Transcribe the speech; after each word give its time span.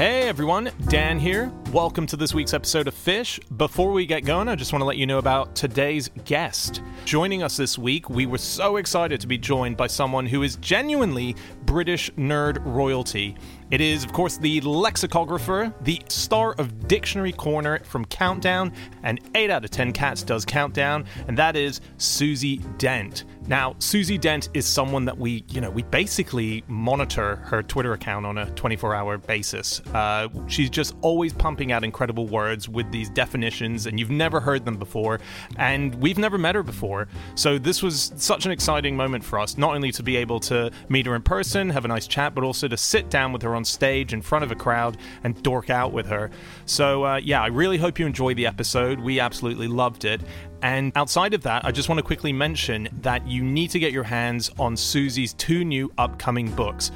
Hey 0.00 0.19
everyone, 0.30 0.70
Dan 0.86 1.18
here. 1.18 1.50
Welcome 1.72 2.06
to 2.06 2.16
this 2.16 2.32
week's 2.32 2.54
episode 2.54 2.86
of 2.86 2.94
Fish. 2.94 3.40
Before 3.56 3.90
we 3.90 4.06
get 4.06 4.24
going, 4.24 4.46
I 4.46 4.54
just 4.54 4.72
want 4.72 4.80
to 4.80 4.86
let 4.86 4.96
you 4.96 5.04
know 5.04 5.18
about 5.18 5.56
today's 5.56 6.08
guest. 6.24 6.82
Joining 7.04 7.42
us 7.42 7.56
this 7.56 7.76
week, 7.76 8.08
we 8.08 8.26
were 8.26 8.38
so 8.38 8.76
excited 8.76 9.20
to 9.22 9.26
be 9.26 9.36
joined 9.36 9.76
by 9.76 9.88
someone 9.88 10.26
who 10.26 10.44
is 10.44 10.54
genuinely 10.56 11.34
British 11.64 12.12
nerd 12.12 12.64
royalty. 12.64 13.36
It 13.70 13.80
is, 13.80 14.04
of 14.04 14.12
course, 14.12 14.36
the 14.36 14.60
lexicographer, 14.60 15.72
the 15.82 16.00
star 16.08 16.54
of 16.58 16.88
Dictionary 16.88 17.32
Corner 17.32 17.80
from 17.84 18.04
Countdown, 18.04 18.72
and 19.04 19.20
8 19.34 19.50
out 19.50 19.64
of 19.64 19.70
10 19.70 19.92
Cats 19.92 20.22
does 20.24 20.44
Countdown, 20.44 21.04
and 21.28 21.38
that 21.38 21.54
is 21.54 21.80
Susie 21.96 22.58
Dent. 22.78 23.24
Now, 23.46 23.76
Susie 23.78 24.18
Dent 24.18 24.48
is 24.54 24.66
someone 24.66 25.04
that 25.04 25.16
we, 25.16 25.44
you 25.48 25.60
know, 25.60 25.70
we 25.70 25.82
basically 25.84 26.64
monitor 26.66 27.36
her 27.36 27.62
Twitter 27.62 27.92
account 27.92 28.26
on 28.26 28.38
a 28.38 28.50
24 28.50 28.94
hour 28.94 29.18
basis. 29.18 29.80
Uh, 29.94 30.19
she's 30.46 30.70
just 30.70 30.94
always 31.00 31.32
pumping 31.32 31.72
out 31.72 31.84
incredible 31.84 32.26
words 32.26 32.68
with 32.68 32.90
these 32.90 33.08
definitions, 33.10 33.86
and 33.86 33.98
you've 33.98 34.10
never 34.10 34.40
heard 34.40 34.64
them 34.64 34.76
before, 34.76 35.20
and 35.56 35.94
we've 35.96 36.18
never 36.18 36.38
met 36.38 36.54
her 36.54 36.62
before. 36.62 37.08
So, 37.34 37.58
this 37.58 37.82
was 37.82 38.12
such 38.16 38.46
an 38.46 38.52
exciting 38.52 38.96
moment 38.96 39.24
for 39.24 39.38
us, 39.38 39.56
not 39.56 39.74
only 39.74 39.92
to 39.92 40.02
be 40.02 40.16
able 40.16 40.40
to 40.40 40.70
meet 40.88 41.06
her 41.06 41.14
in 41.14 41.22
person, 41.22 41.70
have 41.70 41.84
a 41.84 41.88
nice 41.88 42.06
chat, 42.06 42.34
but 42.34 42.44
also 42.44 42.68
to 42.68 42.76
sit 42.76 43.10
down 43.10 43.32
with 43.32 43.42
her 43.42 43.54
on 43.54 43.64
stage 43.64 44.12
in 44.12 44.22
front 44.22 44.44
of 44.44 44.50
a 44.50 44.56
crowd 44.56 44.96
and 45.24 45.40
dork 45.42 45.70
out 45.70 45.92
with 45.92 46.06
her. 46.06 46.30
So, 46.66 47.04
uh, 47.04 47.16
yeah, 47.16 47.42
I 47.42 47.48
really 47.48 47.78
hope 47.78 47.98
you 47.98 48.06
enjoy 48.06 48.34
the 48.34 48.46
episode. 48.46 49.00
We 49.00 49.20
absolutely 49.20 49.68
loved 49.68 50.04
it. 50.04 50.20
And 50.62 50.92
outside 50.94 51.32
of 51.34 51.42
that, 51.42 51.64
I 51.64 51.70
just 51.70 51.88
want 51.88 51.98
to 51.98 52.02
quickly 52.02 52.32
mention 52.32 52.88
that 53.00 53.26
you 53.26 53.42
need 53.42 53.70
to 53.70 53.78
get 53.78 53.92
your 53.92 54.04
hands 54.04 54.50
on 54.58 54.76
Susie's 54.76 55.32
two 55.34 55.64
new 55.64 55.90
upcoming 55.96 56.50
books. 56.50 56.92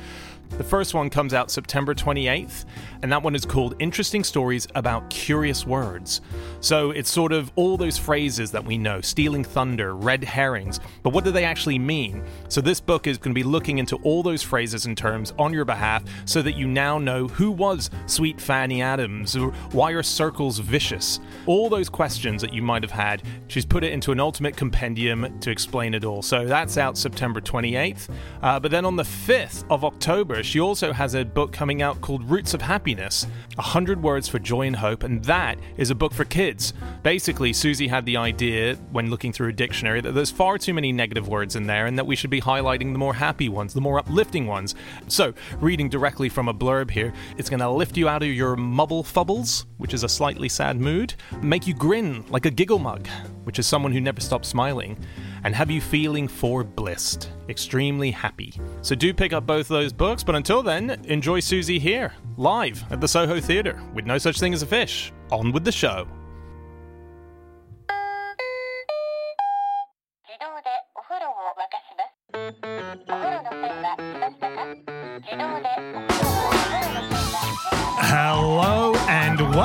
The 0.57 0.63
first 0.63 0.95
one 0.95 1.11
comes 1.11 1.35
out 1.35 1.51
September 1.51 1.97
28th, 1.97 2.65
and 3.03 3.11
that 3.11 3.25
one 3.25 3.35
is 3.35 3.45
called 3.45 3.75
Interesting 3.81 4.23
Stories 4.23 4.69
About 4.77 5.11
Curious 5.11 5.67
Words. 5.67 6.21
So 6.61 6.93
it's 6.93 7.11
sort 7.11 7.33
of 7.33 7.51
all 7.57 7.77
those 7.77 7.99
phrases 7.99 8.53
that 8.53 8.65
we 8.65 8.79
know 8.79 9.01
stealing 9.01 9.43
thunder, 9.43 9.97
red 9.97 10.23
herrings, 10.23 10.79
but 11.03 11.13
what 11.13 11.25
do 11.25 11.33
they 11.33 11.45
actually 11.45 11.81
mean? 11.81 12.23
So 12.49 12.61
this 12.61 12.79
book 12.79 13.09
is 13.09 13.19
going 13.19 13.35
to 13.35 13.39
be 13.39 13.43
looking 13.43 13.79
into 13.79 13.97
all 14.05 14.23
those 14.23 14.45
phrases 14.45 14.87
and 14.87 14.97
terms 14.97 15.35
on 15.41 15.53
your 15.53 15.65
behalf 15.65 16.05
so 16.25 16.41
that 16.43 16.57
you 16.57 16.69
now 16.69 16.99
know 16.99 17.27
who 17.27 17.51
was 17.51 17.91
Sweet 18.07 18.41
Fanny 18.41 18.81
Adams, 18.81 19.37
or 19.37 19.51
why 19.73 19.91
are 19.91 20.05
circles 20.05 20.61
vicious? 20.61 21.19
All 21.47 21.69
those 21.69 21.89
questions 21.89 22.41
that 22.43 22.55
you 22.55 22.63
might 22.63 22.85
have 22.85 22.93
had, 22.93 23.25
she's 23.49 23.67
put 23.67 23.83
it 23.83 23.93
into 23.93 24.13
an 24.13 24.21
ultimate 24.21 24.57
compendium 24.57 25.37
to 25.41 25.51
explain 25.51 25.95
it 25.95 26.05
all. 26.05 26.23
So 26.23 26.47
that's 26.47 26.79
out 26.79 26.97
September 26.97 27.41
28th. 27.41 28.09
Uh, 28.41 28.61
but 28.61 28.71
then 28.71 28.85
on 28.85 28.95
the 28.95 29.03
5th 29.03 29.65
of 29.69 29.85
October, 29.85 30.44
she 30.45 30.61
also 30.61 30.93
has 30.93 31.15
a 31.15 31.25
book 31.25 31.53
coming 31.53 31.83
out 31.83 32.01
called 32.01 32.29
Roots 32.29 32.55
of 32.55 32.63
Happiness 32.63 33.27
100 33.57 34.03
Words 34.03 34.29
for 34.29 34.39
Joy 34.39 34.67
and 34.67 34.77
Hope, 34.77 35.03
and 35.03 35.25
that 35.25 35.59
is 35.77 35.91
a 35.91 35.95
book 35.95 36.13
for 36.13 36.25
kids. 36.25 36.73
Basically, 37.03 37.53
Susie 37.53 37.89
had 37.89 38.05
the 38.05 38.17
idea 38.17 38.75
when 38.93 39.11
looking 39.11 39.33
through 39.33 39.49
a 39.49 39.53
dictionary 39.53 40.01
that 40.01 40.13
there's 40.13 40.31
far 40.31 40.59
too 40.59 40.75
many 40.75 40.93
negative 40.93 41.29
words 41.29 41.57
in 41.57 41.67
there 41.67 41.87
and 41.87 41.99
that 41.99 42.07
we 42.07 42.17
should 42.17 42.31
be 42.31 42.41
highlighting 42.41 42.93
the 42.93 42.99
more 42.99 43.15
happy 43.15 43.49
ones, 43.49 43.75
the 43.75 43.81
more 43.81 43.99
uplifting 43.99 44.47
ones. 44.47 44.75
So, 45.09 45.35
reading 45.61 45.89
directly 45.89 46.29
from 46.29 46.49
a 46.49 46.55
blurb 46.55 46.91
here, 46.91 47.13
it's 47.39 47.51
going 47.51 47.61
to 47.61 47.71
lift 47.71 47.97
you 47.97 48.09
out 48.09 48.23
of 48.23 48.29
your 48.29 48.57
mubble 48.57 49.05
fubbles, 49.05 49.65
which 49.79 49.95
is 49.95 50.05
a 50.05 50.09
slightly 50.09 50.49
sad 50.49 50.81
mood, 50.81 51.15
make 51.41 51.67
you 51.67 51.75
grin 51.75 52.25
like 52.29 52.47
a 52.47 52.51
giggle 52.51 52.79
mug, 52.79 53.07
which 53.45 53.59
is 53.59 53.67
someone 53.67 53.93
who 53.93 54.01
never 54.01 54.21
stops 54.21 54.49
smiling 54.49 54.97
and 55.45 55.55
have 55.55 55.71
you 55.71 55.81
feeling 55.81 56.27
for 56.27 56.65
blissed, 56.65 57.31
extremely 57.49 58.11
happy. 58.11 58.53
So 58.83 58.95
do 58.95 59.15
pick 59.15 59.33
up 59.33 59.47
both 59.47 59.69
those 59.69 59.93
books, 59.93 60.25
but 60.25 60.35
until 60.35 60.63
then, 60.63 60.91
enjoy 61.05 61.41
Susie 61.41 61.79
here, 61.79 62.13
live 62.37 62.85
at 62.91 63.01
the 63.01 63.09
Soho 63.09 63.41
Theatre, 63.41 63.81
with 63.95 64.07
no 64.07 64.19
such 64.19 64.41
thing 64.41 64.53
as 64.53 64.63
a 64.63 64.67
fish. 64.67 65.13
On 65.31 65.53
with 65.53 65.65
the 65.65 65.73
show. 65.73 66.09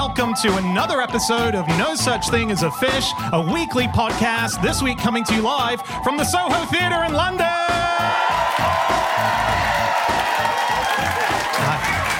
Welcome 0.10 0.34
to 0.34 0.58
another 0.58 1.02
episode 1.02 1.54
of 1.54 1.68
No 1.78 1.94
Such 1.94 2.30
Thing 2.30 2.50
as 2.50 2.64
a 2.64 2.72
Fish, 2.72 3.12
a 3.32 3.40
weekly 3.54 3.86
podcast, 3.86 4.60
this 4.60 4.82
week 4.82 4.98
coming 4.98 5.24
to 5.26 5.36
you 5.36 5.42
live 5.44 5.84
from 6.04 6.18
the 6.18 6.24
Soho 6.24 6.66
Theatre 6.66 7.04
in 7.04 7.14
London. 7.14 7.46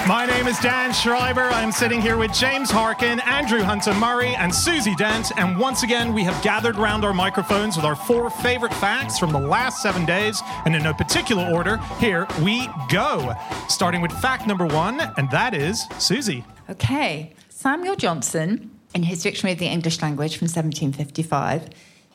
My 0.06 0.24
name 0.24 0.46
is 0.46 0.56
Dan 0.60 0.92
Schreiber. 0.92 1.42
I'm 1.42 1.72
sitting 1.72 2.00
here 2.00 2.16
with 2.16 2.32
James 2.32 2.70
Harkin, 2.70 3.18
Andrew 3.20 3.62
Hunter 3.62 3.94
Murray, 3.94 4.36
and 4.36 4.54
Susie 4.54 4.94
Dent. 4.94 5.36
And 5.36 5.58
once 5.58 5.82
again, 5.82 6.14
we 6.14 6.22
have 6.22 6.40
gathered 6.44 6.76
round 6.76 7.04
our 7.04 7.12
microphones 7.12 7.74
with 7.74 7.84
our 7.84 7.96
four 7.96 8.30
favorite 8.30 8.74
facts 8.74 9.18
from 9.18 9.32
the 9.32 9.40
last 9.40 9.82
seven 9.82 10.06
days. 10.06 10.40
And 10.64 10.76
in 10.76 10.84
no 10.84 10.94
particular 10.94 11.44
order, 11.52 11.78
here 11.98 12.28
we 12.40 12.68
go. 12.88 13.34
Starting 13.68 14.00
with 14.00 14.12
fact 14.12 14.46
number 14.46 14.66
one, 14.66 15.00
and 15.16 15.28
that 15.32 15.54
is 15.54 15.88
Susie. 15.98 16.44
Okay. 16.68 17.34
Samuel 17.60 17.94
Johnson, 17.94 18.70
in 18.94 19.02
his 19.02 19.22
Dictionary 19.22 19.52
of 19.52 19.58
the 19.58 19.66
English 19.66 20.00
Language 20.00 20.38
from 20.38 20.46
1755, 20.46 21.68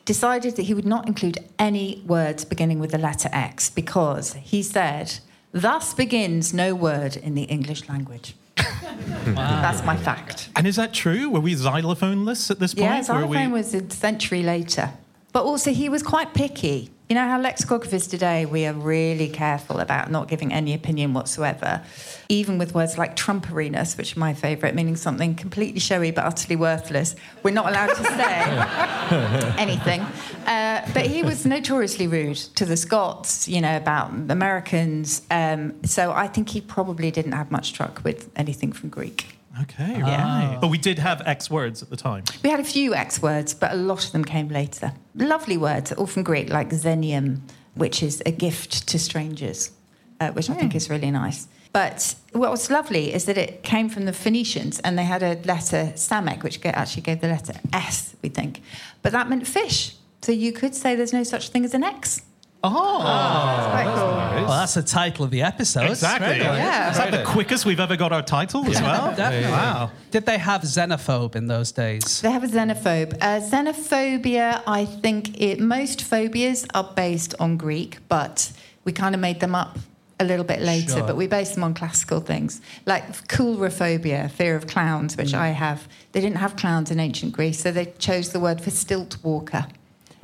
decided 0.03 0.55
that 0.55 0.63
he 0.63 0.73
would 0.73 0.87
not 0.87 1.07
include 1.07 1.37
any 1.59 2.01
words 2.07 2.43
beginning 2.43 2.79
with 2.79 2.89
the 2.89 2.97
letter 2.97 3.29
X 3.31 3.69
because 3.69 4.33
he 4.33 4.63
said, 4.63 5.19
Thus 5.51 5.93
begins 5.93 6.51
no 6.51 6.73
word 6.73 7.15
in 7.15 7.35
the 7.35 7.43
English 7.43 7.87
language. 7.87 8.35
That's 8.55 9.85
my 9.85 9.95
fact. 9.95 10.49
And 10.55 10.65
is 10.65 10.77
that 10.77 10.95
true? 10.95 11.29
Were 11.29 11.41
we 11.41 11.53
xylophoneless 11.53 12.49
at 12.49 12.57
this 12.57 12.73
point? 12.73 12.85
Yeah, 12.85 13.01
xylophone 13.03 13.51
we... 13.51 13.59
was 13.59 13.75
a 13.75 13.87
century 13.91 14.41
later. 14.41 14.93
But 15.35 15.43
also, 15.43 15.73
he 15.73 15.89
was 15.89 16.01
quite 16.01 16.33
picky. 16.33 16.89
You 17.09 17.15
know 17.15 17.27
how 17.27 17.41
lexicographers 17.41 18.09
today, 18.09 18.45
we 18.45 18.65
are 18.65 18.71
really 18.71 19.27
careful 19.27 19.81
about 19.81 20.09
not 20.09 20.29
giving 20.29 20.53
any 20.53 20.73
opinion 20.73 21.13
whatsoever, 21.13 21.83
even 22.29 22.57
with 22.57 22.73
words 22.73 22.97
like 22.97 23.17
trumperiness, 23.17 23.97
which 23.97 24.15
are 24.15 24.19
my 24.21 24.33
favourite, 24.33 24.75
meaning 24.75 24.95
something 24.95 25.35
completely 25.35 25.81
showy 25.81 26.11
but 26.11 26.23
utterly 26.23 26.55
worthless. 26.55 27.17
We're 27.43 27.51
not 27.51 27.67
allowed 27.67 27.95
to 27.95 28.03
say 28.05 29.55
anything. 29.61 29.99
Uh, 30.47 30.89
but 30.93 31.05
he 31.05 31.21
was 31.21 31.45
notoriously 31.45 32.07
rude 32.07 32.37
to 32.55 32.63
the 32.63 32.77
Scots, 32.77 33.45
you 33.45 33.59
know, 33.59 33.75
about 33.75 34.11
Americans. 34.29 35.21
Um, 35.29 35.83
so 35.83 36.13
I 36.13 36.27
think 36.27 36.47
he 36.47 36.61
probably 36.61 37.11
didn't 37.11 37.33
have 37.33 37.51
much 37.51 37.73
truck 37.73 38.05
with 38.05 38.31
anything 38.37 38.71
from 38.71 38.87
Greek. 38.87 39.34
Okay, 39.61 39.97
Yeah. 39.99 40.49
right. 40.51 40.57
But 40.59 40.67
we 40.67 40.77
did 40.77 40.99
have 40.99 41.21
X 41.25 41.49
words 41.49 41.81
at 41.81 41.89
the 41.89 41.95
time. 41.95 42.23
We 42.43 42.49
had 42.49 42.59
a 42.59 42.63
few 42.63 42.93
X 42.93 43.21
words, 43.21 43.53
but 43.53 43.71
a 43.71 43.75
lot 43.75 44.05
of 44.05 44.11
them 44.11 44.25
came 44.25 44.49
later. 44.49 44.93
Lovely 45.15 45.57
words, 45.57 45.91
all 45.93 46.07
from 46.07 46.23
Greek, 46.23 46.49
like 46.49 46.69
xenium, 46.69 47.39
which 47.75 48.03
is 48.03 48.21
a 48.25 48.31
gift 48.31 48.87
to 48.89 48.99
strangers, 48.99 49.71
uh, 50.19 50.31
which 50.31 50.49
I 50.49 50.53
think 50.55 50.75
is 50.75 50.89
really 50.89 51.11
nice. 51.11 51.47
But 51.71 52.15
what 52.31 52.51
was 52.51 52.69
lovely 52.69 53.13
is 53.13 53.25
that 53.25 53.37
it 53.37 53.63
came 53.63 53.89
from 53.89 54.05
the 54.05 54.13
Phoenicians, 54.13 54.79
and 54.79 54.97
they 54.97 55.03
had 55.03 55.21
a 55.23 55.35
letter 55.43 55.91
Samek, 55.95 56.41
which 56.43 56.59
actually 56.65 57.01
gave 57.01 57.19
the 57.21 57.27
letter 57.27 57.53
S, 57.73 58.15
we 58.21 58.29
think. 58.29 58.61
But 59.01 59.11
that 59.11 59.29
meant 59.29 59.45
fish. 59.45 59.95
So 60.21 60.31
you 60.31 60.53
could 60.53 60.73
say 60.73 60.95
there's 60.95 61.13
no 61.13 61.23
such 61.23 61.49
thing 61.49 61.65
as 61.65 61.73
an 61.73 61.83
X. 61.83 62.21
Oh, 62.67 63.69
Quite 63.71 63.93
cool. 63.95 64.45
Well, 64.45 64.59
that's 64.59 64.73
the 64.75 64.83
title 64.83 65.25
of 65.25 65.31
the 65.31 65.41
episode. 65.41 65.89
exactly. 65.89 66.37
Yeah. 66.37 66.91
Is 66.91 66.97
that 66.97 67.11
the 67.11 67.23
quickest 67.23 67.65
we've 67.65 67.79
ever 67.79 67.95
got 67.95 68.11
our 68.11 68.21
title 68.21 68.65
as 68.69 68.81
well? 68.81 69.07
Definitely. 69.15 69.51
Wow. 69.51 69.91
Did 70.11 70.25
they 70.25 70.37
have 70.37 70.61
xenophobe 70.61 71.35
in 71.35 71.47
those 71.47 71.71
days? 71.71 72.21
They 72.21 72.31
have 72.31 72.43
a 72.43 72.47
xenophobe. 72.47 73.13
Uh, 73.21 73.39
xenophobia, 73.39 74.61
I 74.67 74.85
think 74.85 75.39
it, 75.41 75.59
most 75.59 76.01
phobias 76.01 76.65
are 76.73 76.91
based 76.95 77.33
on 77.39 77.57
Greek, 77.57 77.97
but 78.09 78.51
we 78.83 78.91
kind 78.91 79.15
of 79.15 79.21
made 79.21 79.39
them 79.39 79.55
up 79.55 79.77
a 80.19 80.23
little 80.25 80.45
bit 80.45 80.61
later, 80.61 80.91
Sure. 80.93 81.03
but 81.07 81.17
we 81.17 81.27
based 81.27 81.55
them 81.55 81.63
on 81.63 81.73
classical 81.73 82.21
things. 82.21 82.61
Like 82.85 83.27
coulrophobia, 83.27 84.31
fear 84.31 84.55
of 84.55 84.65
clowns, 84.67 85.17
which 85.17 85.33
I 85.33 85.49
have. 85.49 85.87
They 86.13 86.21
didn't 86.21 86.37
have 86.37 86.55
clowns 86.55 86.89
in 86.91 86.99
ancient 86.99 87.33
Greece, 87.33 87.59
so 87.59 87.71
they 87.71 87.87
chose 87.99 88.29
the 88.31 88.39
word 88.39 88.61
for 88.61 88.69
stilt 88.71 89.17
walker. 89.23 89.65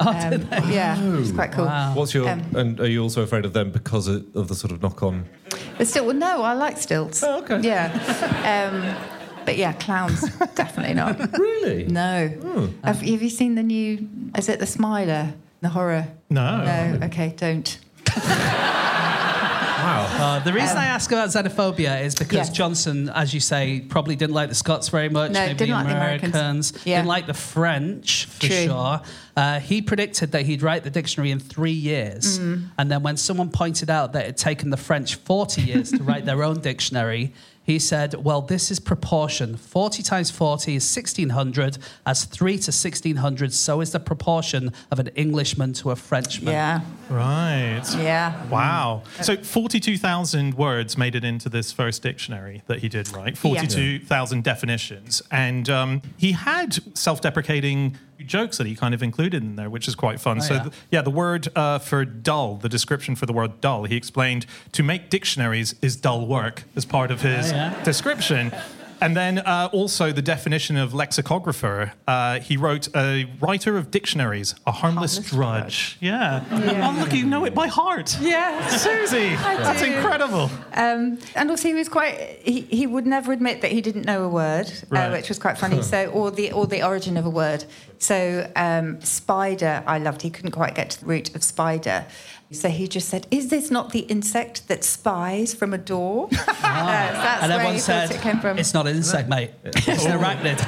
Oh, 0.04 0.10
Um, 0.10 0.30
did 0.32 0.50
they? 0.50 0.74
Yeah, 0.74 0.98
it's 1.20 1.32
quite 1.32 1.52
cool. 1.52 1.66
Wow. 1.66 1.94
What's 1.96 2.14
your 2.14 2.28
Um, 2.30 2.42
and 2.56 2.80
are 2.80 2.88
you 2.88 3.02
also 3.04 3.22
afraid 3.22 3.46
of 3.46 3.54
them 3.54 3.72
because 3.72 4.08
of, 4.08 4.26
of 4.36 4.48
the 4.48 4.56
sort 4.56 4.72
of 4.74 4.82
knock 4.82 5.04
on? 5.04 5.26
But 5.78 5.88
still, 5.88 6.06
well, 6.06 6.16
no, 6.16 6.42
I 6.44 6.54
like 6.54 6.78
stilts. 6.78 7.24
Oh, 7.24 7.40
okay. 7.44 7.60
Yeah. 7.62 7.92
Um, 8.46 8.96
but 9.46 9.58
yeah, 9.58 9.74
clowns, 9.74 10.22
definitely 10.56 10.94
not. 10.96 11.20
Really? 11.38 11.86
No. 11.86 12.28
Hmm. 12.28 12.66
Have, 12.84 13.02
have 13.02 13.22
you 13.22 13.30
seen 13.30 13.56
the 13.56 13.64
new, 13.64 14.08
is 14.38 14.50
it 14.50 14.60
The 14.60 14.66
Smiler, 14.68 15.34
the 15.62 15.70
horror? 15.70 16.08
No. 16.30 16.64
No, 16.64 17.06
okay, 17.08 17.34
don't. 17.38 17.80
Wow. 19.82 20.08
Uh, 20.38 20.40
the 20.44 20.54
reason 20.54 20.78
I 20.78 20.86
ask 20.86 21.12
about 21.12 21.30
xenophobia 21.30 22.04
is 22.04 22.16
because 22.16 22.48
Yeah. 22.50 22.54
Johnson, 22.54 23.10
as 23.10 23.34
you 23.34 23.40
say, 23.40 23.80
probably 23.82 24.16
didn't 24.16 24.36
like 24.36 24.50
the 24.50 24.56
Scots 24.56 24.90
very 24.90 25.10
much. 25.10 25.32
No, 25.32 25.40
maybe 25.40 25.54
didn't 25.58 25.70
the 25.70 25.74
like 25.76 25.88
the 25.88 25.96
Americans. 25.96 26.74
Yeah. 26.86 26.98
Didn't 26.98 27.08
like 27.08 27.28
the 27.28 27.34
French 27.34 28.26
for 28.26 28.48
True. 28.48 28.66
sure. 28.66 29.02
Uh, 29.36 29.60
he 29.60 29.82
predicted 29.82 30.32
that 30.34 30.44
he'd 30.46 30.62
write 30.62 30.84
the 30.84 30.90
dictionary 30.90 31.32
in 31.32 31.40
three 31.40 31.72
years, 31.72 32.38
Mm. 32.40 32.70
and 32.78 32.92
then 32.92 33.02
when 33.02 33.18
someone 33.18 33.50
pointed 33.50 33.90
out 33.90 34.14
that 34.14 34.24
it 34.24 34.26
had 34.28 34.38
taken 34.38 34.70
the 34.70 34.78
French 34.78 35.16
forty 35.16 35.62
years 35.62 35.92
to 35.92 36.04
write 36.04 36.26
their 36.26 36.44
own 36.44 36.60
dictionary. 36.60 37.34
He 37.72 37.76
he 37.76 37.80
said, 37.80 38.16
Well, 38.16 38.42
this 38.42 38.70
is 38.70 38.82
proportion. 38.82 39.56
40 39.56 40.04
times 40.04 40.30
40 40.30 40.76
is 40.76 40.96
1600. 40.96 41.78
As 42.06 42.26
3 42.26 42.52
to 42.52 42.72
1600, 42.72 43.54
so 43.54 43.80
is 43.80 43.92
the 43.94 44.00
proportion 44.00 44.74
of 44.92 45.00
an 45.00 45.08
Englishman 45.16 45.72
to 45.74 45.92
a 45.92 45.96
Frenchman. 45.96 46.52
Yeah, 46.52 46.82
Right. 47.10 47.82
yeah. 47.98 48.46
Wow. 48.48 49.04
So 49.22 49.38
42,000 49.38 50.56
words 50.56 50.98
made 50.98 51.16
it 51.16 51.24
into 51.24 51.48
this 51.48 51.72
first 51.72 52.04
dictionary 52.04 52.62
that 52.68 52.80
he 52.80 52.90
did, 52.90 53.10
right? 53.14 53.38
42,000 53.38 54.44
definitions. 54.44 55.22
And 55.32 55.70
um, 55.70 56.02
he 56.18 56.34
had 56.34 56.78
self 56.98 57.22
deprecating 57.22 57.98
jokes 58.28 58.58
that 58.58 58.68
he 58.68 58.76
kind 58.76 58.94
of 58.94 59.02
included 59.04 59.44
in 59.44 59.56
there, 59.56 59.70
which 59.70 59.88
is 59.88 59.96
quite 59.96 60.20
fun. 60.20 60.38
Oh, 60.38 60.42
so, 60.42 60.54
yeah. 60.56 60.62
th- 60.64 60.74
yeah, 60.92 61.02
the 61.02 61.10
word 61.12 61.48
uh, 61.56 61.80
for 61.80 62.06
dull, 62.06 62.56
the 62.58 62.70
description 62.70 63.16
for 63.16 63.26
the 63.26 63.34
word 63.34 63.62
dull, 63.62 63.84
he 63.86 63.96
explained 63.96 64.46
to 64.74 64.84
make 64.84 65.10
dictionaries 65.10 65.76
is 65.82 65.96
dull 65.96 66.26
work 66.28 66.64
as 66.76 66.86
part 66.86 67.12
of 67.12 67.22
his 67.22 67.52
Oh, 67.52 67.56
yeah. 67.56 67.84
description. 67.84 68.52
And 69.02 69.18
then 69.18 69.40
uh, 69.40 69.70
also 69.74 70.12
the 70.12 70.22
definition 70.22 70.78
of 70.78 70.94
lexicographer. 70.94 71.92
Uh, 72.08 72.40
he 72.40 72.56
wrote 72.56 72.88
a 72.96 73.26
writer 73.42 73.76
of 73.78 73.90
dictionaries, 73.90 74.54
a 74.68 74.72
harmless, 74.72 75.16
Harmless 75.16 75.32
drudge. 75.32 75.98
Yeah. 76.00 76.44
Oh, 76.52 76.96
look, 77.00 77.12
you 77.14 77.26
know 77.26 77.46
it 77.46 77.56
by 77.56 77.68
heart. 77.68 78.16
Yeah. 78.22 78.68
Susie, 78.68 79.36
that's 79.36 79.82
do. 79.82 79.92
incredible. 79.92 80.50
Um, 80.74 81.18
and 81.36 81.50
also, 81.50 81.68
he 81.68 81.74
was 81.74 81.90
quite. 81.90 82.14
He, 82.44 82.62
he 82.62 82.86
would 82.88 83.08
never 83.08 83.32
admit 83.32 83.62
that 83.62 83.72
he 83.72 83.82
didn't 83.82 84.06
know 84.06 84.24
a 84.24 84.30
word, 84.30 84.72
Right. 84.90 85.08
uh, 85.08 85.12
which 85.12 85.30
was 85.30 85.40
quite 85.40 85.58
funny. 85.58 85.82
so, 85.82 86.06
or 86.12 86.30
the 86.32 86.52
or 86.52 86.68
the 86.68 86.84
origin 86.84 87.18
of 87.18 87.26
a 87.26 87.30
word. 87.30 87.66
So, 87.98 88.50
um, 88.56 89.02
spider, 89.02 89.84
I 89.88 89.98
loved. 89.98 90.22
He 90.22 90.30
couldn't 90.30 90.52
quite 90.52 90.76
get 90.76 90.92
to 90.92 91.00
the 91.00 91.06
root 91.08 91.36
of 91.36 91.44
spider. 91.44 92.06
So 92.52 92.68
he 92.70 92.88
just 92.88 93.08
said, 93.08 93.28
"Is 93.32 93.48
this 93.48 93.72
not 93.72 93.92
the 93.92 94.00
insect 94.00 94.68
that 94.68 94.84
spies 94.84 95.54
from 95.54 95.74
a 95.74 95.78
door?" 95.78 96.28
Uh, 96.32 96.36
so 96.38 96.44
that's 96.62 97.44
And 97.44 97.50
where 97.50 97.60
everyone 97.60 97.74
he 97.76 97.80
said, 97.80 98.12
it 98.12 98.22
came 98.22 98.40
from. 98.40 98.58
It's 98.60 98.74
not 98.74 98.88
an 98.88 98.96
insect, 98.98 99.30
mate. 99.30 99.52
It's 99.64 100.06
an 100.06 100.20
arachnid. 100.20 100.60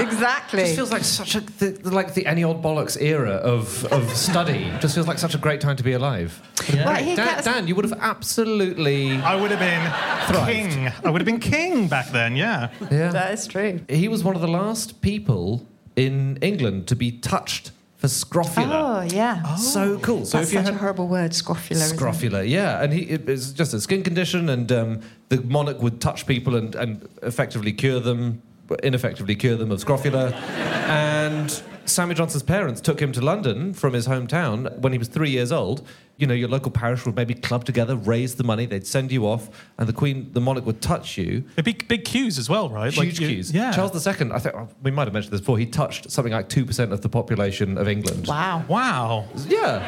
exactly. 0.00 0.62
Just 0.64 0.74
feels 0.76 0.90
like 0.90 1.04
such 1.04 1.34
a 1.36 1.40
the, 1.40 1.90
like 1.90 2.14
the 2.14 2.26
any 2.26 2.42
old 2.44 2.62
bollocks 2.62 3.00
era 3.00 3.32
of 3.32 3.84
of 3.86 4.10
study. 4.16 4.72
Just 4.80 4.94
feels 4.94 5.06
like 5.06 5.18
such 5.18 5.34
a 5.34 5.38
great 5.38 5.60
time 5.60 5.76
to 5.76 5.82
be 5.84 5.92
alive. 5.92 6.40
Right, 6.74 7.04
he 7.04 7.14
Dan, 7.14 7.26
gets- 7.26 7.44
Dan, 7.44 7.66
you 7.68 7.74
would 7.76 7.84
have 7.84 7.98
absolutely. 8.00 9.12
I 9.16 9.36
would 9.36 9.50
have 9.50 9.60
been 9.60 10.34
Thrived. 10.34 10.70
king. 10.72 10.92
I 11.04 11.10
would 11.10 11.20
have 11.20 11.26
been 11.26 11.40
king 11.40 11.88
back 11.88 12.08
then, 12.10 12.36
yeah. 12.36 12.70
Yeah. 12.90 13.10
that 13.12 13.32
is 13.34 13.46
true. 13.46 13.80
He 13.88 14.08
was 14.08 14.22
one 14.24 14.34
of 14.34 14.40
the 14.42 14.48
last 14.48 15.00
people 15.00 15.66
in 15.96 16.38
England 16.40 16.86
to 16.88 16.96
be 16.96 17.12
touched 17.12 17.70
for 18.02 18.08
scrofula. 18.08 19.04
Oh 19.06 19.14
yeah. 19.14 19.54
So 19.54 19.96
cool. 19.98 20.24
So 20.24 20.38
That's 20.38 20.48
if 20.48 20.54
you 20.54 20.58
such 20.58 20.66
had 20.66 20.74
a 20.74 20.78
horrible 20.78 21.06
word, 21.06 21.32
scrofula. 21.32 21.80
Scrofula, 21.82 22.42
yeah, 22.42 22.82
and 22.82 22.92
he 22.92 23.02
it, 23.02 23.28
it's 23.28 23.52
just 23.52 23.72
a 23.74 23.80
skin 23.80 24.02
condition, 24.02 24.48
and 24.48 24.72
um, 24.72 25.00
the 25.28 25.40
monarch 25.42 25.80
would 25.80 26.00
touch 26.00 26.26
people 26.26 26.56
and, 26.56 26.74
and 26.74 27.08
effectively 27.22 27.72
cure 27.72 28.00
them, 28.00 28.42
ineffectively 28.82 29.36
cure 29.36 29.54
them 29.54 29.70
of 29.70 29.78
scrofula, 29.78 30.32
and 30.88 31.62
Sammy 31.84 32.16
Johnson's 32.16 32.42
parents 32.42 32.80
took 32.80 33.00
him 33.00 33.12
to 33.12 33.20
London 33.20 33.72
from 33.72 33.92
his 33.92 34.08
hometown 34.08 34.76
when 34.80 34.92
he 34.92 34.98
was 34.98 35.06
three 35.06 35.30
years 35.30 35.52
old. 35.52 35.86
You 36.18 36.26
know, 36.26 36.34
your 36.34 36.48
local 36.48 36.70
parish 36.70 37.04
would 37.06 37.16
maybe 37.16 37.34
club 37.34 37.64
together, 37.64 37.96
raise 37.96 38.36
the 38.36 38.44
money, 38.44 38.64
they'd 38.66 38.86
send 38.86 39.10
you 39.10 39.26
off, 39.26 39.48
and 39.78 39.88
the 39.88 39.92
Queen, 39.92 40.30
the 40.32 40.40
monarch 40.40 40.64
would 40.66 40.80
touch 40.80 41.18
you. 41.18 41.42
The 41.56 41.62
big, 41.64 41.88
big 41.88 42.04
queues 42.04 42.38
as 42.38 42.48
well, 42.48 42.68
right? 42.68 42.92
Huge 42.92 43.18
you- 43.18 43.26
queues. 43.28 43.50
Yeah. 43.52 43.72
Charles 43.72 44.06
II, 44.06 44.30
I 44.30 44.38
think 44.38 44.54
oh, 44.54 44.68
we 44.82 44.90
might 44.92 45.04
have 45.04 45.14
mentioned 45.14 45.32
this 45.32 45.40
before. 45.40 45.58
He 45.58 45.66
touched 45.66 46.10
something 46.10 46.32
like 46.32 46.48
two 46.48 46.64
percent 46.64 46.92
of 46.92 47.00
the 47.00 47.08
population 47.08 47.76
of 47.78 47.88
England. 47.88 48.28
Wow. 48.28 48.64
Wow. 48.68 49.24
Yeah. 49.48 49.80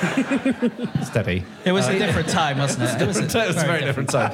Steady. 1.04 1.44
It 1.64 1.72
was 1.72 1.86
a 1.88 1.98
different 1.98 2.28
time, 2.28 2.58
wasn't 2.58 2.84
it? 2.84 3.00
It 3.02 3.06
was 3.06 3.18
a, 3.18 3.24
it 3.24 3.48
was 3.48 3.56
a 3.62 3.66
very 3.66 3.80
different 3.84 4.10
time. 4.10 4.30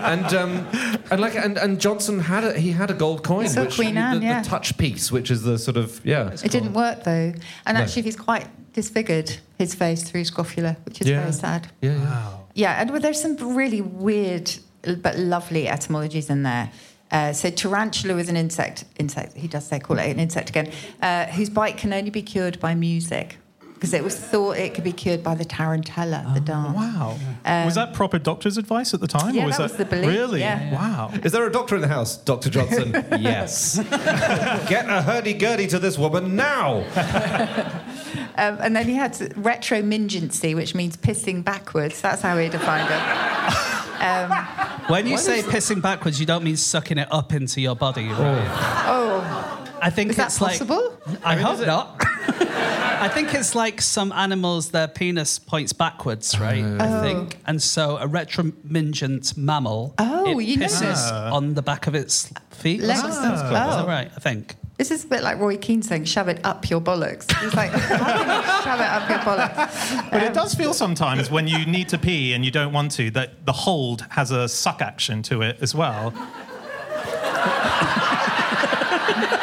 and 0.00 0.34
um, 0.34 0.66
and 1.10 1.20
like 1.20 1.34
and, 1.36 1.56
and 1.58 1.80
Johnson 1.80 2.18
had 2.20 2.44
a, 2.44 2.58
he 2.58 2.70
had 2.72 2.90
a 2.90 2.94
gold 2.94 3.22
coin, 3.24 3.48
saw 3.48 3.62
which 3.64 3.76
Queen 3.76 3.96
Anne, 3.96 4.20
the, 4.20 4.26
yeah. 4.26 4.42
the 4.42 4.48
touch 4.48 4.76
piece, 4.78 5.10
which 5.12 5.30
is 5.30 5.42
the 5.42 5.58
sort 5.58 5.76
of 5.76 6.04
yeah. 6.04 6.30
It 6.44 6.50
didn't 6.50 6.72
work 6.74 7.04
though, 7.04 7.32
and 7.66 7.76
No. 7.76 7.82
actually, 7.82 8.02
he's 8.02 8.16
quite 8.16 8.46
disfigured 8.72 9.38
his 9.58 9.74
face 9.74 10.02
through 10.02 10.24
scrofula, 10.24 10.76
which 10.84 11.00
is 11.00 11.08
Yeah. 11.08 11.20
very 11.20 11.32
sad. 11.32 11.68
Yeah, 11.80 11.96
yeah. 11.96 12.28
Yeah, 12.54 12.80
and 12.80 12.90
well, 12.90 13.00
there's 13.00 13.20
some 13.20 13.36
really 13.56 13.80
weird 13.80 14.52
but 15.02 15.18
lovely 15.18 15.68
etymologies 15.68 16.30
in 16.30 16.42
there. 16.42 16.70
Uh, 17.10 17.32
so 17.32 17.50
tarantula 17.50 18.16
is 18.18 18.28
an 18.28 18.36
insect. 18.36 18.84
Insect. 18.98 19.36
He 19.36 19.48
does 19.48 19.66
say 19.66 19.78
call 19.80 19.98
it 19.98 20.08
an 20.10 20.18
insect 20.20 20.48
again, 20.50 20.70
uh, 21.02 21.26
whose 21.26 21.50
bite 21.50 21.76
can 21.76 21.92
only 21.92 22.10
be 22.10 22.22
cured 22.22 22.60
by 22.60 22.74
music, 22.74 23.36
because 23.80 23.94
it 23.94 24.04
was 24.04 24.14
thought 24.14 24.58
it 24.58 24.74
could 24.74 24.84
be 24.84 24.92
cured 24.92 25.22
by 25.22 25.34
the 25.34 25.44
tarantella, 25.46 26.34
the 26.34 26.40
dance. 26.40 26.76
Wow. 26.76 27.16
was 27.64 27.76
that 27.76 27.94
proper 27.94 28.18
doctor's 28.18 28.58
advice 28.58 28.92
at 28.92 29.00
the 29.00 29.06
time? 29.06 29.30
Um, 29.30 29.34
yeah, 29.34 29.44
or 29.44 29.46
was 29.46 29.56
that 29.56 29.62
was 29.62 29.76
the 29.76 29.86
belief, 29.86 30.06
Really? 30.06 30.40
yeah. 30.40 30.70
Wow. 30.74 31.10
Is 31.24 31.32
there 31.32 31.46
a 31.46 31.50
doctor 31.50 31.76
in 31.76 31.80
the 31.80 31.88
house, 31.88 32.18
Doctor 32.18 32.50
Johnson? 32.50 32.92
yes. 33.18 33.78
Get 34.68 34.86
a 34.90 35.00
hurdy 35.00 35.32
gurdy 35.32 35.66
to 35.68 35.78
this 35.78 35.96
woman 35.96 36.36
now. 36.36 36.84
Um, 38.36 38.56
and 38.60 38.74
then 38.74 38.86
he 38.86 38.94
had 38.94 39.16
retromingency, 39.36 40.54
which 40.54 40.74
means 40.74 40.96
pissing 40.96 41.44
backwards. 41.44 42.00
That's 42.00 42.22
how 42.22 42.38
he 42.38 42.48
defined 42.48 42.88
it. 42.90 44.02
Um, 44.02 44.30
When 44.88 45.06
you 45.06 45.18
say 45.18 45.42
pissing 45.42 45.82
backwards, 45.82 46.18
you 46.18 46.26
don't 46.26 46.42
mean 46.42 46.56
sucking 46.56 46.96
it 46.98 47.08
up 47.12 47.32
into 47.34 47.60
your 47.60 47.76
body, 47.76 48.06
right? 48.08 48.48
oh, 48.86 49.69
I 49.82 49.90
think 49.90 50.10
is 50.10 50.16
that 50.16 50.26
it's 50.26 50.38
possible? 50.38 50.98
like. 51.06 51.24
I 51.24 51.36
hope 51.36 51.66
not. 51.66 51.96
I 53.00 53.08
think 53.08 53.34
it's 53.34 53.54
like 53.54 53.80
some 53.80 54.12
animals, 54.12 54.70
their 54.70 54.88
penis 54.88 55.38
points 55.38 55.72
backwards, 55.72 56.34
oh. 56.34 56.40
right? 56.40 56.64
I 56.64 56.98
oh. 56.98 57.02
think. 57.02 57.38
And 57.46 57.62
so 57.62 57.96
a 57.96 58.06
retromingent 58.06 59.36
mammal. 59.36 59.94
Oh, 59.98 60.38
it 60.38 60.44
you 60.44 60.56
know 60.58 60.66
pisses 60.66 60.80
this. 60.80 61.10
on 61.10 61.54
the 61.54 61.62
back 61.62 61.86
of 61.86 61.94
its 61.94 62.30
feet. 62.50 62.82
or 62.82 62.86
Legs. 62.86 63.00
something. 63.00 63.30
Oh. 63.30 63.34
Is 63.34 63.40
Oh. 63.40 63.44
that 63.44 63.86
right? 63.86 64.10
I 64.14 64.20
think. 64.20 64.56
This 64.76 64.90
is 64.90 65.04
a 65.04 65.08
bit 65.08 65.22
like 65.22 65.38
Roy 65.38 65.58
Keane 65.58 65.82
saying, 65.82 66.06
shove 66.06 66.28
it 66.28 66.40
up 66.42 66.70
your 66.70 66.80
bollocks. 66.80 67.30
He's 67.42 67.52
like, 67.54 67.70
how 67.70 67.98
can 67.98 68.26
you 68.26 68.42
shove 68.64 68.80
it 68.80 68.86
up 68.86 69.08
your 69.10 69.18
bollocks? 69.18 70.04
But 70.10 70.22
it 70.22 70.32
does 70.32 70.54
feel 70.54 70.72
sometimes 70.72 71.30
when 71.30 71.46
you 71.46 71.66
need 71.66 71.90
to 71.90 71.98
pee 71.98 72.32
and 72.32 72.46
you 72.46 72.50
don't 72.50 72.72
want 72.72 72.92
to 72.92 73.10
that 73.10 73.44
the 73.44 73.52
hold 73.52 74.06
has 74.10 74.30
a 74.30 74.48
suck 74.48 74.80
action 74.80 75.22
to 75.24 75.42
it 75.42 75.58
as 75.60 75.74
well. 75.74 76.14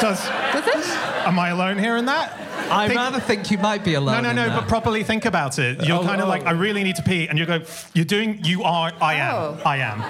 does, 0.00 0.20
Does 0.52 0.66
it? 0.66 0.86
am 1.26 1.38
I 1.38 1.48
alone 1.50 1.78
here 1.78 1.96
in 1.96 2.06
that? 2.06 2.36
I 2.70 2.86
Think- 2.86 2.98
rather 3.00 3.20
think 3.20 3.50
you 3.50 3.58
might 3.58 3.82
be 3.84 3.94
alone. 3.94 4.14
No, 4.16 4.20
no, 4.20 4.30
in 4.30 4.36
no. 4.36 4.48
that. 4.48 4.60
But 4.60 4.68
properly 4.68 5.02
think 5.02 5.24
about 5.24 5.58
it. 5.58 5.84
You're 5.84 5.98
Oh, 5.98 6.04
kind 6.04 6.20
of 6.20 6.26
oh. 6.26 6.30
like, 6.30 6.46
I 6.46 6.52
really 6.52 6.84
need 6.84 6.96
to 6.96 7.02
pee, 7.02 7.26
and 7.28 7.38
you 7.38 7.44
go, 7.46 7.62
you're 7.94 8.04
doing, 8.04 8.44
you 8.44 8.62
are, 8.62 8.92
I 9.00 9.14
am, 9.14 9.34
Oh. 9.34 9.58
I 9.64 9.78
am. 9.78 10.00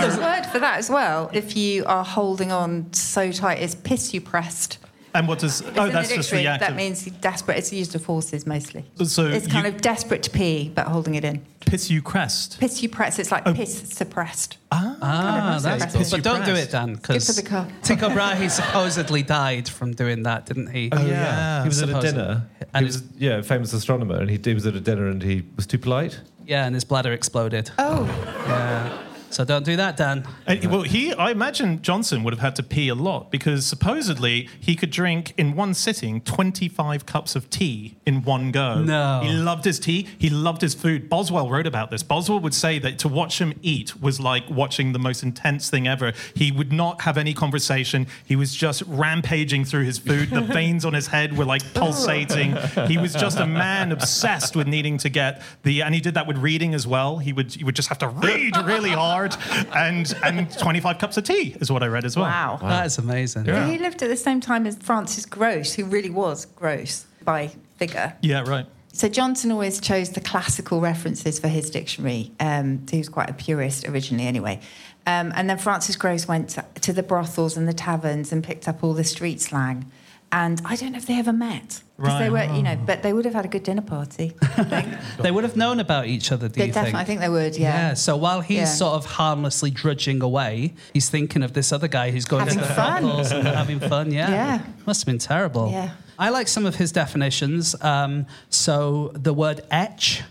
There's 0.00 0.16
a 0.16 0.20
word 0.20 0.46
for 0.46 0.58
that 0.58 0.78
as 0.78 0.90
well. 0.90 1.30
If 1.32 1.56
you 1.56 1.84
are 1.86 2.04
holding 2.04 2.50
on 2.52 2.92
so 2.92 3.30
tight, 3.30 3.58
it's 3.60 3.74
pissupressed. 3.74 4.78
And 5.16 5.26
what 5.26 5.38
does? 5.38 5.62
It's 5.62 5.78
oh, 5.78 5.88
that's 5.88 6.12
just 6.14 6.30
the 6.30 6.46
act 6.46 6.60
That 6.60 6.70
of 6.72 6.76
means 6.76 7.04
desperate. 7.06 7.56
It's 7.58 7.72
used 7.72 7.94
of 7.94 8.04
horses 8.04 8.46
mostly. 8.46 8.84
So 9.04 9.26
it's 9.26 9.46
kind 9.46 9.66
you- 9.66 9.72
of 9.72 9.80
desperate 9.80 10.22
to 10.24 10.30
pee, 10.30 10.70
but 10.74 10.86
holding 10.88 11.14
it 11.14 11.24
in. 11.24 11.42
piss 11.64 11.90
you 11.90 12.02
crest. 12.02 12.60
Pissupressed. 12.60 13.18
It's 13.18 13.32
like 13.32 13.44
Oh. 13.46 13.54
piss 13.54 13.88
suppressed. 13.88 14.58
Ah, 14.70 15.58
that's 15.62 15.84
Piss 15.86 16.10
cool. 16.10 16.18
you 16.18 16.22
But 16.22 16.22
don't 16.22 16.44
do 16.44 16.54
it, 16.54 16.70
Dan, 16.70 16.92
Good 16.94 17.02
because 17.02 17.26
for 17.26 17.32
the 17.42 17.48
car. 17.48 17.66
Tycho 17.82 18.10
Brahe 18.10 18.48
supposedly 18.60 19.22
died 19.22 19.68
from 19.68 19.92
doing 19.92 20.22
that, 20.24 20.44
didn't 20.46 20.68
he? 20.68 20.90
Oh, 20.92 21.04
yeah. 21.06 21.62
He 21.62 21.68
was 21.68 21.82
at 21.82 21.88
a 21.88 22.00
dinner. 22.00 22.42
And 22.74 22.84
he 22.84 22.86
was, 22.86 23.02
yeah, 23.16 23.38
a 23.38 23.42
famous 23.42 23.72
astronomer, 23.72 24.20
and 24.20 24.28
he, 24.28 24.38
he 24.42 24.52
was 24.54 24.66
at 24.66 24.74
a 24.74 24.80
dinner 24.80 25.08
and 25.08 25.22
he 25.22 25.42
was 25.56 25.66
too 25.66 25.78
polite. 25.78 26.20
Yeah, 26.44 26.66
and 26.66 26.74
his 26.74 26.84
bladder 26.84 27.12
exploded. 27.12 27.70
Oh, 27.78 28.04
Yeah. 28.46 29.02
So 29.30 29.44
don't 29.44 29.64
do 29.64 29.76
that, 29.76 29.96
Dan. 29.96 30.26
And, 30.46 30.64
well, 30.70 30.82
he, 30.82 31.12
I 31.12 31.30
imagine 31.30 31.82
Johnson 31.82 32.22
would 32.24 32.32
have 32.32 32.40
had 32.40 32.56
to 32.56 32.62
pee 32.62 32.88
a 32.88 32.94
lot 32.94 33.30
because 33.30 33.66
supposedly 33.66 34.48
he 34.60 34.76
could 34.76 34.90
drink 34.90 35.34
in 35.36 35.54
one 35.56 35.74
sitting 35.74 36.20
25 36.20 37.06
cups 37.06 37.36
of 37.36 37.50
tea 37.50 37.96
in 38.06 38.22
one 38.22 38.50
go. 38.50 38.82
No. 38.82 39.20
He 39.22 39.30
loved 39.32 39.64
his 39.64 39.78
tea. 39.78 40.08
He 40.18 40.30
loved 40.30 40.62
his 40.62 40.74
food. 40.74 41.08
Boswell 41.08 41.50
wrote 41.50 41.66
about 41.66 41.90
this. 41.90 42.02
Boswell 42.02 42.40
would 42.40 42.54
say 42.54 42.78
that 42.78 42.98
to 43.00 43.08
watch 43.08 43.40
him 43.40 43.52
eat 43.62 44.00
was 44.00 44.20
like 44.20 44.48
watching 44.48 44.92
the 44.92 44.98
most 44.98 45.22
intense 45.22 45.68
thing 45.68 45.86
ever. 45.86 46.12
He 46.34 46.52
would 46.52 46.72
not 46.72 47.02
have 47.02 47.18
any 47.18 47.34
conversation. 47.34 48.06
He 48.24 48.36
was 48.36 48.54
just 48.54 48.82
rampaging 48.86 49.64
through 49.64 49.84
his 49.84 49.98
food. 49.98 50.30
The 50.30 50.40
veins 50.56 50.84
on 50.84 50.94
his 50.94 51.08
head 51.08 51.36
were 51.36 51.44
like 51.44 51.74
pulsating. 51.74 52.56
He 52.86 52.96
was 52.96 53.12
just 53.12 53.38
a 53.38 53.46
man 53.46 53.92
obsessed 53.92 54.56
with 54.56 54.66
needing 54.66 54.98
to 54.98 55.08
get 55.08 55.42
the, 55.62 55.82
and 55.82 55.94
he 55.94 56.00
did 56.00 56.14
that 56.14 56.26
with 56.26 56.38
reading 56.38 56.74
as 56.74 56.86
well. 56.86 57.18
He 57.18 57.32
would, 57.32 57.52
he 57.52 57.64
would 57.64 57.76
just 57.76 57.88
have 57.88 57.98
to 57.98 58.08
read 58.08 58.56
really 58.58 58.90
hard 58.90 59.15
and, 59.24 60.14
and 60.24 60.58
25 60.58 60.98
cups 60.98 61.16
of 61.16 61.24
tea 61.24 61.56
is 61.60 61.70
what 61.70 61.82
I 61.82 61.86
read 61.86 62.04
as 62.04 62.16
well. 62.16 62.26
wow. 62.26 62.58
That 62.60 62.86
is 62.86 62.98
amazing. 62.98 63.46
Yeah. 63.46 63.68
He 63.68 63.78
lived 63.78 64.02
at 64.02 64.08
the 64.08 64.16
same 64.16 64.40
time 64.40 64.66
as 64.66 64.76
Francis 64.76 65.26
Grose, 65.26 65.74
who 65.74 65.84
really 65.84 66.10
was 66.10 66.44
gross 66.46 67.06
by 67.24 67.52
figure. 67.76 68.14
Yeah, 68.22 68.42
right. 68.46 68.66
So 68.92 69.08
Johnson 69.08 69.52
always 69.52 69.78
chose 69.78 70.10
the 70.10 70.22
classical 70.22 70.80
references 70.80 71.38
for 71.38 71.48
his 71.48 71.68
dictionary. 71.68 72.32
Um, 72.40 72.86
he 72.90 72.96
was 72.96 73.10
quite 73.10 73.28
a 73.28 73.34
purist 73.34 73.86
originally, 73.86 74.26
anyway. 74.26 74.60
Um, 75.06 75.32
and 75.36 75.50
then 75.50 75.58
Francis 75.58 75.96
Grose 75.96 76.26
went 76.26 76.48
to, 76.50 76.64
to 76.80 76.92
the 76.94 77.02
brothels 77.02 77.58
and 77.58 77.68
the 77.68 77.74
taverns 77.74 78.32
and 78.32 78.42
picked 78.42 78.66
up 78.66 78.82
all 78.82 78.94
the 78.94 79.04
street 79.04 79.40
slang. 79.42 79.90
And 80.32 80.60
I 80.64 80.76
don't 80.76 80.92
know 80.92 80.98
if 80.98 81.06
they 81.06 81.18
ever 81.18 81.32
met. 81.32 81.82
Because 81.96 82.18
they 82.18 82.28
were, 82.28 82.44
you 82.44 82.62
know, 82.62 82.76
but 82.84 83.02
they 83.02 83.14
would 83.14 83.24
have 83.24 83.32
had 83.32 83.46
a 83.46 83.48
good 83.48 83.62
dinner 83.62 83.80
party, 83.80 84.34
I 84.42 84.64
think. 84.64 84.88
They 85.22 85.30
would 85.30 85.44
have 85.44 85.56
known 85.56 85.80
about 85.80 86.08
each 86.08 86.30
other, 86.30 86.46
do 86.48 86.58
they 86.60 86.66
you 86.66 86.72
definitely, 86.72 87.00
I 87.00 87.04
think? 87.04 87.20
think 87.20 87.20
they 87.20 87.28
would, 87.30 87.56
yeah. 87.56 87.88
Yeah, 87.88 87.94
so 87.94 88.18
while 88.18 88.42
he's 88.42 88.58
Yeah. 88.58 88.64
sort 88.66 88.94
of 88.96 89.06
harmlessly 89.06 89.70
drudging 89.70 90.20
away, 90.22 90.74
he's 90.92 91.08
thinking 91.08 91.42
of 91.42 91.54
this 91.54 91.72
other 91.72 91.88
guy 91.88 92.10
who's 92.10 92.26
going 92.26 92.48
Having 92.48 92.58
to 92.62 92.68
the 92.68 92.74
fun. 92.74 93.04
and 93.04 93.48
having 93.48 93.80
fun. 93.80 94.12
Yeah. 94.12 94.28
Yeah. 94.36 94.60
Must 94.84 95.00
have 95.02 95.06
been 95.06 95.18
terrible. 95.18 95.70
Yeah. 95.70 95.92
I 96.18 96.28
like 96.28 96.48
some 96.48 96.66
of 96.66 96.74
his 96.76 96.92
definitions. 96.92 97.74
Um, 97.82 98.26
so 98.50 99.12
the 99.14 99.32
word 99.32 99.62
etch 99.70 100.22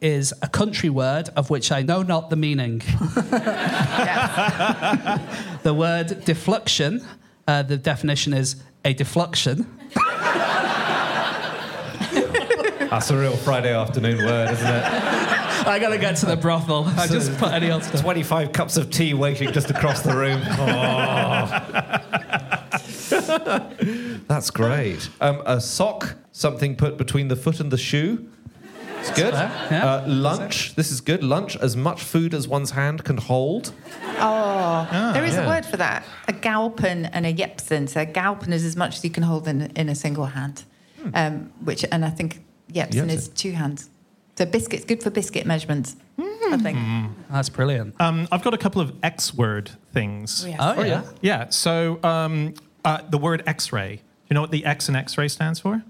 is 0.00 0.32
a 0.40 0.48
country 0.48 0.88
word 0.88 1.28
of 1.36 1.50
which 1.50 1.70
I 1.70 1.82
know 1.82 2.02
not 2.02 2.30
the 2.30 2.36
meaning. 2.36 2.80
The 5.62 5.74
word 5.74 6.08
defluxion, 6.24 7.04
uh, 7.46 7.62
the 7.62 7.76
definition 7.76 8.32
is 8.32 8.56
a 8.84 8.94
defluxion. 8.94 9.66
That's 12.90 13.10
a 13.10 13.16
real 13.16 13.36
Friday 13.36 13.72
afternoon 13.74 14.24
word, 14.24 14.50
isn't 14.50 14.66
it? 14.66 14.84
I 15.66 15.78
gotta 15.78 15.98
get 15.98 16.16
to 16.16 16.26
the 16.26 16.36
brothel. 16.36 16.86
I 16.96 17.06
just 17.06 17.36
put 17.38 17.52
any 17.52 17.68
stuff. 17.82 18.00
25 18.00 18.52
cups 18.52 18.76
of 18.76 18.90
tea 18.90 19.14
waiting 19.14 19.52
just 19.52 19.70
across 19.70 20.02
the 20.02 20.16
room. 20.16 20.40
Oh. 20.44 21.66
That's 24.28 24.50
great. 24.50 25.08
Um, 25.20 25.42
a 25.46 25.60
sock, 25.60 26.16
something 26.32 26.74
put 26.76 26.96
between 26.96 27.28
the 27.28 27.36
foot 27.36 27.60
and 27.60 27.70
the 27.70 27.78
shoe. 27.78 28.28
It's 29.00 29.10
good. 29.10 29.32
fair, 29.34 29.68
yeah. 29.70 29.94
Uh, 29.94 30.04
lunch, 30.06 30.74
this 30.74 30.90
is 30.92 31.00
good. 31.00 31.22
Lunch, 31.24 31.56
as 31.56 31.76
much 31.76 32.02
food 32.02 32.34
as 32.34 32.46
one's 32.46 32.70
hand 32.72 33.04
can 33.04 33.16
hold. 33.16 33.72
Oh, 34.18 34.88
there 35.14 35.24
is 35.24 35.34
yeah. 35.34 35.44
a 35.44 35.48
word 35.48 35.64
for 35.66 35.76
that. 35.78 36.04
A 36.28 36.32
gowpen 36.32 37.08
and 37.12 37.26
a 37.26 37.32
yepsen. 37.32 37.88
So 37.88 38.02
a 38.02 38.06
gowpen 38.06 38.52
is 38.52 38.64
as 38.64 38.76
much 38.76 38.96
as 38.96 39.04
you 39.04 39.10
can 39.10 39.22
hold 39.22 39.48
in, 39.48 39.62
in 39.76 39.88
a 39.88 39.94
single 39.94 40.26
hand, 40.26 40.64
um, 41.14 41.52
which, 41.64 41.84
and 41.90 42.04
I 42.04 42.10
think 42.10 42.44
yepsen 42.72 43.06
Yepsen. 43.06 43.10
is 43.10 43.28
two 43.28 43.52
hands. 43.52 43.88
So 44.36 44.46
biscuits, 44.46 44.84
good 44.84 45.02
for 45.02 45.10
biscuit 45.10 45.44
measurements, 45.46 45.96
I 46.18 46.56
think. 46.56 46.78
That's 47.30 47.48
brilliant. 47.50 47.94
Um, 48.00 48.26
I've 48.32 48.42
got 48.42 48.54
a 48.54 48.58
couple 48.58 48.80
of 48.80 48.92
X 49.02 49.34
word 49.34 49.70
things. 49.92 50.44
Oh, 50.44 50.48
yes. 50.48 50.58
Oh, 50.60 50.82
yeah. 50.82 51.02
Yeah, 51.20 51.48
so 51.50 51.98
um, 52.02 52.54
uh, 52.84 53.02
the 53.10 53.18
word 53.18 53.42
X 53.46 53.72
ray. 53.72 54.00
You 54.28 54.34
know 54.34 54.40
what 54.40 54.50
the 54.50 54.64
X 54.64 54.88
in 54.88 54.96
X 54.96 55.18
ray 55.18 55.28
stands 55.28 55.58
for? 55.60 55.82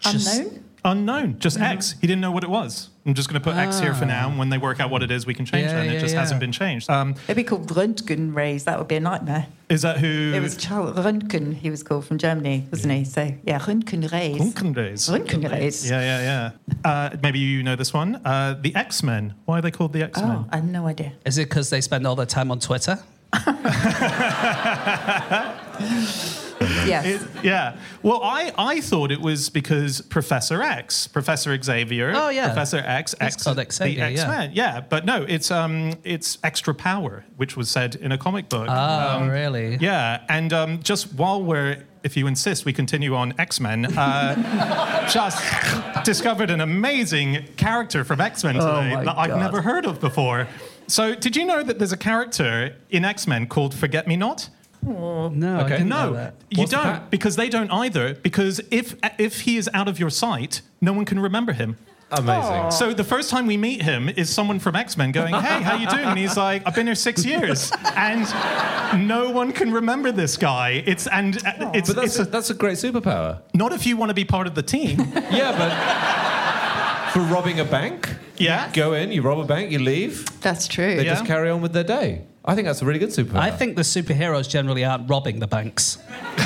Just- 0.00 0.38
Unknown? 0.38 0.64
Unknown, 0.84 1.38
just 1.38 1.60
X. 1.60 1.94
He 2.00 2.08
didn't 2.08 2.20
know 2.20 2.32
what 2.32 2.42
it 2.42 2.50
was. 2.50 2.88
I'm 3.06 3.14
just 3.14 3.28
going 3.28 3.40
to 3.40 3.44
put 3.44 3.56
X 3.56 3.78
here 3.78 3.94
for 3.94 4.04
now. 4.04 4.28
And 4.28 4.36
when 4.38 4.48
they 4.48 4.58
work 4.58 4.80
out 4.80 4.90
what 4.90 5.02
it 5.02 5.12
is, 5.12 5.26
we 5.26 5.34
can 5.34 5.44
change 5.46 5.66
Yeah, 5.66 5.74
that. 5.74 5.86
And 5.86 5.94
it 5.94 6.00
just 6.00 6.14
yeah. 6.14 6.20
hasn't 6.20 6.40
been 6.40 6.50
changed. 6.50 6.90
Um, 6.90 7.14
It'd 7.24 7.36
be 7.36 7.44
called 7.44 7.68
Röntgen 7.68 8.34
rays. 8.34 8.64
That 8.64 8.78
would 8.78 8.88
be 8.88 8.96
a 8.96 9.00
nightmare. 9.00 9.46
is 9.68 9.82
that 9.82 9.98
who? 9.98 10.32
It 10.34 10.40
was 10.40 10.56
Charles 10.56 10.96
Röntgen, 10.96 11.54
he 11.54 11.70
was 11.70 11.84
called 11.84 12.04
from 12.04 12.18
Germany, 12.18 12.66
wasn't 12.70 12.94
he? 12.94 13.04
So, 13.04 13.32
yeah, 13.44 13.60
Röntgen 13.60 14.10
rays. 14.12 14.38
Röntgenrays. 14.40 15.08
Röntgen 15.10 15.48
rays. 15.50 15.88
Yeah, 15.88 16.00
yeah, 16.00 16.50
yeah. 16.84 16.90
Uh, 16.90 17.16
maybe 17.22 17.38
you 17.38 17.62
know 17.62 17.76
this 17.76 17.92
one. 17.92 18.16
Uh, 18.24 18.58
the 18.60 18.74
X 18.74 19.02
Men. 19.04 19.34
Why 19.44 19.58
are 19.58 19.62
they 19.62 19.70
called 19.70 19.92
the 19.92 20.02
X 20.02 20.20
Men? 20.20 20.30
Oh, 20.30 20.46
I 20.50 20.56
have 20.56 20.64
no 20.64 20.86
idea. 20.88 21.12
Is 21.24 21.38
it 21.38 21.48
because 21.48 21.70
they 21.70 21.80
spend 21.80 22.06
all 22.06 22.16
their 22.16 22.26
time 22.26 22.50
on 22.50 22.58
Twitter? 22.58 22.98
Yes. 26.86 27.06
It- 27.06 27.28
yeah. 27.44 27.76
Well, 28.02 28.20
I, 28.22 28.52
I 28.58 28.80
thought 28.80 29.10
it 29.12 29.20
was 29.20 29.50
because 29.50 30.00
Professor 30.02 30.62
X, 30.62 31.06
Professor 31.06 31.60
Xavier, 31.62 32.12
Oh, 32.14 32.28
yeah. 32.28 32.46
Professor 32.46 32.78
X, 32.78 33.12
He's 33.20 33.34
X, 33.34 33.42
called 33.44 33.58
the 33.58 33.66
Xavier, 33.70 34.08
yeah. 34.08 34.20
X 34.20 34.26
Men. 34.26 34.50
Yeah. 34.54 34.80
but 34.80 35.04
no, 35.04 35.22
it's 35.22 35.50
um, 35.50 35.94
it's 36.04 36.38
extra 36.42 36.74
power, 36.74 37.24
which 37.36 37.56
was 37.56 37.70
said 37.70 37.94
in 37.96 38.12
a 38.12 38.18
comic 38.18 38.48
book. 38.48 38.68
Oh, 38.70 39.16
Um, 39.18 39.28
really? 39.28 39.76
Yeah, 39.80 40.22
and 40.28 40.52
um, 40.52 40.82
just 40.82 41.12
while 41.14 41.42
we're, 41.42 41.84
if 42.02 42.16
you 42.16 42.26
insist, 42.26 42.64
we 42.64 42.72
continue 42.72 43.14
on 43.14 43.34
X 43.38 43.60
Men. 43.60 43.86
Uh, 43.96 45.06
just 45.12 45.42
discovered 46.04 46.50
an 46.50 46.60
amazing 46.60 47.44
character 47.56 48.04
from 48.04 48.20
X 48.20 48.44
Men 48.44 48.54
today 48.54 48.66
Oh 48.66 48.82
my 48.96 49.04
that 49.04 49.18
I've 49.18 49.30
God. 49.30 49.40
never 49.40 49.62
heard 49.62 49.86
of 49.86 50.00
before. 50.00 50.48
So, 50.88 51.14
did 51.14 51.36
you 51.36 51.44
know 51.46 51.62
that 51.62 51.78
there's 51.78 51.92
a 51.92 51.96
character 51.96 52.74
in 52.90 53.04
X 53.04 53.26
Men 53.26 53.46
called 53.46 53.74
Forget 53.74 54.06
Me 54.08 54.16
Not? 54.16 54.48
No, 54.82 55.60
I 55.64 55.68
didn't 55.68 55.88
know 55.88 56.10
No, 56.10 56.14
that. 56.14 56.34
you 56.50 56.58
What's 56.58 56.72
don't, 56.72 56.82
that? 56.84 57.10
because 57.10 57.36
they 57.36 57.48
don't 57.48 57.70
either. 57.70 58.14
Because 58.14 58.60
if 58.70 58.96
if 59.18 59.42
he 59.42 59.56
is 59.56 59.70
out 59.72 59.88
of 59.88 60.00
your 60.00 60.10
sight, 60.10 60.60
no 60.80 60.92
one 60.92 61.04
can 61.04 61.20
remember 61.20 61.52
him. 61.52 61.76
Amazing. 62.10 62.70
So 62.72 62.92
the 62.92 63.04
first 63.04 63.30
time 63.30 63.46
we 63.46 63.56
meet 63.56 63.80
him 63.80 64.10
is 64.10 64.28
someone 64.28 64.58
from 64.58 64.76
X 64.76 64.96
Men 64.98 65.12
going, 65.12 65.32
"Hey, 65.32 65.62
how 65.62 65.76
you 65.76 65.86
doing?" 65.88 66.04
And 66.04 66.18
he's 66.18 66.36
like, 66.36 66.62
"I've 66.66 66.74
been 66.74 66.84
here 66.86 66.94
six 66.94 67.24
years," 67.24 67.72
and 67.96 68.26
no 69.08 69.30
one 69.30 69.52
can 69.52 69.72
remember 69.72 70.12
this 70.12 70.36
guy. 70.36 70.82
It's 70.84 71.06
and 71.06 71.36
uh, 71.46 71.70
it's 71.72 71.88
But 71.88 71.96
that's 72.02 72.06
it's 72.08 72.18
a, 72.18 72.22
a, 72.22 72.24
that's 72.26 72.50
a 72.50 72.54
great 72.54 72.76
superpower. 72.76 73.40
not 73.54 73.72
if 73.72 73.86
you 73.86 73.96
want 73.96 74.10
to 74.10 74.14
be 74.14 74.24
part 74.26 74.46
of 74.46 74.54
the 74.54 74.62
team. 74.62 74.98
Yeah, 75.32 75.56
but 75.56 77.12
for 77.12 77.20
robbing 77.32 77.60
a 77.60 77.64
bank, 77.64 78.14
Yeah. 78.36 78.70
go 78.74 78.92
in, 78.92 79.10
you 79.12 79.22
rob 79.22 79.38
a 79.38 79.44
bank, 79.44 79.70
you 79.70 79.78
leave, 79.78 80.26
That's 80.42 80.66
true. 80.68 80.96
they 80.96 81.04
Yeah. 81.06 81.14
just 81.14 81.24
carry 81.26 81.48
on 81.50 81.62
with 81.62 81.72
their 81.72 81.84
day. 81.84 82.22
I 82.44 82.54
think 82.54 82.66
that's 82.66 82.82
a 82.82 82.84
really 82.84 82.98
good 82.98 83.10
superpower. 83.10 83.36
I 83.36 83.50
think 83.50 83.76
the 83.76 83.82
superheroes 83.82 84.48
generally 84.48 84.84
aren't 84.84 85.08
robbing 85.08 85.38
the 85.38 85.46
banks. 85.46 85.98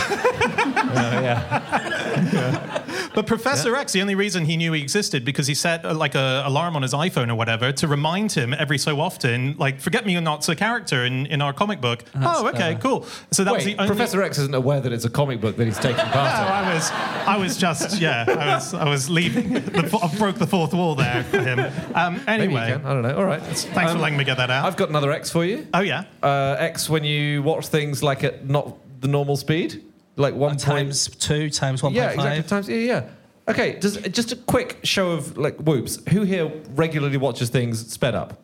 But 3.14 3.26
Professor 3.26 3.74
X, 3.74 3.92
the 3.92 4.02
only 4.02 4.14
reason 4.14 4.44
he 4.44 4.58
knew 4.58 4.72
he 4.74 4.82
existed 4.82 5.24
because 5.24 5.46
he 5.46 5.54
set 5.54 5.86
uh, 5.86 5.94
like 5.94 6.14
a 6.14 6.42
alarm 6.44 6.76
on 6.76 6.82
his 6.82 6.92
iPhone 6.92 7.30
or 7.30 7.34
whatever 7.34 7.72
to 7.72 7.88
remind 7.88 8.32
him 8.32 8.52
every 8.52 8.76
so 8.76 9.00
often, 9.00 9.56
like 9.56 9.80
"Forget 9.80 10.04
Me 10.04 10.14
or 10.16 10.20
Not's 10.20 10.50
a 10.50 10.54
character 10.56 11.06
in, 11.06 11.24
in 11.26 11.40
our 11.40 11.54
comic 11.54 11.80
book." 11.80 12.04
oh, 12.16 12.46
okay, 12.48 12.74
clever. 12.74 12.78
cool. 12.80 13.06
So 13.32 13.42
that 13.44 13.54
was 13.54 13.64
the 13.64 13.74
only. 13.78 13.86
Professor 13.88 14.22
X 14.22 14.36
isn't 14.38 14.54
aware 14.54 14.82
that 14.82 14.92
it's 14.92 15.06
a 15.06 15.10
comic 15.10 15.40
book 15.40 15.56
that 15.56 15.64
he's 15.64 15.78
taking 15.78 16.04
part 16.04 16.14
No, 16.14 16.46
in. 16.46 16.52
I 16.52 16.74
was, 16.74 16.90
I 16.90 17.36
was 17.38 17.56
just, 17.56 17.98
yeah, 18.02 18.26
I 18.28 18.54
was, 18.56 18.74
I 18.74 18.86
was 18.86 19.08
leaving. 19.08 19.54
The, 19.54 19.98
I 20.02 20.14
broke 20.18 20.36
the 20.36 20.46
fourth 20.46 20.74
wall 20.74 20.94
there 20.94 21.24
for 21.24 21.40
him. 21.40 21.58
Um, 21.94 22.20
Maybe 22.26 22.52
you 22.52 22.58
anyway, 22.58 22.72
can. 22.72 22.84
I 22.84 22.92
don't 22.92 23.02
know. 23.02 23.16
All 23.16 23.24
right. 23.24 23.40
thanks 23.42 23.92
for 23.92 23.98
letting 23.98 24.18
me 24.18 24.24
get 24.24 24.36
that 24.36 24.50
out. 24.50 24.66
I've 24.66 24.76
got 24.76 24.90
another 24.90 25.10
X 25.10 25.30
for 25.30 25.42
you. 25.44 25.66
oh 25.72 25.80
yeah, 25.80 26.04
Uh, 26.22 26.56
X 26.58 26.90
when 26.90 27.02
you 27.04 27.42
watch 27.42 27.68
things 27.68 28.02
like 28.02 28.24
at 28.24 28.46
not 28.46 28.76
the 29.00 29.08
normal 29.08 29.36
speed, 29.38 29.82
like 30.16 30.34
one 30.34 30.52
point. 30.52 30.60
Times 30.62 31.08
two, 31.08 31.50
times 31.50 31.82
1.5. 31.82 31.94
Yeah, 31.94 32.10
exactly. 32.10 32.42
Times. 32.48 32.68
Yeah, 32.68 32.76
yeah. 32.76 33.08
Okay. 33.48 33.78
Does 33.78 33.96
just 33.98 34.32
a 34.32 34.36
quick 34.36 34.78
show 34.82 35.12
of 35.12 35.36
like 35.36 35.56
whoops. 35.58 35.98
Who 36.08 36.22
here 36.22 36.50
regularly 36.74 37.16
watches 37.16 37.48
things 37.50 37.92
sped 37.92 38.14
up? 38.14 38.42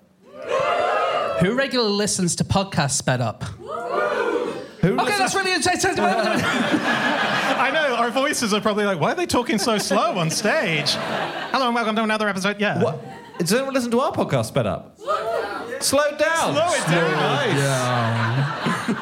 Who 1.40 1.54
regularly 1.56 1.92
listens 1.92 2.36
to 2.36 2.44
podcasts 2.44 2.92
sped 2.92 3.20
up? 3.20 3.42
Who? 3.42 4.98
Okay, 4.98 5.16
that's 5.18 5.34
really 5.34 5.52
interesting. 5.52 5.92
I 5.98 7.70
know 7.72 7.94
our 7.96 8.10
voices 8.10 8.52
are 8.52 8.60
probably 8.60 8.84
like, 8.84 9.00
why 9.00 9.12
are 9.12 9.14
they 9.14 9.26
talking 9.26 9.58
so 9.58 9.78
slow 9.78 10.18
on 10.18 10.30
stage? 10.30 10.90
Hello 11.52 11.66
and 11.66 11.74
welcome 11.74 11.96
to 11.96 12.02
another 12.02 12.28
episode. 12.28 12.60
Yeah, 12.60 12.82
What? 12.82 13.02
Does 13.38 13.52
anyone 13.52 13.74
listen 13.74 13.90
to 13.92 14.00
our 14.00 14.12
podcast 14.12 14.46
sped 14.46 14.66
up? 14.66 14.98
Slow 15.80 16.16
down. 16.16 16.54
Slow 16.54 16.72
it 16.74 16.86
down. 16.86 17.10
Nice. 17.12 17.58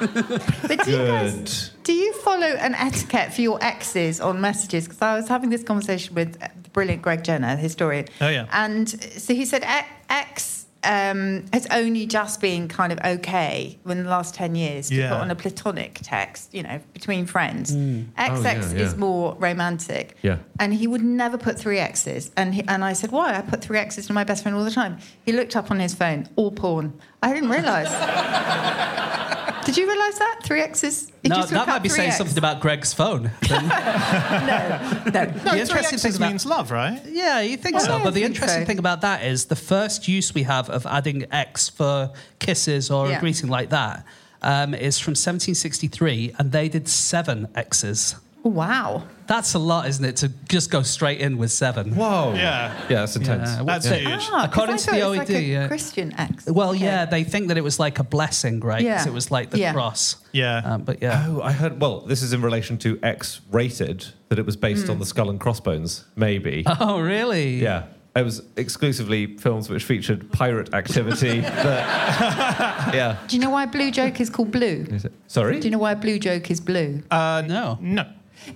But 0.01 0.85
do 0.85 0.91
you 0.91 1.07
guys, 1.07 1.71
do 1.83 1.93
you 1.93 2.13
follow 2.15 2.47
an 2.47 2.75
etiquette 2.75 3.33
for 3.33 3.41
your 3.43 3.63
exes 3.63 4.21
on 4.21 4.41
messages? 4.41 4.85
Because 4.85 5.03
I 5.03 5.15
was 5.17 5.29
having 5.29 5.51
this 5.51 5.63
conversation 5.63 6.15
with 6.15 6.39
the 6.41 6.71
brilliant 6.71 7.03
Greg 7.03 7.23
Jenner, 7.25 7.57
historian. 7.57 8.07
Oh, 8.21 8.29
yeah. 8.29 8.47
And 8.53 8.89
so 8.89 9.35
he 9.35 9.45
said 9.45 9.63
e- 9.63 9.87
X 10.09 10.59
um, 10.83 11.45
has 11.53 11.67
only 11.71 12.07
just 12.07 12.41
been 12.41 12.67
kind 12.67 12.91
of 12.91 12.99
okay 13.05 13.79
in 13.87 14.03
the 14.05 14.09
last 14.09 14.35
10 14.35 14.55
years 14.55 14.89
to 14.89 14.95
Yeah. 14.95 15.11
put 15.11 15.19
on 15.21 15.31
a 15.31 15.35
platonic 15.35 15.99
text, 16.03 16.55
you 16.55 16.63
know, 16.63 16.81
between 16.95 17.27
friends. 17.27 17.73
XX 17.77 18.09
Oh, 18.19 18.41
yeah, 18.43 18.59
is 18.61 18.93
yeah. 18.93 18.95
more 18.99 19.35
romantic. 19.39 20.17
Yeah. 20.23 20.39
And 20.59 20.73
he 20.73 20.87
would 20.87 21.03
never 21.03 21.37
put 21.37 21.59
three 21.59 21.79
X's. 21.79 22.31
And, 22.35 22.55
he, 22.55 22.63
and 22.67 22.83
I 22.83 22.95
said, 22.95 23.13
why? 23.13 23.37
I 23.37 23.43
put 23.43 23.61
three 23.61 23.79
X's 23.79 24.07
to 24.07 24.15
my 24.15 24.25
best 24.25 24.43
friend 24.43 24.57
all 24.57 24.65
the 24.65 24.71
time. 24.71 24.97
He 25.27 25.33
looked 25.33 25.55
up 25.55 25.71
on 25.71 25.81
his 25.81 25.93
phone, 25.95 26.27
all 26.37 26.51
porn. 26.51 26.99
I 27.23 27.35
didn't 27.35 27.51
realise. 27.51 27.89
Did 29.71 29.77
you 29.77 29.89
realise 29.89 30.19
that? 30.19 30.41
Three 30.43 30.63
X's? 30.63 31.13
He 31.23 31.29
No, 31.29 31.37
just 31.37 31.51
that 31.51 31.69
might 31.69 31.79
be 31.83 31.89
saying 31.89 32.11
3X. 32.11 32.15
something 32.17 32.39
about 32.39 32.61
Greg's 32.61 32.93
phone. 32.93 33.31
No, 33.51 33.59
no. 33.61 35.01
No, 35.07 35.11
The 35.11 35.41
three 35.41 35.61
interesting 35.61 35.77
X's 35.79 36.03
thing 36.03 36.17
about- 36.17 36.29
means 36.31 36.45
love, 36.47 36.71
right? 36.73 37.01
yeah, 37.07 37.41
you 37.41 37.57
think 37.57 37.79
so. 37.81 37.99
yeah, 37.99 38.03
But 38.05 38.15
the 38.15 38.25
interesting 38.25 38.63
so. 38.63 38.67
thing 38.67 38.79
about 38.81 39.01
that 39.03 39.25
is 39.25 39.45
the 39.45 39.55
first 39.57 40.09
use 40.09 40.35
we 40.35 40.43
have 40.45 40.69
of 40.71 40.87
adding 40.87 41.27
X 41.31 41.69
for 41.69 42.11
kisses 42.41 42.91
or 42.91 43.09
Yeah. 43.09 43.19
a 43.19 43.21
greeting 43.21 43.49
like 43.49 43.71
that 43.71 44.05
um, 44.43 44.75
is 44.75 44.99
from 44.99 45.13
1763, 45.13 46.35
and 46.39 46.51
they 46.51 46.69
did 46.69 46.89
seven 46.89 47.47
X's. 47.55 48.17
Wow. 48.43 49.05
That's 49.27 49.55
a 49.55 49.59
lot, 49.59 49.87
isn't 49.89 50.05
it, 50.05 50.17
to 50.17 50.29
just 50.49 50.71
go 50.71 50.83
straight 50.83 51.21
in 51.21 51.37
with 51.39 51.53
seven? 51.53 51.95
Whoa. 51.95 52.33
Yeah. 52.35 52.73
Yeah, 52.89 53.01
that's 53.01 53.15
intense. 53.17 53.51
Yeah, 53.51 53.63
That's 53.65 53.87
Yeah. 53.87 53.95
huge. 53.97 54.21
Ah, 54.31 54.31
'cause 54.31 54.45
According 54.47 54.77
to 54.79 54.91
the 54.91 54.99
it 54.99 55.05
was 55.07 55.19
like 55.19 55.29
OED, 55.29 55.37
a 55.37 55.43
yeah. 55.43 55.69
Christian 55.69 56.15
X. 56.19 56.47
Well, 56.47 56.71
Okay. 56.71 56.85
yeah, 56.85 57.05
they 57.05 57.23
think 57.23 57.49
that 57.49 57.57
it 57.59 57.65
was 57.65 57.79
like 57.79 57.99
a 57.99 58.05
blessing, 58.05 58.61
right? 58.61 58.79
'Cause 58.79 58.85
Yeah. 58.85 59.07
it 59.07 59.13
was 59.13 59.31
like 59.31 59.51
the 59.51 59.59
Yeah. 59.59 59.73
cross. 59.73 60.17
Yeah. 60.33 60.63
Um, 60.65 60.83
but 60.83 61.03
yeah. 61.03 61.27
Oh, 61.29 61.43
I 61.43 61.53
heard. 61.53 61.81
Well, 61.81 62.01
this 62.01 62.23
is 62.23 62.33
in 62.33 62.41
relation 62.43 62.77
to 62.79 62.99
X 63.03 63.41
rated, 63.53 64.07
that 64.31 64.39
it 64.39 64.47
was 64.47 64.57
based 64.57 64.87
Hmm. 64.87 64.93
on 64.93 64.99
the 65.01 65.07
Skull 65.07 65.29
and 65.31 65.39
Crossbones, 65.39 66.05
maybe. 66.17 66.65
Oh, 66.81 66.99
really? 67.01 67.63
Yeah. 67.63 67.83
It 68.17 68.25
was 68.25 68.43
exclusively 68.57 69.37
films 69.37 69.69
which 69.71 69.85
featured 69.85 70.33
pirate 70.33 70.75
activity. 70.75 71.41
that, 71.41 72.91
yeah. 72.95 73.17
Do 73.29 73.37
you 73.37 73.43
know 73.43 73.51
why 73.51 73.67
Blue 73.67 73.93
Joke 73.93 74.21
is 74.21 74.29
called 74.29 74.51
Blue? 74.51 74.85
Is 74.91 75.05
it- 75.05 75.13
Sorry? 75.29 75.61
Do 75.61 75.69
you 75.69 75.71
know 75.71 75.79
why 75.79 75.95
Blue 75.95 76.19
Joke 76.19 76.51
is 76.51 76.61
blue? 76.61 77.03
Uh, 77.11 77.43
No. 77.47 77.79
No. 77.81 78.05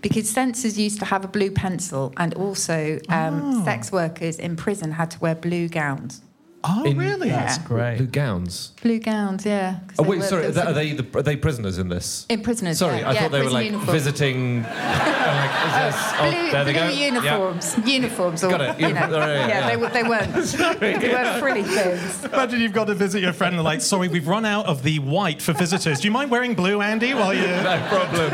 Because 0.03 0.29
censors 0.31 0.79
used 0.79 0.99
to 1.00 1.05
have 1.05 1.25
a 1.25 1.29
blue 1.29 1.50
pencil, 1.50 2.12
and 2.17 2.35
also 2.35 2.99
um, 3.09 3.41
Oh. 3.61 3.64
sex 3.64 3.91
workers 3.93 4.38
in 4.38 4.57
prison 4.57 4.93
had 4.93 5.11
to 5.12 5.19
wear 5.21 5.35
blue 5.35 5.69
gowns. 5.69 6.21
Oh, 6.66 6.83
In- 6.85 6.97
really? 6.97 7.28
Yeah. 7.28 7.59
Great. 7.64 7.99
Blue 7.99 8.06
gowns. 8.06 8.73
Blue 8.83 8.99
gowns, 8.99 9.44
yeah. 9.44 9.80
Oh 9.99 10.02
wait, 10.02 10.21
were- 10.21 10.25
sorry. 10.25 10.47
Are 10.47 10.73
they 10.73 10.92
the, 10.92 11.18
are 11.18 11.23
they 11.23 11.37
prisoners 11.37 11.76
in 11.76 11.90
this? 11.90 12.25
in 12.30 12.40
prisoners? 12.42 12.78
Sorry, 12.78 13.00
yeah. 13.00 13.11
I 13.11 13.12
Yeah, 13.12 13.21
thought 13.23 13.33
they 13.33 13.42
were 13.42 13.50
like 13.50 13.66
uniform. 13.66 13.92
visiting. 13.92 14.62
like, 14.62 14.71
is 14.71 15.94
this- 15.94 16.12
oh, 16.18 16.30
Blue, 16.30 16.50
there 16.50 16.64
they 16.64 16.73
blue 16.73 16.80
go. 16.80 16.88
Yeah. 16.88 17.04
uniforms, 17.06 17.76
uniforms, 17.85 18.44
or 18.44 18.50
Got 18.50 18.61
it. 18.62 18.80
you 18.80 18.94
know, 18.94 19.09
oh, 19.11 19.18
yeah, 19.18 19.26
yeah, 19.26 19.47
yeah. 19.49 19.68
They, 19.68 19.76
were- 19.76 19.90
they 19.90 20.02
weren't, 20.04 20.33
they 20.80 21.12
weren't 21.12 21.38
frilly 21.38 21.64
things. 21.64 22.25
Imagine 22.25 22.61
you've 22.61 22.73
got 22.73 22.87
to 22.87 22.94
visit 22.94 23.21
your 23.21 23.35
friend 23.35 23.54
and 23.56 23.62
like, 23.64 23.83
sorry, 23.83 24.09
we've 24.09 24.26
run 24.26 24.47
out 24.47 24.64
of 24.64 24.83
the 24.83 25.00
white 25.00 25.42
for 25.42 25.52
visitors. 25.52 26.00
Do 26.00 26.09
you 26.09 26.12
mind 26.12 26.30
wearing 26.30 26.54
blue, 26.54 26.80
Andy, 26.80 27.12
while 27.12 27.35
you? 27.35 27.44
No 27.64 27.78
problem. 27.90 28.30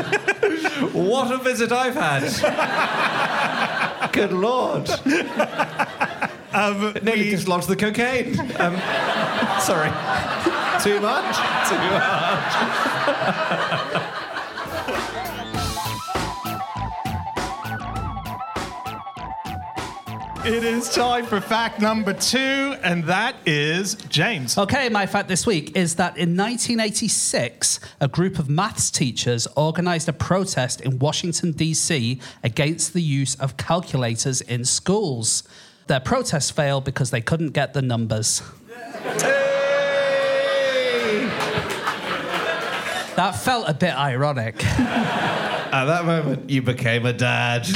what 1.09 1.31
a 1.33 1.37
visit 1.37 1.71
I've 1.73 1.95
had. 1.95 2.21
Good 4.13 4.31
lord. 4.31 4.89
Um, 6.53 6.93
Nearly 7.01 7.23
we- 7.23 7.29
dislodged 7.31 7.67
the 7.67 7.75
cocaine. 7.75 8.39
Um, 8.59 8.77
sorry. 9.61 9.89
Too 10.83 10.99
much? 10.99 11.35
Too 11.69 11.77
much. 11.77 14.01
It 20.43 20.63
is 20.63 20.89
time 20.89 21.27
for 21.27 21.39
fact 21.39 21.79
number 21.79 22.13
two, 22.13 22.39
and 22.81 23.03
that 23.03 23.35
is 23.45 23.93
James. 24.09 24.57
Okay, 24.57 24.89
my 24.89 25.05
fact 25.05 25.27
this 25.27 25.45
week 25.45 25.77
is 25.77 25.97
that 25.97 26.17
in 26.17 26.35
1986, 26.35 27.79
a 27.99 28.07
group 28.07 28.39
of 28.39 28.49
maths 28.49 28.89
teachers 28.89 29.47
organized 29.55 30.09
a 30.09 30.13
protest 30.13 30.81
in 30.81 30.97
Washington, 30.97 31.51
D.C. 31.51 32.19
against 32.43 32.93
the 32.93 33.03
use 33.03 33.35
of 33.35 33.55
calculators 33.57 34.41
in 34.41 34.65
schools. 34.65 35.43
Their 35.87 35.99
protest 35.99 36.55
failed 36.55 36.85
because 36.85 37.11
they 37.11 37.21
couldn't 37.21 37.49
get 37.51 37.73
the 37.73 37.81
numbers. 37.81 38.41
That 43.15 43.35
felt 43.35 43.67
a 43.67 43.73
bit 43.73 43.93
ironic. 43.95 44.63
At 44.65 45.85
that 45.85 46.05
moment, 46.05 46.49
you 46.49 46.61
became 46.61 47.05
a 47.05 47.13
dad. 47.13 47.65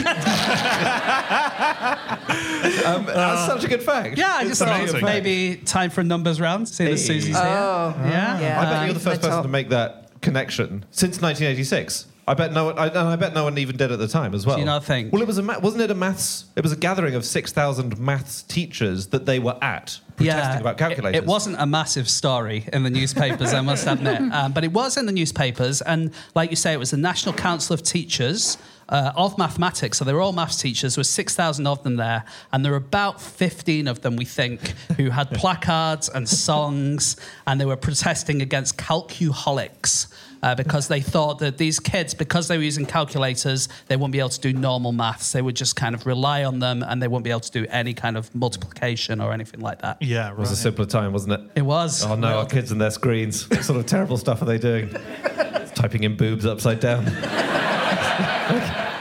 um, 2.85 3.05
that's 3.05 3.45
such 3.45 3.63
a 3.63 3.67
good 3.69 3.81
fact. 3.83 4.17
Yeah, 4.17 4.33
I 4.35 4.43
just 4.45 4.62
thought 4.62 4.79
amazing. 4.79 5.05
maybe 5.05 5.62
time 5.63 5.89
for 5.89 6.01
a 6.01 6.03
numbers 6.03 6.41
round, 6.41 6.67
seeing 6.67 6.91
as 6.91 7.01
Hey. 7.01 7.07
Susie's 7.19 7.35
here. 7.38 7.45
Oh, 7.45 7.93
Yeah. 8.05 8.39
yeah. 8.39 8.59
I 8.62 8.65
bet 8.65 8.85
you're 8.85 8.93
the 8.95 9.00
first 9.00 9.21
the 9.21 9.27
person 9.27 9.38
top. 9.38 9.43
to 9.43 9.50
make 9.50 9.69
that 9.69 10.09
connection 10.21 10.83
since 10.91 11.21
1986. 11.21 12.07
I 12.27 12.34
bet 12.34 12.53
no 12.53 12.65
one, 12.65 12.79
I, 12.79 12.88
and 12.88 12.98
I 12.98 13.15
bet 13.15 13.36
no 13.36 13.44
one 13.44 13.58
even 13.60 13.77
did 13.77 13.91
at 13.91 14.00
the 14.00 14.08
time 14.08 14.34
as 14.34 14.46
well. 14.48 14.55
Do 14.55 14.62
you 14.62 14.65
not 14.65 14.84
think? 14.84 15.13
Well, 15.13 15.22
it 15.22 15.27
was 15.27 15.38
a 15.38 15.44
ma- 15.44 15.60
wasn't 15.60 15.84
it 15.84 15.91
a 15.91 15.96
maths? 15.96 16.46
It 16.55 16.63
was 16.63 16.72
a 16.72 16.75
gathering 16.75 17.13
of 17.13 17.24
6,000 17.24 18.00
maths 18.00 18.41
teachers 18.44 19.08
that 19.08 19.27
they 19.27 19.38
were 19.38 19.58
at 19.62 20.00
protesting 20.15 20.62
about 20.62 20.75
it- 20.75 20.77
calculators. 20.79 21.22
It, 21.22 21.27
wasn't 21.27 21.58
a 21.60 21.67
massive 21.67 22.10
story 22.10 22.67
in 22.74 22.82
the 22.84 22.89
newspapers, 22.89 23.53
I 23.53 23.62
must 23.62 23.86
admit, 23.86 24.22
um, 24.34 24.53
but 24.53 24.63
it 24.63 24.72
was 24.72 24.98
in 24.98 25.05
the 25.05 25.12
newspapers, 25.12 25.82
and 25.84 26.12
like 26.34 26.50
you 26.50 26.55
say, 26.55 26.74
it 26.74 26.79
was 26.79 26.91
the 26.91 26.98
National 26.98 27.36
Council 27.36 27.75
of 27.75 27.84
Teachers 27.84 28.58
uh, 28.89 29.12
of 29.15 29.38
Mathematics. 29.38 29.98
So 30.00 30.05
they 30.05 30.13
were 30.13 30.22
all 30.22 30.34
maths 30.34 30.60
teachers. 30.62 30.96
There 30.96 31.01
were 31.01 31.03
six 31.03 31.36
thousand 31.36 31.67
of 31.67 31.84
them 31.84 31.96
there, 31.98 32.24
and 32.51 32.65
there 32.65 32.72
were 32.72 32.77
about 32.79 33.22
fifteen 33.22 33.88
of 33.88 34.01
them, 34.01 34.15
we 34.15 34.25
think, 34.25 34.62
who 34.98 35.12
had 35.12 35.29
placards 35.34 36.10
and 36.10 36.27
songs, 36.27 37.17
and 37.46 37.62
they 37.62 37.65
were 37.65 37.77
protesting 37.77 38.41
against 38.41 38.77
calcuholics. 38.77 40.08
Uh, 40.45 40.53
because 40.53 40.87
they 40.87 41.01
thought 41.01 41.39
that 41.39 41.57
these 41.57 41.79
kids, 41.79 42.13
because 42.13 42.47
they 42.47 42.55
were 42.55 42.63
using 42.63 42.85
calculators, 42.85 43.67
they 43.87 43.95
wouldn't 43.95 44.11
be 44.11 44.19
able 44.19 44.29
to 44.29 44.39
do 44.39 44.53
normal 44.53 44.91
maths. 44.91 45.31
They 45.31 45.41
would 45.41 45.55
just 45.55 45.75
kind 45.75 45.95
of 45.95 46.05
rely 46.05 46.43
on 46.43 46.59
them 46.59 46.83
and 46.83 47.01
they 47.01 47.07
wouldn't 47.07 47.23
be 47.23 47.31
able 47.31 47.39
to 47.39 47.51
do 47.51 47.65
any 47.71 47.95
kind 47.95 48.15
of 48.15 48.33
multiplication 48.35 49.21
or 49.21 49.33
anything 49.33 49.59
like 49.61 49.81
that. 49.81 49.99
Yeah, 50.03 50.29
It 50.29 50.37
was 50.37 50.51
a 50.51 50.55
simpler 50.55 50.85
time, 50.85 51.13
wasn't 51.13 51.33
it? 51.33 51.41
It 51.55 51.63
was. 51.63 52.05
Oh 52.05 52.13
no, 52.15 52.37
our 52.37 52.45
kids 52.45 52.71
and 52.71 52.79
their 52.79 52.91
screens. 52.91 53.49
What 53.49 53.63
sort 53.63 53.79
of 53.79 53.87
terrible 53.87 54.17
stuff 54.19 54.39
are 54.43 54.45
they 54.45 54.59
doing? 54.59 54.89
Typing 55.73 56.03
in 56.03 56.15
boobs 56.15 56.45
upside 56.45 56.79
down. 56.79 57.05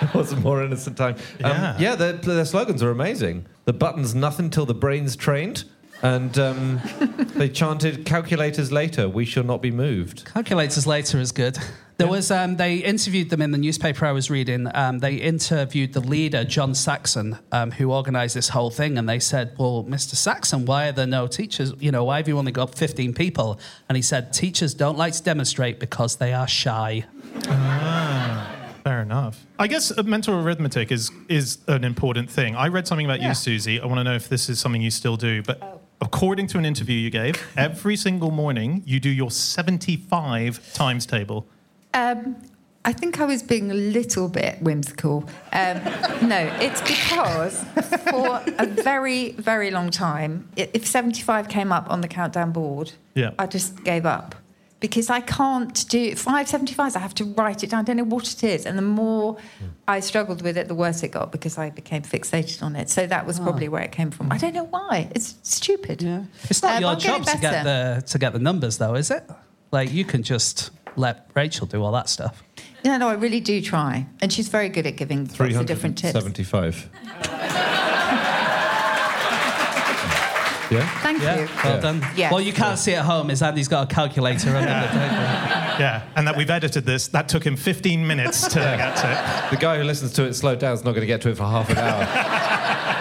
it 0.02 0.14
was 0.14 0.32
a 0.32 0.36
more 0.36 0.64
innocent 0.64 0.96
time? 0.96 1.14
Um, 1.44 1.50
Yeah. 1.50 1.76
yeah, 1.78 1.94
their, 1.94 2.12
their 2.14 2.44
slogans 2.46 2.82
are 2.82 2.90
amazing. 2.90 3.44
The 3.66 3.74
button's 3.74 4.14
nothing 4.14 4.48
till 4.48 4.64
the 4.64 4.72
brain's 4.74 5.14
trained. 5.14 5.64
And 6.04 6.38
um, 6.38 6.80
they 7.34 7.48
chanted, 7.48 8.04
calculators 8.04 8.70
later, 8.70 9.08
we 9.08 9.24
shall 9.24 9.42
not 9.42 9.62
be 9.62 9.70
moved. 9.70 10.26
Calculators 10.26 10.86
later 10.86 11.18
is 11.18 11.32
good. 11.32 11.58
There 11.96 12.08
was 12.08 12.30
um, 12.30 12.56
they 12.56 12.78
interviewed 12.78 13.30
them 13.30 13.40
in 13.40 13.52
the 13.52 13.58
newspaper 13.58 14.04
I 14.04 14.12
was 14.12 14.28
reading. 14.28 14.68
Um, 14.74 14.98
they 14.98 15.14
interviewed 15.14 15.92
the 15.92 16.00
leader 16.00 16.44
John 16.44 16.74
Saxon, 16.74 17.38
um, 17.52 17.70
who 17.70 17.92
organised 17.92 18.34
this 18.34 18.48
whole 18.48 18.70
thing, 18.70 18.98
and 18.98 19.08
they 19.08 19.20
said, 19.20 19.54
"Well, 19.58 19.84
Mr. 19.88 20.16
Saxon, 20.16 20.66
why 20.66 20.88
are 20.88 20.92
there 20.92 21.06
no 21.06 21.28
teachers? 21.28 21.72
You 21.78 21.92
know, 21.92 22.02
why 22.04 22.16
have 22.16 22.26
you 22.26 22.36
only 22.36 22.50
got 22.50 22.74
15 22.74 23.14
people?" 23.14 23.60
And 23.88 23.94
he 23.94 24.02
said, 24.02 24.32
"Teachers 24.32 24.74
don't 24.74 24.98
like 24.98 25.12
to 25.14 25.22
demonstrate 25.22 25.78
because 25.78 26.16
they 26.16 26.32
are 26.34 26.48
shy." 26.48 27.04
Ah. 27.46 28.50
Fair 28.82 29.00
enough. 29.00 29.46
I 29.58 29.66
guess 29.66 29.96
uh, 29.96 30.02
mental 30.02 30.34
arithmetic 30.38 30.92
is 30.92 31.10
is 31.28 31.58
an 31.68 31.84
important 31.84 32.28
thing. 32.28 32.54
I 32.56 32.68
read 32.68 32.86
something 32.88 33.06
about 33.06 33.20
Yeah. 33.20 33.28
you, 33.28 33.34
Susie. 33.34 33.80
I 33.80 33.86
want 33.86 33.98
to 34.00 34.04
know 34.04 34.14
if 34.16 34.28
this 34.28 34.50
is 34.50 34.58
something 34.58 34.82
you 34.82 34.90
still 34.90 35.16
do. 35.16 35.42
But 35.42 35.80
according 36.04 36.46
to 36.48 36.58
an 36.58 36.64
interview 36.64 36.96
you 36.96 37.10
gave, 37.10 37.42
every 37.56 37.96
single 37.96 38.30
morning 38.30 38.82
you 38.84 39.00
do 39.00 39.08
your 39.10 39.30
75 39.30 40.72
times 40.74 41.06
table. 41.06 41.46
Um, 41.94 42.36
I 42.84 42.92
think 42.92 43.18
I 43.20 43.24
was 43.24 43.42
being 43.42 43.70
a 43.70 43.74
little 43.74 44.28
bit 44.28 44.60
whimsical. 44.60 45.24
Um, 45.52 45.80
no, 46.22 46.50
it's 46.60 46.82
because 46.82 47.64
for 48.10 48.42
a 48.58 48.66
very, 48.66 49.32
very 49.32 49.70
long 49.70 49.90
time, 49.90 50.46
if 50.56 50.86
75 50.86 51.48
came 51.48 51.72
up 51.72 51.90
on 51.90 52.02
the 52.02 52.08
countdown 52.08 52.52
board, 52.52 52.92
Yeah. 53.14 53.30
I 53.38 53.46
just 53.46 53.82
gave 53.84 54.04
up. 54.04 54.34
Because 54.84 55.08
I 55.08 55.20
can't 55.20 55.88
do 55.88 56.10
575s, 56.12 56.94
I 56.94 56.98
have 56.98 57.14
to 57.14 57.24
write 57.24 57.64
it 57.64 57.70
down. 57.70 57.80
I 57.80 57.82
don't 57.84 57.96
know 57.96 58.04
what 58.04 58.30
it 58.30 58.44
is. 58.44 58.66
And 58.66 58.76
the 58.76 58.82
more 58.82 59.38
I 59.88 60.00
struggled 60.00 60.42
with 60.42 60.58
it, 60.58 60.68
the 60.68 60.74
worse 60.74 61.02
it 61.02 61.08
got 61.08 61.32
because 61.32 61.56
I 61.56 61.70
became 61.70 62.02
fixated 62.02 62.62
on 62.62 62.76
it. 62.76 62.90
So 62.90 63.06
that 63.06 63.24
was 63.24 63.40
probably 63.40 63.66
where 63.70 63.80
it 63.80 63.92
came 63.92 64.10
from. 64.10 64.30
I 64.30 64.36
don't 64.36 64.52
know 64.52 64.64
why. 64.64 65.08
It's 65.14 65.36
stupid. 65.42 66.02
It's 66.50 66.62
not 66.62 66.74
Um, 66.76 66.80
your 66.82 66.90
I'm 66.90 66.98
job 66.98 67.24
to 67.24 67.38
get 67.38 67.64
the 67.64 68.02
to 68.08 68.18
get 68.18 68.34
the 68.34 68.38
numbers, 68.40 68.76
though, 68.76 68.94
is 68.94 69.10
it? 69.10 69.24
Like 69.72 69.90
you 69.90 70.04
can 70.04 70.22
just 70.22 70.70
let 70.96 71.30
Rachel 71.32 71.66
do 71.66 71.82
all 71.82 71.92
that 71.92 72.10
stuff. 72.10 72.42
No, 72.84 72.98
no, 72.98 73.08
I 73.08 73.14
really 73.14 73.40
do 73.40 73.62
try. 73.62 74.06
And 74.20 74.30
she's 74.30 74.48
very 74.48 74.68
good 74.68 74.86
at 74.86 74.96
giving 74.96 75.20
lots 75.38 75.40
of 75.56 75.64
different 75.64 75.96
tips. 75.96 76.12
375. 76.12 76.90
yeah? 80.74 80.98
Thank 81.02 81.22
Yeah, 81.22 81.40
you. 81.40 81.48
well 81.64 81.74
Yeah. 81.74 81.80
done. 81.80 82.06
Yeah. 82.16 82.30
Well, 82.30 82.40
you 82.40 82.52
can't 82.52 82.78
see 82.78 82.94
at 82.94 83.04
home 83.04 83.30
is 83.30 83.42
Andy's 83.42 83.68
got 83.68 83.90
a 83.90 83.94
calculator 83.94 84.50
under 84.56 84.68
the 84.68 84.86
table. 84.88 85.14
Yeah, 85.80 86.02
and 86.16 86.26
that 86.28 86.36
we've 86.36 86.50
edited 86.50 86.84
this. 86.86 87.08
That 87.08 87.28
took 87.28 87.44
him 87.44 87.56
15 87.56 88.06
minutes 88.06 88.46
to 88.48 88.58
get 88.60 88.96
to 88.96 89.10
it. 89.10 89.50
The 89.50 89.56
guy 89.56 89.78
who 89.78 89.84
listens 89.84 90.12
to 90.14 90.24
it 90.24 90.34
slowed 90.34 90.58
down 90.58 90.74
is 90.74 90.84
not 90.84 90.92
going 90.92 91.00
to 91.02 91.06
get 91.06 91.20
to 91.22 91.30
it 91.30 91.36
for 91.36 91.44
half 91.44 91.70
an 91.70 91.78
hour. 91.78 92.06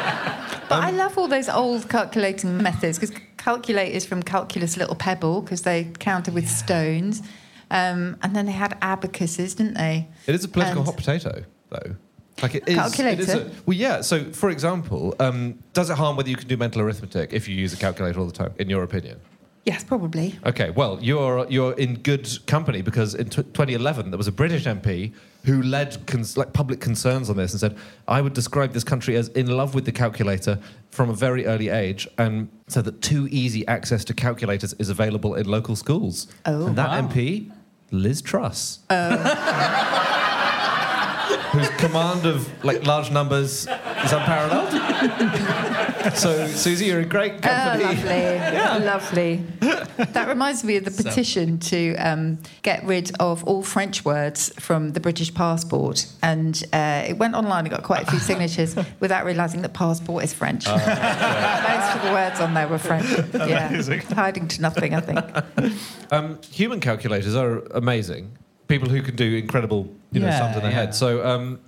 But 0.70 0.78
Um, 0.80 0.86
I 0.86 0.92
love 0.92 1.18
all 1.18 1.28
those 1.28 1.50
old 1.50 1.88
calculating 1.90 2.58
methods 2.64 2.98
because 2.98 3.16
calculators 3.38 4.06
from 4.06 4.24
Calculus 4.24 4.76
Little 4.78 4.96
Pebble 4.96 5.42
because 5.42 5.62
they 5.64 5.90
counted 6.00 6.34
with 6.34 6.50
stones. 6.50 7.22
Um, 7.70 8.18
and 8.24 8.36
then 8.36 8.46
they 8.46 8.54
had 8.54 8.78
abacuses, 8.82 9.56
didn't 9.56 9.74
they? 9.76 10.08
It 10.26 10.34
is 10.36 10.44
a 10.46 10.48
political 10.48 10.80
And- 10.80 10.86
hot 10.88 10.98
potato, 10.98 11.44
though. 11.70 11.96
Like 12.44 12.56
it 12.56 12.68
is. 12.68 12.76
Calculator? 12.76 13.22
It 13.22 13.30
is 13.30 13.34
a, 13.34 13.52
well, 13.66 13.78
yeah. 13.78 14.02
So, 14.02 14.26
for 14.34 14.50
example, 14.50 15.16
um, 15.20 15.58
does 15.72 15.90
it 15.90 15.98
harm 15.98 16.18
whether 16.18 16.30
you 16.30 16.36
can 16.36 16.50
do 16.50 16.58
mental 16.58 16.82
arithmetic 16.82 17.32
if 17.32 17.48
you 17.48 17.56
use 17.56 17.72
a 17.72 17.78
calculator 17.78 18.20
all 18.20 18.26
the 18.26 18.34
time? 18.34 18.54
In 18.60 18.70
your 18.70 18.84
opinion? 18.84 19.22
Yes, 19.66 19.82
probably. 19.86 20.38
Okay. 20.46 20.70
Well, 20.72 21.00
you're 21.02 21.48
you're 21.50 21.72
in 21.74 21.96
good 22.00 22.28
company 22.48 22.82
because 22.82 23.16
in 23.16 23.30
t- 23.30 23.44
2011 23.44 24.12
there 24.12 24.18
was 24.18 24.28
a 24.28 24.32
British 24.34 24.66
MP 24.66 25.14
who 25.46 25.62
led 25.62 26.06
cons- 26.06 26.36
like 26.36 26.52
public 26.52 26.82
concerns 26.82 27.30
on 27.30 27.38
this 27.38 27.54
and 27.54 27.62
said 27.62 27.78
I 28.10 28.20
would 28.20 28.34
describe 28.34 28.74
this 28.74 28.84
country 28.84 29.16
as 29.16 29.30
in 29.30 29.48
love 29.48 29.74
with 29.74 29.86
the 29.86 29.94
calculator 29.94 30.60
from 30.92 31.10
a 31.10 31.14
very 31.14 31.46
early 31.46 31.70
age, 31.70 32.10
and 32.18 32.50
said 32.68 32.84
that 32.84 33.02
too 33.02 33.30
easy 33.32 33.66
access 33.68 34.04
to 34.06 34.14
calculators 34.14 34.74
is 34.74 34.90
available 34.90 35.34
in 35.36 35.46
local 35.48 35.78
schools. 35.78 36.28
Oh, 36.46 36.68
and 36.68 36.76
that 36.76 36.90
wow. 36.90 37.08
MP, 37.08 37.50
Liz 37.90 38.22
Truss. 38.22 38.80
whose 41.54 41.70
command 41.78 42.26
of 42.26 42.50
like 42.66 42.86
large 42.86 43.12
numbers 43.12 43.68
is 43.68 44.12
unparalleled. 44.12 44.72
so, 46.18 46.48
Susie, 46.48 46.86
you're 46.86 47.00
a 47.02 47.06
great 47.06 47.34
Oh, 47.36 47.40
company. 47.40 47.84
lovely. 47.84 48.84
Lovely. 48.84 49.44
That 50.14 50.28
reminds 50.28 50.64
me 50.64 50.76
of 50.78 50.86
the 50.86 50.92
petition 50.92 51.60
to 51.60 51.96
um, 51.96 52.40
get 52.64 52.84
rid 52.86 53.12
of 53.20 53.44
all 53.46 53.62
French 53.64 54.04
words 54.04 54.52
from 54.60 54.92
the 54.94 55.00
British 55.00 55.34
passport. 55.34 56.06
And 56.22 56.62
uh, 56.74 57.06
it 57.08 57.18
went 57.18 57.36
online 57.36 57.66
and 57.66 57.70
got 57.72 57.84
quite 57.84 58.04
a 58.08 58.12
few 58.12 58.20
signatures 58.32 58.76
without 59.00 59.26
realising 59.26 59.62
that 59.62 59.74
passport 59.74 60.24
is 60.24 60.34
French. 60.34 60.66
Oh, 60.68 60.76
Most 60.76 61.96
of 61.96 62.02
the 62.04 62.12
words 62.12 62.40
on 62.40 62.54
there 62.54 62.68
were 62.68 62.78
French. 62.80 63.06
Yeah. 63.34 63.82
Hiding 64.14 64.48
to 64.50 64.62
nothing, 64.62 64.94
I 64.96 65.02
think. 65.02 65.74
Um, 66.12 66.38
human 66.52 66.80
calculators 66.80 67.36
are 67.36 67.60
amazing. 67.74 68.38
People 68.74 68.90
who 68.90 69.04
can 69.04 69.16
do 69.16 69.36
incredible, 69.36 69.88
you 70.12 70.20
know, 70.20 70.26
Yeah, 70.28 70.40
sums 70.40 70.56
in 70.56 70.64
their 70.64 70.72
yeah. 70.72 70.78
head. 70.78 70.96
So 70.96 71.24
um, 71.24 71.60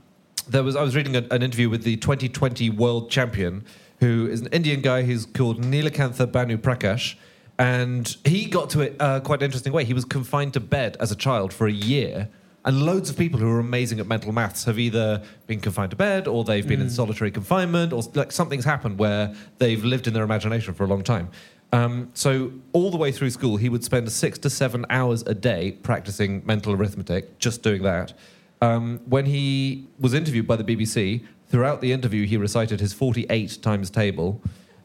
there 0.47 0.63
was 0.63 0.75
I 0.75 0.81
was 0.81 0.95
reading 0.95 1.15
a, 1.15 1.23
an 1.29 1.43
interview 1.43 1.69
with 1.69 1.83
the 1.83 1.97
2020 1.97 2.71
world 2.71 3.11
champion, 3.11 3.63
who 3.99 4.27
is 4.27 4.41
an 4.41 4.47
Indian 4.47 4.81
guy 4.81 5.03
who's 5.03 5.27
called 5.27 5.61
Neelakantha 5.63 6.25
Bhanu 6.25 6.57
Prakash, 6.57 7.13
and 7.59 8.17
he 8.25 8.45
got 8.47 8.71
to 8.71 8.81
it 8.81 8.95
uh, 8.99 9.19
quite 9.19 9.41
an 9.41 9.45
interesting 9.45 9.71
way. 9.71 9.83
He 9.85 9.93
was 9.93 10.03
confined 10.03 10.53
to 10.53 10.59
bed 10.59 10.97
as 10.99 11.11
a 11.11 11.15
child 11.15 11.53
for 11.53 11.67
a 11.67 11.71
year. 11.71 12.27
And 12.67 12.81
loads 12.81 13.11
of 13.11 13.15
people 13.15 13.39
who 13.39 13.47
are 13.51 13.59
amazing 13.59 13.99
at 13.99 14.07
mental 14.07 14.31
maths 14.31 14.63
have 14.63 14.79
either 14.79 15.21
been 15.45 15.59
confined 15.59 15.91
to 15.91 15.95
bed 15.95 16.27
or 16.27 16.43
they've 16.43 16.67
been 16.67 16.81
in 16.81 16.89
solitary 16.89 17.29
confinement 17.29 17.93
or 17.93 18.01
like 18.15 18.31
something's 18.31 18.65
happened 18.65 18.97
where 18.97 19.35
they've 19.59 19.85
lived 19.85 20.07
in 20.07 20.15
their 20.15 20.23
imagination 20.23 20.73
for 20.73 20.83
a 20.83 20.87
long 20.87 21.03
time. 21.03 21.29
Um, 21.75 22.09
so 22.13 22.53
all 22.71 22.89
the 22.89 22.97
way 22.97 23.11
through 23.11 23.31
school, 23.31 23.57
he 23.57 23.67
would 23.67 23.83
spend 23.83 24.09
six 24.09 24.39
to 24.39 24.49
seven 24.49 24.85
hours 24.89 25.23
a 25.23 25.33
day 25.33 25.73
practicing 25.73 26.41
mental 26.45 26.71
arithmetic, 26.73 27.37
just 27.37 27.63
doing 27.63 27.83
that. 27.83 28.13
Um, 28.61 29.01
when 29.07 29.25
he 29.25 29.87
was 29.99 30.13
interviewed 30.13 30.47
by 30.47 30.55
the 30.55 30.63
BBC, 30.63 31.25
throughout 31.49 31.81
the 31.81 31.91
interview, 31.91 32.25
he 32.25 32.37
recited 32.37 32.79
his 32.79 32.93
48 32.93 33.59
times 33.61 33.89
table. 33.89 34.41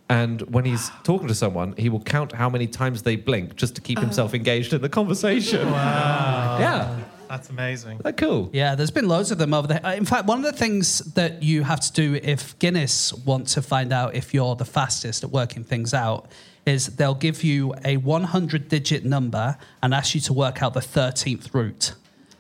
And 0.09 0.41
when 0.53 0.65
he's 0.65 0.91
talking 1.05 1.29
to 1.29 1.35
someone, 1.35 1.75
he 1.79 1.89
will 1.89 2.03
count 2.03 2.33
how 2.33 2.51
many 2.51 2.67
times 2.67 3.05
they 3.05 3.15
blink 3.15 3.55
just 3.55 3.77
to 3.77 3.81
keep 3.81 4.01
himself 4.01 4.35
engaged 4.35 4.73
in 4.73 4.83
the 4.83 4.89
conversation. 4.89 5.71
Wow. 5.71 6.39
Yeah. 6.61 6.99
That's 7.29 7.49
amazing. 7.49 7.93
Isn't 7.93 8.03
that 8.03 8.17
cool? 8.17 8.51
Yeah, 8.53 8.75
there's 8.75 8.91
been 8.91 9.07
loads 9.07 9.31
of 9.31 9.39
them 9.39 9.55
over 9.55 9.69
there. 9.69 9.81
Uh, 9.87 9.95
In 9.95 10.05
fact, 10.05 10.27
one 10.27 10.39
of 10.39 10.45
the 10.45 10.53
things 10.59 10.99
that 11.15 11.45
you 11.45 11.63
have 11.63 11.79
to 11.79 11.93
do 11.93 12.19
if 12.21 12.59
Guinness 12.59 13.15
want 13.15 13.47
to 13.51 13.63
find 13.63 13.93
out 13.93 14.17
if 14.17 14.35
you're 14.35 14.57
the 14.57 14.65
fastest 14.65 15.23
at 15.23 15.31
working 15.31 15.63
things 15.63 15.95
out 15.95 16.27
is 16.67 16.87
they'll 16.97 17.15
give 17.15 17.43
you 17.43 17.75
a 17.85 17.97
100 17.97 18.69
digit 18.69 19.05
number 19.05 19.57
and 19.83 19.95
ask 19.95 20.15
you 20.15 20.21
to 20.23 20.33
work 20.33 20.63
out 20.63 20.75
the 20.75 20.81
13th 20.81 21.55
root. 21.55 21.95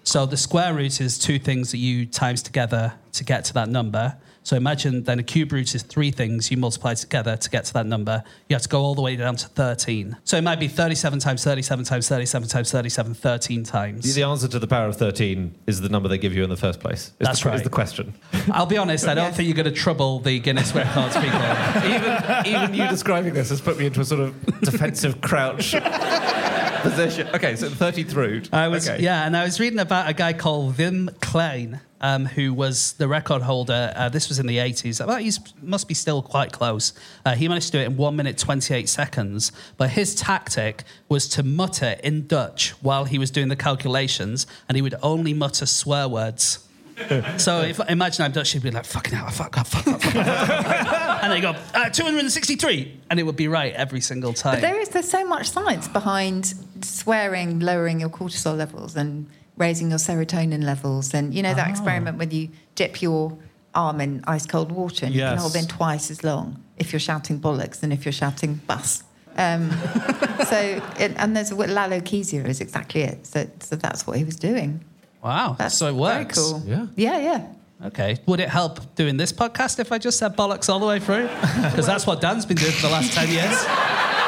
So 0.05 0.27
the 0.27 0.37
square 0.37 0.75
root 0.75 1.01
is 1.01 1.19
two 1.19 1.39
things 1.39 1.71
that 1.71 1.79
you 1.79 2.07
times 2.07 2.43
together 2.43 2.95
to 3.13 3.25
get 3.25 3.45
to 3.47 3.55
that 3.55 3.69
number. 3.69 4.17
So 4.51 4.57
imagine 4.57 5.05
then 5.05 5.21
a 5.21 5.23
cube 5.23 5.53
root 5.53 5.77
is 5.77 5.85
three 5.85 6.11
things 6.11 6.51
you 6.51 6.57
multiply 6.57 6.95
together 6.95 7.37
to 7.37 7.51
get 7.51 7.67
to 7.67 7.73
that 7.75 7.87
number. 7.87 8.25
You 8.49 8.55
have 8.57 8.63
to 8.63 8.69
go 8.69 8.81
all 8.81 8.97
the 8.97 9.01
way 9.01 9.15
down 9.15 9.37
to 9.37 9.47
13. 9.47 10.17
So 10.25 10.37
it 10.37 10.41
might 10.41 10.59
be 10.59 10.67
37 10.67 11.21
times 11.21 11.45
37 11.45 11.85
times 11.85 12.09
37 12.09 12.49
times 12.49 12.73
37, 12.73 13.15
13 13.15 13.63
times. 13.63 14.13
The 14.13 14.25
answer 14.25 14.49
to 14.49 14.59
the 14.59 14.67
power 14.67 14.89
of 14.89 14.97
13 14.97 15.55
is 15.69 15.83
the 15.83 15.89
number 15.89 16.09
they 16.09 16.19
give 16.19 16.35
you 16.35 16.43
in 16.43 16.51
the 16.51 16.57
first 16.57 16.81
place. 16.81 17.13
Is 17.21 17.29
That's 17.29 17.41
the, 17.45 17.55
Is 17.55 17.63
the 17.63 17.71
question. 17.71 18.13
I'll 18.51 18.67
be 18.67 18.77
honest, 18.77 19.07
I 19.07 19.15
don't 19.15 19.33
think 19.33 19.47
you're 19.47 19.55
going 19.55 19.73
to 19.73 19.81
trouble 19.81 20.19
the 20.19 20.41
Guinness 20.41 20.75
Records 20.75 21.15
people. 21.21 21.41
even, 21.87 22.47
even 22.47 22.75
you 22.75 22.89
describing 22.89 23.35
this 23.35 23.51
has 23.51 23.61
put 23.61 23.79
me 23.79 23.87
into 23.87 24.01
a 24.01 24.05
sort 24.05 24.21
of 24.21 24.61
defensive 24.63 25.21
crouch 25.21 25.71
position. 26.83 27.29
Okay, 27.29 27.55
so 27.55 27.69
13th 27.69 28.17
root. 28.17 28.49
I 28.53 28.67
was, 28.67 28.89
okay. 28.89 29.01
yeah, 29.01 29.25
and 29.25 29.37
I 29.37 29.45
was 29.45 29.61
reading 29.61 29.79
about 29.79 30.11
a 30.11 30.13
guy 30.13 30.33
called 30.33 30.75
Wim 30.75 31.21
Klein, 31.21 31.81
um, 32.01 32.27
who 32.27 32.53
was 32.55 32.95
the 32.95 33.09
record 33.09 33.43
holder. 33.43 33.93
Uh, 33.95 34.09
this 34.09 34.29
was 34.29 34.39
in 34.39 34.47
the 34.47 34.59
80s. 34.59 35.05
Well, 35.07 35.19
he 35.19 35.31
must 35.63 35.89
be 35.89 35.95
still 35.95 36.23
quite 36.23 36.53
close. 36.53 36.93
Uh, 37.25 37.35
he 37.35 37.49
managed 37.49 37.67
to 37.67 37.73
do 37.73 37.79
it 37.79 37.87
in 37.87 37.97
one 37.97 38.17
minute 38.17 38.39
28 38.39 38.89
seconds. 38.89 39.53
But 39.77 39.91
his 39.91 40.15
tactic 40.15 40.85
was 41.09 41.29
to 41.31 41.43
mutter 41.43 41.97
in 42.03 42.27
Dutch 42.27 42.71
while 42.83 43.05
he 43.05 43.19
was 43.19 43.31
doing 43.31 43.49
the 43.49 43.57
calculations, 43.57 44.47
and 44.69 44.77
he 44.77 44.83
would 44.83 44.95
only 45.03 45.35
mutter 45.35 45.67
swear 45.67 46.09
words. 46.09 46.67
So 47.39 47.63
if 47.63 47.81
imagine 47.89 48.27
I'm 48.27 48.33
Dutch, 48.33 48.51
he'd 48.53 48.63
be 48.63 48.71
like, 48.71 48.85
"Fucking 48.85 49.15
hell, 49.15 49.31
fuck, 49.31 49.55
fuck, 49.57 49.67
fuck, 49.67 49.85
fuck, 49.85 50.01
fuck, 50.03 50.13
fuck." 50.13 51.23
and 51.23 51.33
they 51.33 51.41
go, 51.41 51.55
uh, 51.75 51.89
"263," 51.89 53.01
and 53.09 53.19
it 53.19 53.23
would 53.23 53.37
be 53.37 53.49
right 53.49 53.73
every 53.73 54.03
single 54.03 54.35
time. 54.35 54.57
But 54.57 54.61
there 54.61 54.79
is 54.79 54.91
there's 54.91 55.09
so 55.09 55.25
much 55.25 55.49
science 55.49 55.89
behind 55.89 56.53
swearing, 56.83 57.61
lowering 57.61 58.01
your 58.01 58.11
cortisol 58.11 58.55
levels 58.57 58.97
and 58.97 59.27
raising 59.61 59.91
your 59.91 59.99
serotonin 59.99 60.65
levels, 60.65 61.15
and 61.15 61.33
you 61.33 61.43
know 61.43 61.55
that 61.55 61.69
experiment 61.71 62.19
when 62.19 62.31
you 62.33 62.49
dip 62.75 63.01
your 63.01 63.37
arm 63.75 64.01
in 64.01 64.25
ice 64.27 64.47
cold 64.47 64.73
water 64.73 65.07
and 65.07 65.15
you 65.15 65.21
can 65.21 65.39
hold 65.39 65.55
in 65.55 65.67
twice 65.67 66.11
as 66.11 66.25
long 66.25 66.61
if 66.77 66.93
you're 66.93 66.99
shouting 66.99 67.39
bollocks 67.39 67.79
than 67.81 67.93
if 67.93 68.05
you're 68.05 68.11
shouting 68.13 68.55
bus. 68.67 69.05
Um, 69.37 69.71
so 70.49 70.83
it, 70.99 71.13
and 71.17 71.37
there's 71.37 71.55
what 71.55 71.69
Lalochezia 71.69 72.45
is 72.49 72.61
exactly 72.61 73.03
it. 73.03 73.27
So, 73.27 73.49
so 73.61 73.77
that's 73.77 74.07
what 74.07 74.17
he 74.17 74.25
was 74.25 74.37
doing. 74.37 74.85
wow, 75.23 75.55
That's 75.57 75.77
so 75.77 75.87
it 75.87 75.95
works. 75.95 76.37
Very 76.39 76.61
cool. 76.61 76.63
Yeah. 76.67 76.87
Yeah, 76.97 77.19
yeah. 77.19 77.87
Okay. 77.87 78.17
Would 78.27 78.41
it 78.41 78.49
help 78.49 78.95
doing 78.97 79.17
this 79.17 79.33
podcast 79.33 79.79
if 79.79 79.93
I 79.93 79.99
just 79.99 80.19
said 80.19 80.37
bollocks 80.37 80.69
all 80.69 80.81
the 80.81 80.87
way 80.87 80.99
through? 80.99 81.29
Because 81.71 81.87
that's 81.87 82.07
what 82.07 82.21
Dan's 82.21 82.45
been 82.45 82.57
doing 82.57 82.73
for 82.73 82.89
the 82.89 82.93
last 82.93 83.13
10 83.13 83.29
years. 83.31 83.65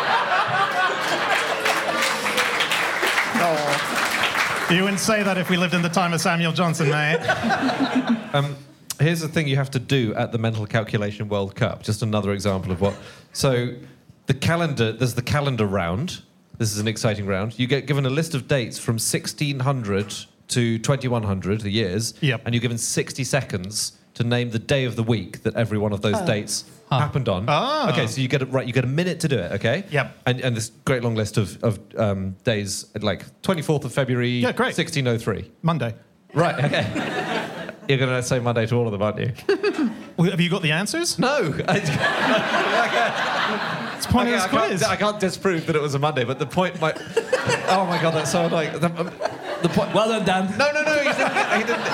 You 4.73 4.85
wouldn't 4.85 5.01
say 5.01 5.23
that 5.23 5.37
if 5.37 5.51
we 5.51 5.59
lived 5.59 5.75
in 5.75 5.83
the 5.83 5.91
time 5.91 6.15
of 6.15 6.21
Samuel 6.23 6.53
Johnson, 6.53 6.89
mate. 6.91 7.19
Um, 8.33 8.57
here's 8.99 9.21
the 9.21 9.29
thing 9.29 9.47
you 9.47 9.57
have 9.57 9.71
to 9.73 9.79
do 9.79 10.15
at 10.15 10.33
the 10.33 10.39
Mental 10.39 10.67
Calculation 10.67 11.29
World 11.29 11.55
Cup. 11.55 11.83
Just 11.83 12.03
another 12.03 12.33
example 12.33 12.73
of 12.73 12.81
what. 12.81 12.95
So, 13.35 13.75
the 14.27 14.35
calendar, 14.35 14.91
there's 14.91 15.13
the 15.13 15.23
calendar 15.23 15.67
round. 15.67 16.23
This 16.57 16.73
is 16.73 16.79
an 16.79 16.89
exciting 16.89 17.27
round. 17.27 17.59
You 17.59 17.67
get 17.67 17.87
given 17.87 18.07
a 18.07 18.11
list 18.11 18.35
of 18.35 18.49
dates 18.49 18.79
from 18.79 18.95
1600 18.95 20.15
to 20.49 20.79
2100, 20.79 21.61
the 21.61 21.71
years. 21.71 22.15
Yep. 22.23 22.41
And 22.47 22.55
you're 22.55 22.63
given 22.63 22.79
60 22.79 23.25
seconds 23.25 23.99
to 24.15 24.25
name 24.25 24.51
the 24.51 24.59
day 24.59 24.85
of 24.85 24.97
the 24.97 25.03
week 25.03 25.43
that 25.43 25.55
every 25.55 25.77
one 25.77 25.93
of 25.93 26.01
those 26.01 26.17
oh. 26.17 26.27
dates 26.27 26.65
happened 27.01 27.29
on. 27.29 27.45
Ah. 27.49 27.91
Okay, 27.93 28.07
so 28.07 28.21
you 28.21 28.29
get 28.29 28.43
it 28.43 28.47
right. 28.47 28.67
You 28.67 28.73
get 28.73 28.85
a 28.85 28.89
minute 28.89 29.21
to 29.21 29.29
do 29.29 29.39
it. 29.39 29.53
Okay. 29.53 29.85
Yep. 29.91 30.17
And, 30.27 30.41
and 30.41 30.57
this 30.57 30.71
great 30.85 31.03
long 31.03 31.15
list 31.15 31.37
of, 31.39 31.63
of 31.63 31.79
um, 31.97 32.33
days, 32.45 32.87
like 33.01 33.25
24th 33.43 33.85
of 33.85 33.93
February, 33.93 34.29
Yeah, 34.31 34.53
great. 34.53 34.77
1603. 34.77 35.51
Monday. 35.63 35.95
Right. 36.35 36.65
Okay. 36.65 37.71
You're 37.89 37.99
going 37.99 38.11
to 38.11 38.23
say 38.23 38.39
Monday 38.39 38.65
to 38.67 38.77
all 38.77 38.87
of 38.87 38.93
them, 38.93 39.03
aren't 39.03 39.19
you? 39.19 39.33
Well, 40.17 40.31
Have 40.31 40.41
you 40.43 40.51
got 40.51 40.61
the 40.61 40.73
answers? 40.73 41.19
No. 41.19 41.55
It's 44.03 44.07
the 44.07 44.13
point 44.13 44.29
okay, 44.29 44.37
of 44.37 44.55
I, 44.55 44.69
this 44.69 44.83
can't. 44.83 44.93
I 44.93 44.97
can't 44.97 45.21
disprove 45.21 45.67
that 45.67 45.77
it 45.77 45.83
was 45.83 45.95
a 45.95 45.99
Monday, 45.99 46.25
but 46.25 46.41
the 46.41 46.47
point 46.47 46.81
might. 46.81 46.97
oh 47.69 47.87
my 47.89 48.01
god, 48.03 48.15
that's 48.15 48.33
so 48.33 48.49
like 48.49 48.81
the, 48.81 48.87
um, 48.99 49.07
the 49.63 49.69
point. 49.69 49.95
Well 49.95 50.09
done, 50.09 50.25
Dan. 50.25 50.59
No, 50.59 50.73
no, 50.73 50.83
no. 50.83 50.99
He, 50.99 51.05
didn't, 51.05 51.53
he, 51.53 51.65
didn't, 51.65 51.85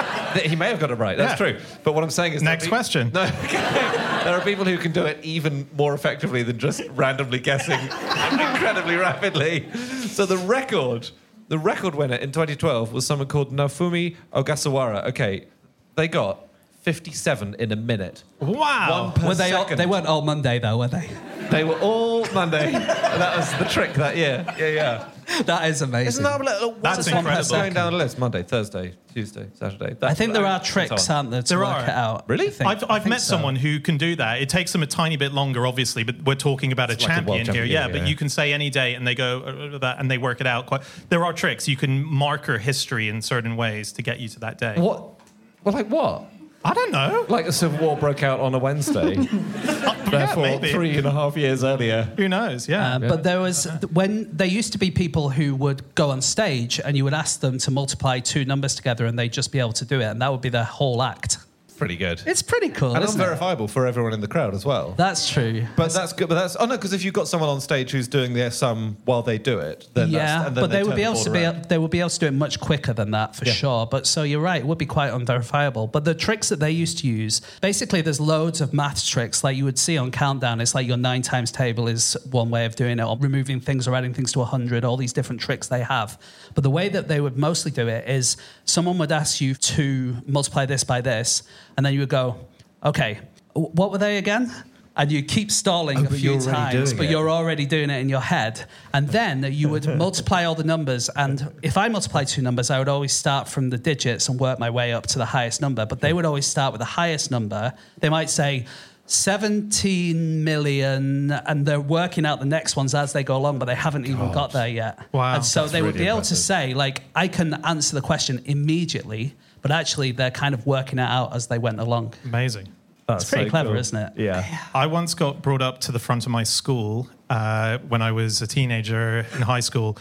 he 0.47 0.57
may 0.57 0.69
have 0.69 0.79
got 0.81 0.91
it 0.91 0.95
right. 0.97 1.17
That's 1.17 1.41
Yeah. 1.41 1.53
true. 1.53 1.61
But 1.85 1.93
what 1.95 2.03
I'm 2.05 2.11
saying 2.11 2.33
is, 2.35 2.43
Next 2.43 2.65
pe- 2.65 2.69
question. 2.71 3.11
No, 3.15 3.27
there 3.27 4.35
are 4.35 4.41
people 4.43 4.65
who 4.65 4.77
can 4.79 4.93
do 4.93 5.05
it 5.05 5.19
even 5.23 5.69
more 5.77 5.95
effectively 5.95 6.43
than 6.43 6.59
just 6.59 6.83
randomly 6.95 7.39
guessing 7.39 7.79
incredibly 7.81 8.97
rapidly. 8.97 9.67
So 10.09 10.27
the 10.27 10.37
record, 10.37 11.11
the 11.49 11.59
record 11.59 11.95
winner 11.95 12.17
in 12.17 12.33
2012 12.33 12.93
was 12.93 13.07
someone 13.07 13.29
called 13.29 13.53
Naofumi 13.53 14.17
Ogasawara. 14.33 15.07
Okay, 15.09 15.47
they 15.95 16.09
got 16.09 16.48
57 16.93 17.57
in 17.59 17.71
a 17.71 17.77
minute. 17.77 18.25
Wow. 18.41 19.11
One 19.11 19.13
per 19.13 19.29
Were 19.29 19.35
they, 19.35 19.53
all, 19.53 19.67
they 19.67 19.85
weren't 19.85 20.07
all 20.07 20.23
Monday, 20.23 20.59
though, 20.59 20.79
were 20.79 20.89
they? 20.89 21.11
They 21.51 21.63
were 21.63 21.79
all 21.81 22.27
Monday. 22.33 22.73
that 22.73 23.37
was 23.37 23.53
the 23.59 23.67
trick 23.67 23.93
that 23.95 24.17
year. 24.17 24.43
Yeah, 24.59 24.69
yeah. 24.69 25.43
That 25.45 25.69
is 25.69 25.83
amazing. 25.83 26.09
Isn't 26.09 26.25
that 26.25 26.41
a 26.41 26.45
little, 26.45 26.73
That's 26.81 26.97
what's- 26.97 27.09
incredible. 27.09 27.51
Going 27.51 27.75
down 27.75 27.93
the 27.93 27.99
list: 27.99 28.19
Monday, 28.19 28.43
Thursday, 28.43 28.95
Tuesday, 29.13 29.49
Saturday. 29.53 29.97
I 30.01 30.15
think 30.15 30.33
there 30.33 30.47
are 30.47 30.59
tricks, 30.61 31.11
aren't 31.11 31.31
there, 31.31 31.43
to 31.43 31.49
There 31.49 31.59
work 31.59 31.69
are. 31.69 31.83
it 31.83 31.89
out? 31.91 32.25
Really? 32.27 32.47
I 32.47 32.51
think- 32.51 32.71
I've, 32.71 32.85
I 32.85 32.95
I've 32.95 33.03
think 33.03 33.11
met 33.11 33.21
so. 33.21 33.33
someone 33.37 33.57
who 33.57 33.81
can 33.81 33.99
do 33.99 34.17
that. 34.17 34.41
It 34.41 34.49
takes 34.49 34.73
them 34.73 34.83
a 34.83 34.87
tiny 34.87 35.19
bit 35.19 35.33
longer, 35.35 35.67
obviously, 35.67 36.05
but 36.05 36.23
we're 36.25 36.37
talking 36.37 36.73
about 36.73 36.89
It's 36.91 37.05
a 37.05 37.07
like 37.09 37.19
a 37.19 37.21
champion 37.21 37.47
here. 37.55 37.65
Yeah, 37.65 37.87
yeah, 37.87 37.93
but 37.93 38.09
you 38.09 38.17
can 38.17 38.31
say 38.31 38.55
any 38.55 38.71
day, 38.71 38.95
and 38.95 39.07
they 39.07 39.15
go 39.15 39.41
uh, 39.75 39.79
that 39.79 39.99
and 40.01 40.11
they 40.11 40.17
work 40.17 40.41
it 40.41 40.47
out. 40.47 40.65
Quite. 40.65 40.81
There 41.11 41.23
are 41.27 41.35
tricks. 41.35 41.69
You 41.69 41.77
can 41.77 42.03
marker 42.03 42.57
history 42.57 43.11
in 43.11 43.21
certain 43.21 43.57
ways 43.57 43.93
to 43.93 44.03
get 44.03 44.21
you 44.21 44.29
to 44.31 44.41
that 44.41 44.57
day. 44.57 44.77
What? 44.79 45.21
Well, 45.65 45.75
like 45.75 45.89
what? 45.89 46.25
I 46.71 46.75
don't 46.75 46.93
know. 46.93 47.25
Like 47.29 47.47
the 47.47 47.53
Civil 47.53 47.79
War 47.79 47.97
broke 47.97 48.23
out 48.23 48.41
on 48.41 48.55
a 48.55 48.59
Wednesday. 48.59 49.17
Therefore, 50.11 50.43
maybe. 50.43 50.71
three 50.73 50.97
and 50.97 51.07
a 51.07 51.11
half 51.11 51.37
years 51.37 51.65
earlier. 51.65 52.03
Who 52.17 52.29
knows? 52.29 52.69
Yeah. 52.69 52.95
Um, 52.97 53.03
But 53.09 53.23
there 53.23 53.41
was 53.41 53.67
when 53.93 54.29
there 54.37 54.47
used 54.47 54.73
to 54.73 54.79
be 54.79 54.91
people 54.91 55.31
who 55.31 55.55
would 55.57 55.95
go 55.95 56.11
on 56.11 56.21
stage 56.21 56.81
and 56.85 56.97
you 56.97 57.05
would 57.05 57.15
ask 57.15 57.41
them 57.41 57.59
to 57.59 57.71
multiply 57.71 58.21
two 58.21 58.45
numbers 58.45 58.75
together 58.75 59.07
and 59.07 59.19
they'd 59.19 59.33
just 59.33 59.53
be 59.53 59.59
able 59.59 59.73
to 59.75 59.85
do 59.85 60.01
it, 60.01 60.05
and 60.07 60.21
that 60.23 60.31
would 60.31 60.41
be 60.43 60.49
their 60.51 60.65
whole 60.65 61.03
act. 61.03 61.39
Pretty 61.79 61.97
good. 61.97 62.21
It's 62.27 62.43
pretty 62.43 62.71
cool. 62.71 62.95
and 62.97 63.05
isn't 63.05 63.19
it? 63.21 63.23
unverifiable 63.23 63.69
for 63.69 63.87
everyone 63.87 64.13
in 64.13 64.21
the 64.21 64.27
crowd 64.29 64.53
as 64.53 64.65
well. 64.65 64.95
That's 64.97 65.31
true. 65.31 65.65
But 65.77 65.93
that's 65.93 66.13
good. 66.13 66.29
But 66.29 66.35
that's 66.35 66.57
oh 66.59 66.67
no, 66.67 66.77
because 66.77 66.93
if 66.93 67.05
you've 67.05 67.15
got 67.15 67.29
someone 67.29 67.49
on 67.49 67.61
stage 67.61 67.93
who's 67.93 68.09
doing 68.09 68.35
their 68.35 68.51
sum 68.51 68.97
while 69.05 69.23
they 69.23 69.39
do 69.39 69.61
it, 69.61 69.87
then 69.95 70.11
yeah, 70.11 70.19
that's, 70.19 70.47
and 70.49 70.57
then 70.57 70.63
but 70.65 70.71
they, 70.73 70.83
would 70.83 70.89
turn 70.91 70.97
be 70.97 71.03
the 71.03 71.09
able 71.09 71.15
board 71.15 71.25
to 71.27 71.31
be 71.31 71.43
around. 71.45 71.65
they 71.67 71.79
would 71.79 71.91
be 71.91 72.01
able 72.01 72.11
to 72.11 72.19
do 72.19 72.27
it 72.27 72.33
much 72.33 72.59
quicker 72.61 72.93
than 72.93 73.13
that 73.13 73.37
for 73.37 73.45
Yeah. 73.45 73.53
sure. 73.53 73.87
But 73.87 74.07
so 74.09 74.25
you're 74.25 74.41
right, 74.41 74.61
it 74.61 74.67
would 74.67 74.79
be 74.79 74.87
quite 74.87 75.13
unverifiable. 75.13 75.87
But 75.87 76.05
the 76.05 76.15
tricks 76.15 76.49
that 76.49 76.59
they 76.59 76.73
used 76.73 76.99
to 76.99 77.07
use, 77.07 77.41
basically, 77.61 78.01
there's 78.01 78.21
loads 78.21 78.61
of 78.61 78.73
maths 78.75 79.09
tricks 79.09 79.45
like 79.45 79.57
you 79.57 79.65
would 79.65 79.79
see 79.79 79.97
on 79.97 80.11
Countdown. 80.11 80.61
It's 80.61 80.75
like 80.75 80.87
your 80.87 80.97
nine 80.97 81.23
times 81.23 81.53
table 81.53 81.87
is 81.89 82.17
one 82.31 82.51
way 82.51 82.65
of 82.67 82.75
doing 82.75 82.99
it, 82.99 83.05
or 83.05 83.17
removing 83.19 83.61
things 83.61 83.87
or 83.87 83.95
adding 83.95 84.13
things 84.15 84.33
to 84.33 84.41
a 84.41 84.45
hundred. 84.45 84.85
All 84.85 84.97
these 84.97 85.13
different 85.13 85.41
tricks 85.41 85.69
they 85.69 85.83
have. 85.83 86.19
But 86.55 86.65
the 86.65 86.71
way 86.71 86.89
that 86.89 87.07
they 87.07 87.21
would 87.21 87.37
mostly 87.39 87.71
do 87.71 87.87
it 87.87 88.09
is 88.09 88.37
someone 88.65 88.99
would 88.99 89.13
ask 89.13 89.41
you 89.41 89.55
to 89.55 90.17
multiply 90.27 90.67
this 90.67 90.83
by 90.83 91.01
this, 91.01 91.43
and 91.79 91.87
then 91.87 91.95
you 91.95 92.01
would 92.01 92.09
go, 92.11 92.37
okay, 92.85 93.21
what 93.55 93.91
were 93.91 93.99
they 93.99 94.19
again? 94.19 94.53
and 95.01 95.13
you 95.13 95.23
keep 95.23 95.53
stalling 95.53 95.99
Oh, 95.99 96.11
a 96.11 96.11
few 96.11 96.41
times, 96.41 96.93
but 96.93 97.05
it. 97.07 97.11
you're 97.13 97.31
already 97.31 97.67
doing 97.67 97.89
it 97.89 98.01
in 98.01 98.09
your 98.09 98.21
head. 98.21 98.65
And 98.93 99.07
then 99.09 99.47
you 99.53 99.69
would 99.69 99.87
multiply 99.97 100.43
all 100.43 100.57
the 100.57 100.65
numbers. 100.65 101.09
And 101.15 101.53
if 101.63 101.77
I 101.79 101.87
multiply 101.87 102.25
two 102.25 102.43
numbers, 102.43 102.69
I 102.69 102.81
would 102.81 102.89
always 102.89 103.13
start 103.13 103.47
from 103.47 103.71
the 103.71 103.79
digits 103.79 104.29
and 104.29 104.41
work 104.41 104.59
my 104.59 104.71
way 104.71 104.93
up 104.93 105.07
to 105.07 105.19
the 105.19 105.25
highest 105.25 105.61
number. 105.61 105.87
But 105.87 106.01
they 106.01 106.13
would 106.13 106.25
always 106.25 106.47
start 106.49 106.73
with 106.73 106.81
the 106.81 106.85
highest 107.01 107.31
number. 107.31 107.75
They 108.01 108.09
might 108.09 108.29
say, 108.29 108.67
17 109.07 110.43
million, 110.45 111.31
and 111.31 111.65
they're 111.65 111.81
working 111.81 112.27
out 112.27 112.41
the 112.41 112.47
next 112.47 112.75
ones 112.75 112.93
as 112.95 113.13
they 113.13 113.23
go 113.23 113.37
along, 113.37 113.61
but 113.61 113.67
they 113.67 113.75
haven't 113.77 114.07
even 114.07 114.33
got 114.33 114.51
there 114.53 114.67
yet. 114.69 114.99
Wow. 115.13 115.37
And 115.37 115.45
so 115.45 115.61
That's 115.61 115.73
they 115.73 115.81
would 115.83 115.95
really 115.95 115.99
be 116.01 116.09
able 116.09 116.17
impressive. 116.19 116.37
to 116.39 116.43
say, 116.43 116.75
like, 116.75 117.03
I 117.15 117.29
can 117.29 117.55
answer 117.65 117.95
the 117.95 118.03
question 118.03 118.43
immediately, 118.47 119.35
but 119.63 119.71
actually 119.71 120.13
they're 120.13 120.31
kind 120.31 120.55
of 120.55 120.67
working 120.67 120.99
it 120.99 121.03
out 121.03 121.35
as 121.35 121.47
they 121.49 121.59
went 121.59 121.81
along. 121.81 122.15
Amazing. 122.25 122.69
That's 123.07 123.25
It's 123.25 123.31
pretty 123.31 123.47
so 123.47 123.51
clever, 123.51 123.71
cool. 123.71 123.79
isn't 123.79 123.99
it? 123.99 124.13
Yeah. 124.17 124.59
I 124.75 124.87
once 124.87 125.15
got 125.15 125.41
brought 125.43 125.63
up 125.63 125.81
to 125.83 125.93
the 125.93 125.99
front 125.99 126.27
of 126.27 126.31
my 126.33 126.43
school 126.43 127.09
uh, 127.31 127.79
when 127.89 128.03
I 128.03 128.13
was 128.13 128.43
a 128.43 128.47
teenager 128.47 129.27
in 129.35 129.43
high 129.43 129.61
school 129.61 129.97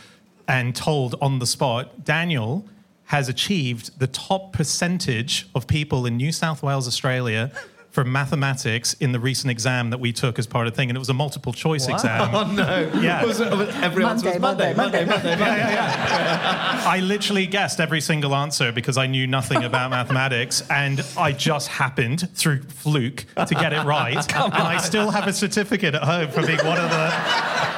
and 0.47 0.75
told 0.75 1.15
on 1.21 1.39
the 1.39 1.45
spot, 1.45 2.03
Daniel 2.03 2.65
has 3.05 3.29
achieved 3.29 3.97
the 3.99 4.07
top 4.07 4.51
percentage 4.51 5.47
of 5.55 5.67
people 5.67 6.05
in 6.05 6.17
New 6.17 6.31
South 6.33 6.61
Wales, 6.61 6.87
Australia. 6.87 7.51
For 7.97 8.03
mathematics 8.05 8.93
in 8.99 9.11
the 9.11 9.19
recent 9.19 9.49
exam 9.49 9.89
that 9.89 9.99
we 9.99 10.13
took 10.13 10.37
as 10.37 10.45
part 10.45 10.67
of 10.67 10.73
the 10.73 10.77
thing, 10.77 10.91
and 10.91 10.95
it 10.95 10.99
was 10.99 11.09
a 11.09 11.15
multiple 11.15 11.51
choice 11.51 11.87
exam. 11.87 12.29
Oh 12.35 12.43
no! 12.51 12.91
Yeah. 13.01 13.25
Was 13.25 13.39
it- 13.39 13.49
was 13.51 13.69
every 13.77 14.05
answer 14.05 14.29
was 14.29 14.39
Monday, 14.39 14.71
Monday, 14.75 15.03
Monday, 15.03 15.35
Monday. 15.35 15.75
I 15.79 16.99
literally 17.03 17.47
guessed 17.47 17.79
every 17.79 17.99
single 18.01 18.35
answer 18.35 18.71
because 18.71 18.97
I 18.99 19.07
knew 19.07 19.25
nothing 19.25 19.63
about 19.63 19.89
mathematics, 19.89 20.61
and 20.69 21.03
I 21.17 21.31
just 21.31 21.69
happened 21.69 22.29
through 22.35 22.61
fluke 22.61 23.25
to 23.35 23.55
get 23.55 23.73
it 23.73 23.83
right. 23.83 24.13
and 24.35 24.53
I 24.53 24.77
still 24.77 25.09
have 25.09 25.25
a 25.25 25.33
certificate 25.33 25.95
at 25.95 26.03
home 26.03 26.29
for 26.29 26.45
being 26.45 26.59
one 26.63 26.77
of 26.77 26.91
the 26.91 27.11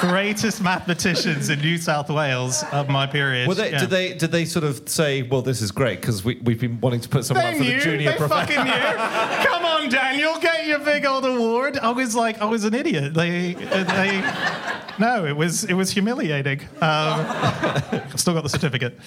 greatest 0.01 0.61
mathematicians 0.61 1.49
in 1.49 1.59
New 1.61 1.77
South 1.77 2.09
Wales 2.09 2.65
of 2.73 2.89
my 2.89 3.07
period. 3.07 3.47
Well, 3.47 3.55
they, 3.55 3.71
Yeah. 3.71 3.79
did 3.79 3.89
they 3.89 4.13
did 4.15 4.31
they 4.33 4.43
sort 4.43 4.65
of 4.65 4.89
say, 4.89 5.21
"Well, 5.21 5.41
this 5.43 5.61
is 5.61 5.71
great 5.71 6.01
because 6.01 6.25
we, 6.25 6.35
we've 6.43 6.59
been 6.59 6.81
wanting 6.81 6.99
to 6.99 7.07
put 7.09 7.23
someone 7.23 7.45
They 7.45 7.51
up 7.51 7.57
for 7.57 7.63
knew. 7.63 7.77
the 7.77 7.83
junior 7.85 8.11
they 8.11 8.17
professor." 8.17 8.53
fucking 8.53 8.65
knew. 8.65 9.45
Come 9.49 9.63
on, 9.65 9.89
Daniel, 10.09 10.39
get 10.39 10.65
your 10.65 10.79
big 10.79 11.05
old 11.05 11.23
award. 11.23 11.77
I 11.77 11.91
was 11.91 12.15
like, 12.15 12.41
I 12.41 12.45
was 12.45 12.63
an 12.63 12.73
idiot. 12.73 13.13
They, 13.13 13.53
they. 13.53 14.33
No, 14.97 15.25
it 15.25 15.35
was 15.37 15.65
it 15.65 15.75
was 15.75 15.91
humiliating. 15.91 16.61
Um, 16.81 17.25
I've 17.29 18.19
still 18.19 18.33
got 18.33 18.41
the 18.41 18.49
certificate. 18.49 18.97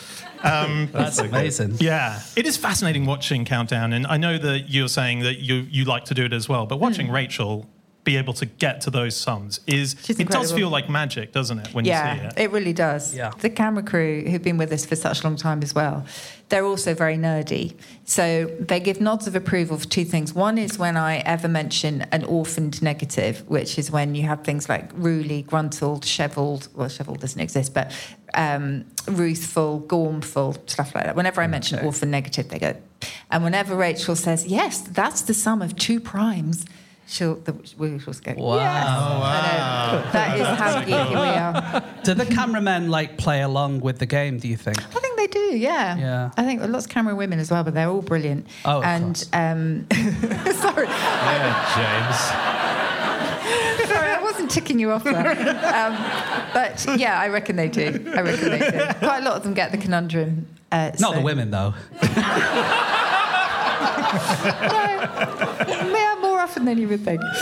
Um, 0.45 0.88
That's 0.93 1.19
amazing. 1.19 1.79
Yeah, 1.81 2.23
it 2.37 2.47
is 2.47 2.57
fascinating 2.57 3.05
watching 3.05 3.45
Countdown, 3.45 3.93
and 3.93 4.07
I 4.07 4.17
know 4.17 4.38
that 4.38 4.71
you're 4.71 4.88
saying 4.88 5.21
that 5.21 5.41
you 5.41 5.67
you 5.69 5.85
like 5.85 6.05
to 6.05 6.15
do 6.15 6.25
it 6.25 6.33
as 6.33 6.49
well. 6.49 6.67
But 6.67 6.77
watching 6.79 7.11
Rachel 7.11 7.69
be 8.05 8.17
able 8.17 8.33
to 8.35 8.47
get 8.47 8.81
to 8.81 8.91
those 8.91 9.17
sums 9.17 9.61
is 9.67 9.95
She's 10.03 10.19
it 10.19 10.29
does 10.29 10.53
feel 10.53 10.69
like 10.69 10.88
magic, 10.88 11.31
doesn't 11.31 11.59
it? 11.61 11.69
When 11.73 11.85
you 11.85 11.93
see 11.93 11.97
Yeah, 11.97 12.29
it. 12.29 12.35
it 12.37 12.51
really 12.51 12.73
does. 12.73 13.15
Yeah. 13.15 13.31
The 13.38 13.49
camera 13.51 13.85
crew 13.85 14.25
who've 14.29 14.43
been 14.43 14.59
with 14.59 14.73
us 14.73 14.85
for 14.85 14.97
such 14.97 15.21
a 15.21 15.25
long 15.25 15.37
time 15.37 15.62
as 15.62 15.73
well, 15.73 16.05
they're 16.49 16.65
also 16.65 16.95
very 16.95 17.17
nerdy. 17.17 17.75
So 18.05 18.47
they 18.59 18.81
give 18.81 19.01
nods 19.01 19.29
of 19.29 19.37
approval 19.37 19.79
for 19.79 19.87
two 19.87 20.05
things. 20.05 20.35
One 20.35 20.59
is 20.59 20.79
when 20.79 20.97
I 20.97 21.19
ever 21.19 21.47
mention 21.47 22.03
an 22.11 22.25
orphaned 22.25 22.83
negative, 22.83 23.49
which 23.49 23.79
is 23.79 23.91
when 23.93 24.17
you 24.17 24.25
have 24.25 24.43
things 24.43 24.69
like 24.69 24.93
Ruley, 24.95 25.47
Gruntled, 25.47 26.05
Shevelled, 26.05 26.69
well, 26.75 26.88
Shevelled 26.88 27.21
doesn't 27.21 27.41
exist, 27.41 27.73
but 27.73 27.93
um, 28.35 28.85
Ruthful, 29.07 29.79
Gormful, 29.79 30.57
stuff 30.67 30.95
like 30.95 31.05
that. 31.05 31.15
Whenever 31.15 31.41
I 31.41 31.47
mention 31.47 31.79
orphan 31.85 32.11
negative, 32.11 32.49
they 32.49 32.59
go. 32.59 32.75
And 33.31 33.45
whenever 33.45 33.77
Rachel 33.77 34.17
says, 34.17 34.45
yes, 34.47 34.81
that's 34.81 35.23
the 35.23 35.35
sum 35.35 35.62
of 35.62 35.77
two 35.77 36.01
primes, 36.01 36.67
she'll, 37.07 37.35
the, 37.37 37.55
we'll 37.77 37.99
just 37.99 38.23
go, 38.25 38.33
Wow. 38.37 38.57
yes. 38.57 38.87
I 38.87 39.93
know. 39.93 40.11
That 40.12 40.38
is 40.38 40.47
how 40.59 40.81
geeky 40.83 41.11
we 41.11 41.17
are. 41.17 41.83
Do 42.05 42.15
the 42.15 42.27
cameramen 42.27 42.88
like 42.91 43.17
play 43.19 43.43
along 43.43 43.81
with 43.81 43.99
the 43.99 44.07
game? 44.07 44.38
Do 44.38 44.49
you 44.49 44.57
think? 44.57 44.79
I 44.83 45.01
think 45.01 45.17
they 45.17 45.27
do, 45.27 45.57
yeah. 45.59 45.97
Yeah. 45.97 46.31
I 46.37 46.45
think 46.45 46.62
lots 46.67 46.87
of 46.87 46.91
camera 46.91 47.15
women 47.15 47.38
as 47.38 47.51
well, 47.51 47.62
but 47.65 47.75
they're 47.75 47.88
all 47.88 48.03
brilliant. 48.03 48.47
Oh, 48.65 48.79
of 48.79 48.85
and 48.85 49.15
course. 49.15 49.29
um, 49.33 49.87
sorry, 49.93 50.87
Yeah, 50.88 51.55
James. 51.77 52.19
sorry, 53.88 54.11
I 54.11 54.21
wasn't 54.23 54.51
ticking 54.51 54.79
you 54.79 54.91
off 54.93 55.05
there. 55.05 55.31
Um, 55.31 55.97
but 56.55 56.87
yeah, 56.99 57.21
I 57.21 57.29
reckon 57.29 57.57
they 57.57 57.69
do. 57.69 58.12
I 58.17 58.21
reckon 58.23 58.51
they 58.51 58.59
do. 58.71 58.79
Quite 58.99 59.21
a 59.21 59.25
lot 59.25 59.37
of 59.37 59.43
them 59.43 59.55
get 59.55 59.71
the 59.73 59.79
conundrum. 59.79 60.47
Uh, 60.71 60.91
Not 60.99 61.12
so- 61.12 61.15
the 61.15 61.21
women, 61.21 61.51
though. 61.51 61.75
Yeah, 64.83 66.12
more 66.53 66.53
often 66.53 66.65
than 66.65 66.79
you 66.79 66.88
would 66.88 67.01
think. 67.01 67.21
Um, 67.23 67.29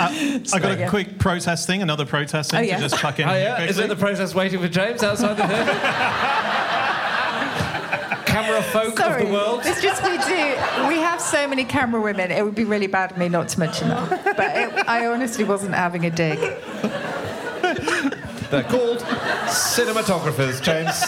I 0.00 0.58
got 0.60 0.72
a 0.72 0.78
yeah. 0.78 0.88
quick 0.88 1.18
protest 1.18 1.66
thing, 1.66 1.82
another 1.82 2.06
protest 2.06 2.50
thing 2.52 2.60
Oh, 2.60 2.62
yeah. 2.62 2.76
to 2.76 2.82
just 2.82 2.98
chuck 2.98 3.18
in. 3.18 3.28
Oh 3.28 3.34
yeah, 3.34 3.60
is 3.62 3.76
quickly. 3.76 3.84
it 3.84 3.88
the 3.88 3.96
process 3.96 4.34
waiting 4.34 4.60
for 4.60 4.68
James 4.68 5.02
outside 5.02 5.36
the 5.36 5.46
thing? 5.46 5.66
Camera 8.26 8.62
folk 8.62 8.96
sorry, 8.98 9.22
of 9.22 9.28
the 9.28 9.32
world. 9.34 9.60
it's 9.64 9.82
just 9.82 10.02
we 10.02 10.10
do. 10.18 10.88
We 10.88 10.98
have 11.00 11.20
so 11.20 11.46
many 11.48 11.64
camera 11.64 12.00
women. 12.00 12.30
It 12.30 12.44
would 12.44 12.54
be 12.54 12.64
really 12.64 12.86
bad 12.86 13.12
of 13.12 13.18
me 13.18 13.28
not 13.28 13.48
to 13.48 13.58
mention 13.58 13.88
them. 13.88 14.08
But 14.08 14.56
it, 14.56 14.88
I 14.88 15.06
honestly 15.06 15.44
wasn't 15.44 15.74
having 15.74 16.04
a 16.06 16.10
dig. 16.10 16.38
They're 18.50 18.62
called 18.64 18.98
cinematographers, 19.48 20.62
James. 20.62 21.02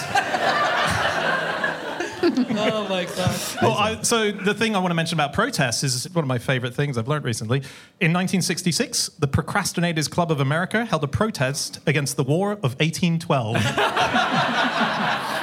Oh 2.22 2.86
my 2.88 3.04
god. 3.04 3.40
Well, 3.62 3.72
I, 3.72 4.02
so 4.02 4.30
the 4.30 4.54
thing 4.54 4.76
I 4.76 4.78
want 4.78 4.90
to 4.90 4.94
mention 4.94 5.16
about 5.16 5.32
protests 5.32 5.82
is 5.82 6.12
one 6.14 6.24
of 6.24 6.28
my 6.28 6.38
favorite 6.38 6.74
things 6.74 6.98
I've 6.98 7.08
learned 7.08 7.24
recently. 7.24 7.58
In 8.00 8.12
1966, 8.12 9.08
the 9.18 9.28
Procrastinators 9.28 10.10
Club 10.10 10.30
of 10.30 10.40
America 10.40 10.84
held 10.84 11.04
a 11.04 11.08
protest 11.08 11.80
against 11.86 12.16
the 12.16 12.24
War 12.24 12.52
of 12.52 12.78
1812. 12.80 13.56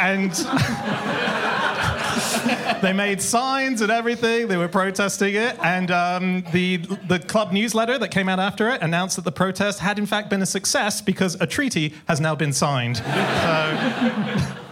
and 0.00 0.32
they 2.82 2.92
made 2.92 3.20
signs 3.20 3.82
and 3.82 3.92
everything. 3.92 4.48
They 4.48 4.56
were 4.56 4.68
protesting 4.68 5.34
it, 5.34 5.56
and 5.62 5.90
um, 5.90 6.44
the 6.52 6.78
the 7.08 7.18
club 7.18 7.52
newsletter 7.52 7.98
that 7.98 8.10
came 8.10 8.28
out 8.28 8.38
after 8.38 8.70
it 8.70 8.82
announced 8.82 9.16
that 9.16 9.24
the 9.24 9.32
protest 9.32 9.80
had 9.80 9.98
in 9.98 10.06
fact 10.06 10.30
been 10.30 10.42
a 10.42 10.46
success 10.46 11.00
because 11.00 11.34
a 11.40 11.46
treaty 11.46 11.94
has 12.08 12.20
now 12.20 12.34
been 12.34 12.52
signed. 12.52 12.98
So 12.98 13.04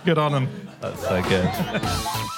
good 0.08 0.16
on 0.16 0.32
them. 0.32 0.48
That's 0.80 1.02
so 1.02 1.22
good. 1.22 1.50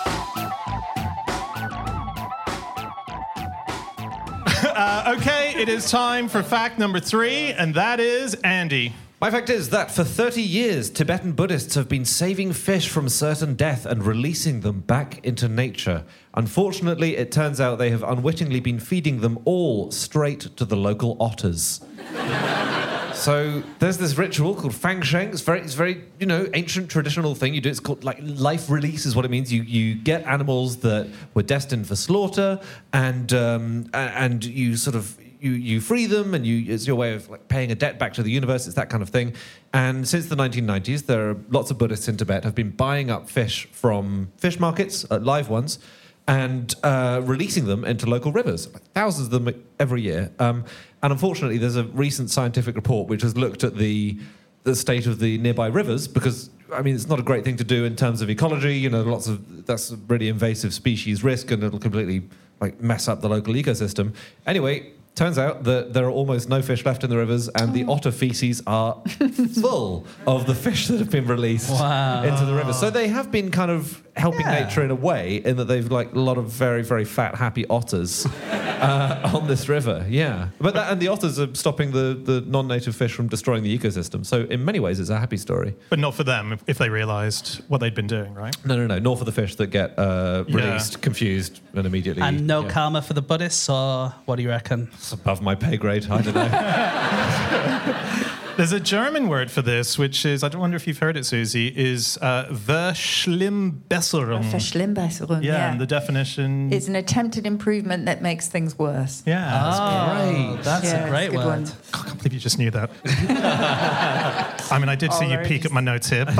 Uh, 4.72 5.14
okay, 5.18 5.52
it 5.60 5.68
is 5.68 5.90
time 5.90 6.26
for 6.26 6.42
fact 6.42 6.78
number 6.78 7.00
three, 7.00 7.52
and 7.52 7.74
that 7.74 8.00
is 8.00 8.34
Andy. 8.36 8.94
My 9.20 9.30
fact 9.30 9.50
is 9.50 9.68
that 9.70 9.90
for 9.90 10.04
30 10.04 10.40
years, 10.40 10.88
Tibetan 10.88 11.32
Buddhists 11.32 11.74
have 11.74 11.86
been 11.86 12.06
saving 12.06 12.54
fish 12.54 12.88
from 12.88 13.08
certain 13.10 13.56
death 13.56 13.84
and 13.84 14.02
releasing 14.02 14.60
them 14.60 14.80
back 14.80 15.22
into 15.24 15.48
nature. 15.48 16.04
Unfortunately, 16.34 17.16
it 17.16 17.30
turns 17.30 17.60
out 17.60 17.78
they 17.78 17.90
have 17.90 18.02
unwittingly 18.02 18.60
been 18.60 18.80
feeding 18.80 19.20
them 19.20 19.38
all 19.44 19.90
straight 19.90 20.40
to 20.56 20.64
the 20.64 20.76
local 20.76 21.16
otters. 21.20 21.82
So 23.20 23.62
there's 23.80 23.98
this 23.98 24.16
ritual 24.16 24.54
called 24.54 24.74
Fang 24.74 25.02
Sheng. 25.02 25.28
It's 25.28 25.42
very, 25.42 25.60
it's 25.60 25.74
very, 25.74 26.04
you 26.18 26.24
know, 26.24 26.48
ancient 26.54 26.90
traditional 26.90 27.34
thing 27.34 27.52
you 27.52 27.60
do. 27.60 27.68
It's 27.68 27.78
called 27.78 28.02
like 28.02 28.18
life 28.22 28.70
release 28.70 29.04
is 29.04 29.14
what 29.14 29.26
it 29.26 29.30
means. 29.30 29.52
You 29.52 29.62
you 29.62 29.94
get 29.94 30.24
animals 30.24 30.78
that 30.78 31.10
were 31.34 31.42
destined 31.42 31.86
for 31.86 31.96
slaughter, 31.96 32.58
and 32.94 33.30
um, 33.34 33.90
and 33.92 34.42
you 34.42 34.74
sort 34.74 34.96
of 34.96 35.18
you 35.38 35.50
you 35.50 35.82
free 35.82 36.06
them, 36.06 36.32
and 36.32 36.46
you 36.46 36.72
it's 36.72 36.86
your 36.86 36.96
way 36.96 37.12
of 37.12 37.28
like 37.28 37.46
paying 37.48 37.70
a 37.70 37.74
debt 37.74 37.98
back 37.98 38.14
to 38.14 38.22
the 38.22 38.30
universe. 38.30 38.66
It's 38.66 38.76
that 38.76 38.88
kind 38.88 39.02
of 39.02 39.10
thing. 39.10 39.34
And 39.74 40.08
since 40.08 40.26
the 40.28 40.36
1990s, 40.36 41.04
there 41.04 41.28
are 41.28 41.36
lots 41.50 41.70
of 41.70 41.76
Buddhists 41.76 42.08
in 42.08 42.16
Tibet 42.16 42.44
have 42.44 42.54
been 42.54 42.70
buying 42.70 43.10
up 43.10 43.28
fish 43.28 43.68
from 43.70 44.32
fish 44.38 44.58
markets, 44.58 45.04
uh, 45.10 45.18
live 45.18 45.50
ones, 45.50 45.78
and 46.26 46.74
uh, 46.84 47.20
releasing 47.24 47.66
them 47.66 47.84
into 47.84 48.06
local 48.06 48.32
rivers, 48.32 48.66
thousands 48.94 49.26
of 49.26 49.44
them 49.44 49.64
every 49.78 50.00
year. 50.00 50.30
Um, 50.38 50.64
and 51.02 51.12
unfortunately, 51.12 51.58
there's 51.58 51.76
a 51.76 51.84
recent 51.84 52.30
scientific 52.30 52.76
report 52.76 53.08
which 53.08 53.22
has 53.22 53.36
looked 53.36 53.64
at 53.64 53.76
the 53.76 54.18
the 54.64 54.76
state 54.76 55.06
of 55.06 55.20
the 55.20 55.38
nearby 55.38 55.66
rivers 55.68 56.06
because 56.06 56.50
I 56.70 56.82
mean 56.82 56.94
it's 56.94 57.08
not 57.08 57.18
a 57.18 57.22
great 57.22 57.44
thing 57.44 57.56
to 57.56 57.64
do 57.64 57.84
in 57.84 57.96
terms 57.96 58.20
of 58.20 58.28
ecology. 58.28 58.76
You 58.76 58.90
know, 58.90 59.02
lots 59.02 59.26
of 59.26 59.66
that's 59.66 59.92
really 60.08 60.28
invasive 60.28 60.74
species 60.74 61.24
risk, 61.24 61.50
and 61.50 61.62
it'll 61.64 61.78
completely 61.78 62.28
like 62.60 62.80
mess 62.80 63.08
up 63.08 63.20
the 63.20 63.28
local 63.28 63.54
ecosystem. 63.54 64.14
Anyway. 64.46 64.92
Turns 65.20 65.36
out 65.36 65.64
that 65.64 65.92
there 65.92 66.06
are 66.06 66.10
almost 66.10 66.48
no 66.48 66.62
fish 66.62 66.82
left 66.86 67.04
in 67.04 67.10
the 67.10 67.16
rivers, 67.18 67.46
and 67.50 67.74
the 67.74 67.84
otter 67.84 68.10
feces 68.10 68.62
are 68.66 69.02
full 69.60 70.06
of 70.26 70.46
the 70.46 70.54
fish 70.54 70.88
that 70.88 70.98
have 70.98 71.10
been 71.10 71.26
released 71.26 71.68
Wow. 71.70 72.22
into 72.22 72.46
the 72.46 72.54
river. 72.54 72.72
So 72.72 72.88
they 72.88 73.08
have 73.08 73.30
been 73.30 73.50
kind 73.50 73.70
of 73.70 74.02
helping 74.16 74.46
Yeah. 74.46 74.64
nature 74.64 74.82
in 74.82 74.90
a 74.90 74.94
way, 74.94 75.42
in 75.44 75.56
that 75.58 75.66
they've 75.66 75.90
like 75.90 76.14
a 76.14 76.18
lot 76.18 76.38
of 76.38 76.46
very, 76.50 76.82
very 76.82 77.04
fat, 77.04 77.34
happy 77.34 77.66
otters 77.68 78.26
uh, 78.50 79.30
on 79.34 79.46
this 79.46 79.68
river. 79.68 80.06
Yeah, 80.08 80.48
but 80.58 80.72
that, 80.72 80.90
and 80.90 81.00
the 81.02 81.08
otters 81.08 81.38
are 81.38 81.54
stopping 81.54 81.90
the, 81.92 82.18
the 82.30 82.40
non-native 82.46 82.96
fish 82.96 83.12
from 83.12 83.28
destroying 83.28 83.62
the 83.62 83.78
ecosystem. 83.78 84.24
So 84.24 84.44
in 84.44 84.64
many 84.64 84.80
ways, 84.80 85.00
it's 85.00 85.10
a 85.10 85.18
happy 85.18 85.36
story. 85.36 85.74
But 85.90 85.98
not 85.98 86.14
for 86.14 86.24
them 86.24 86.54
if, 86.54 86.64
if 86.66 86.78
they 86.78 86.88
realised 86.88 87.62
what 87.68 87.78
they'd 87.82 87.94
been 87.94 88.06
doing, 88.06 88.32
right? 88.34 88.56
No, 88.64 88.74
no, 88.76 88.86
no. 88.86 88.98
Nor 88.98 89.18
for 89.18 89.24
the 89.26 89.32
fish 89.32 89.56
that 89.56 89.66
get 89.66 89.98
uh, 89.98 90.44
Yeah. 90.48 90.56
released, 90.56 91.02
confused, 91.02 91.60
and 91.74 91.86
immediately. 91.86 92.22
And 92.22 92.46
no 92.46 92.62
yeah. 92.62 92.70
karma 92.70 93.02
for 93.02 93.12
the 93.12 93.22
Buddhists, 93.22 93.68
or 93.68 94.14
what 94.24 94.36
do 94.36 94.42
you 94.42 94.48
reckon? 94.48 94.88
It's 95.12 95.20
above 95.20 95.42
my 95.42 95.56
pay 95.56 95.76
grade. 95.76 96.06
I 96.08 96.22
don't 96.22 96.34
know. 96.36 96.46
There's 98.56 98.70
a 98.70 98.78
German 98.78 99.28
word 99.28 99.50
for 99.50 99.60
this, 99.62 99.98
which 99.98 100.24
is, 100.24 100.44
I 100.44 100.48
don't 100.48 100.60
wonder 100.60 100.76
if 100.76 100.86
you've 100.86 100.98
heard 100.98 101.16
it, 101.16 101.26
Susie, 101.26 101.66
is 101.74 102.16
uh, 102.18 102.44
Verschlimmbesserung. 102.52 104.44
Verschlimmbesserung, 104.44 105.42
Yeah, 105.42 105.52
yeah. 105.54 105.72
and 105.72 105.80
the 105.80 105.86
definition. 105.86 106.72
It's 106.72 106.86
an 106.86 106.94
attempted 106.94 107.44
improvement 107.44 108.04
that 108.06 108.22
makes 108.22 108.46
things 108.46 108.78
worse. 108.78 109.24
yeah. 109.26 109.50
that's 109.50 109.78
Oh, 109.80 110.52
great. 110.54 110.62
That's 110.64 110.84
Yeah, 110.84 110.90
a 110.92 111.00
it's 111.02 111.10
great 111.10 111.26
a 111.26 111.30
good 111.30 111.36
word. 111.38 111.46
one. 111.46 111.64
God, 111.64 111.74
I 111.94 112.02
can't 112.06 112.18
believe 112.18 112.32
you 112.34 112.38
just 112.40 112.58
knew 112.58 112.70
that. 112.70 112.90
I 114.70 114.78
mean, 114.78 114.88
I 114.88 114.94
did 114.94 115.12
see 115.12 115.24
you 115.26 115.32
Already. 115.32 115.48
peek 115.48 115.64
at 115.64 115.72
my 115.72 115.80
notes 115.80 116.08
here, 116.08 116.24
but. 116.26 116.36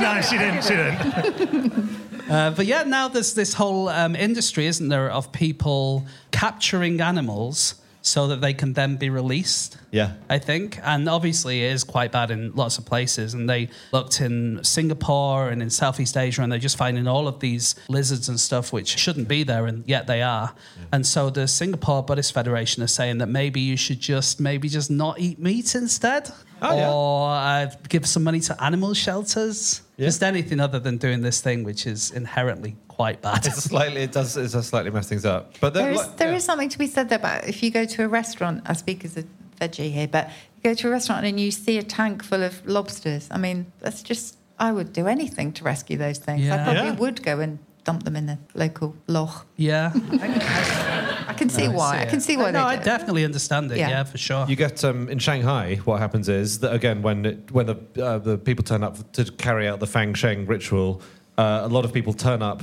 no, 0.00 0.20
she 0.22 0.36
didn't. 0.38 0.64
She 0.64 0.74
didn't. 0.74 2.11
Uh, 2.28 2.50
but 2.50 2.66
yeah, 2.66 2.82
now 2.84 3.08
there's 3.08 3.34
this 3.34 3.54
whole 3.54 3.88
um, 3.88 4.14
industry, 4.16 4.66
isn't 4.66 4.88
there, 4.88 5.10
of 5.10 5.32
people 5.32 6.06
capturing 6.30 7.00
animals 7.00 7.74
so 8.04 8.26
that 8.26 8.40
they 8.40 8.52
can 8.52 8.72
then 8.72 8.96
be 8.96 9.08
released. 9.10 9.76
Yeah. 9.92 10.14
I 10.28 10.38
think. 10.40 10.80
And 10.82 11.08
obviously, 11.08 11.62
it 11.64 11.72
is 11.72 11.84
quite 11.84 12.10
bad 12.10 12.32
in 12.32 12.52
lots 12.54 12.78
of 12.78 12.84
places. 12.84 13.32
And 13.34 13.48
they 13.48 13.68
looked 13.92 14.20
in 14.20 14.58
Singapore 14.64 15.50
and 15.50 15.62
in 15.62 15.70
Southeast 15.70 16.16
Asia, 16.16 16.42
and 16.42 16.50
they're 16.50 16.58
just 16.58 16.76
finding 16.76 17.06
all 17.06 17.28
of 17.28 17.38
these 17.38 17.76
lizards 17.88 18.28
and 18.28 18.40
stuff 18.40 18.72
which 18.72 18.98
shouldn't 18.98 19.28
be 19.28 19.44
there, 19.44 19.66
and 19.66 19.84
yet 19.86 20.06
they 20.08 20.20
are. 20.22 20.52
And 20.90 21.06
so 21.06 21.30
the 21.30 21.46
Singapore 21.46 22.02
Buddhist 22.02 22.32
Federation 22.34 22.82
is 22.82 22.92
saying 22.92 23.18
that 23.18 23.28
maybe 23.28 23.60
you 23.60 23.76
should 23.76 24.00
just 24.00 24.40
maybe 24.40 24.68
just 24.68 24.90
not 24.90 25.20
eat 25.20 25.38
meat 25.38 25.74
instead, 25.76 26.30
Oh, 26.60 26.76
yeah. 26.76 26.92
or 26.92 27.30
uh, 27.30 27.70
give 27.88 28.06
some 28.06 28.24
money 28.24 28.40
to 28.40 28.62
animal 28.64 28.94
shelters. 28.94 29.82
Yeah. 30.02 30.08
Just 30.08 30.22
anything 30.22 30.58
other 30.60 30.80
than 30.80 30.96
doing 30.98 31.20
this 31.22 31.40
thing, 31.40 31.62
which 31.64 31.86
is 31.86 32.10
inherently 32.10 32.76
quite 32.88 33.22
bad. 33.22 33.46
It's 33.46 33.62
slightly, 33.64 34.02
it 34.02 34.12
does, 34.12 34.36
it 34.36 34.50
does 34.52 34.66
slightly 34.66 34.90
mess 34.90 35.08
things 35.08 35.24
up. 35.24 35.54
But 35.60 35.74
There 35.74 35.84
then, 35.86 35.94
like- 35.94 36.16
there 36.16 36.30
yeah. 36.30 36.36
is 36.36 36.44
something 36.44 36.68
to 36.70 36.78
be 36.78 36.86
said 36.88 37.08
there 37.08 37.18
about 37.18 37.46
if 37.48 37.62
you 37.62 37.70
go 37.70 37.84
to 37.84 38.04
a 38.04 38.08
restaurant, 38.08 38.62
I 38.66 38.72
speak 38.72 39.04
as 39.04 39.16
a 39.16 39.24
veggie 39.60 39.92
here, 39.92 40.08
but 40.08 40.28
you 40.56 40.62
go 40.70 40.74
to 40.74 40.88
a 40.88 40.90
restaurant 40.90 41.24
and 41.24 41.38
you 41.38 41.50
see 41.52 41.78
a 41.78 41.82
tank 41.84 42.24
full 42.24 42.42
of 42.42 42.66
lobsters. 42.66 43.28
I 43.30 43.38
mean, 43.38 43.70
that's 43.78 44.02
just, 44.02 44.38
I 44.58 44.72
would 44.72 44.92
do 44.92 45.06
anything 45.06 45.52
to 45.52 45.64
rescue 45.64 45.96
those 45.96 46.18
things. 46.18 46.42
Yeah. 46.42 46.54
I 46.54 46.64
probably 46.64 46.82
Yeah. 46.90 46.96
would 46.96 47.22
go 47.22 47.38
and 47.40 47.58
dump 47.84 48.02
them 48.02 48.16
in 48.16 48.26
the 48.26 48.38
local 48.54 48.96
loch. 49.06 49.46
yeah. 49.56 49.92
I 51.28 51.32
can 51.34 51.48
see 51.48 51.66
No, 51.68 51.72
why. 51.74 51.98
I 51.98 52.02
it. 52.02 52.08
can 52.10 52.20
see 52.20 52.36
why 52.36 52.50
no, 52.50 52.64
I 52.64 52.76
they 52.76 52.76
do 52.76 52.82
it. 52.82 52.84
definitely 52.84 53.24
understand 53.24 53.70
it. 53.72 53.78
Yeah. 53.78 53.88
Yeah, 53.90 54.04
for 54.04 54.18
sure. 54.18 54.46
You 54.48 54.56
get 54.56 54.82
um, 54.84 55.08
in 55.08 55.18
Shanghai. 55.18 55.76
What 55.84 55.98
happens 56.00 56.28
is 56.28 56.58
that 56.60 56.72
again, 56.72 57.02
when 57.02 57.26
it, 57.26 57.50
when 57.50 57.66
the 57.66 57.76
uh, 58.04 58.18
the 58.18 58.38
people 58.38 58.64
turn 58.64 58.82
up 58.82 59.12
to 59.12 59.24
carry 59.32 59.68
out 59.68 59.80
the 59.80 59.86
Fang 59.86 60.14
Sheng 60.14 60.46
ritual, 60.46 61.00
uh, 61.38 61.60
a 61.64 61.68
lot 61.68 61.84
of 61.84 61.92
people 61.92 62.12
turn 62.12 62.42
up 62.42 62.62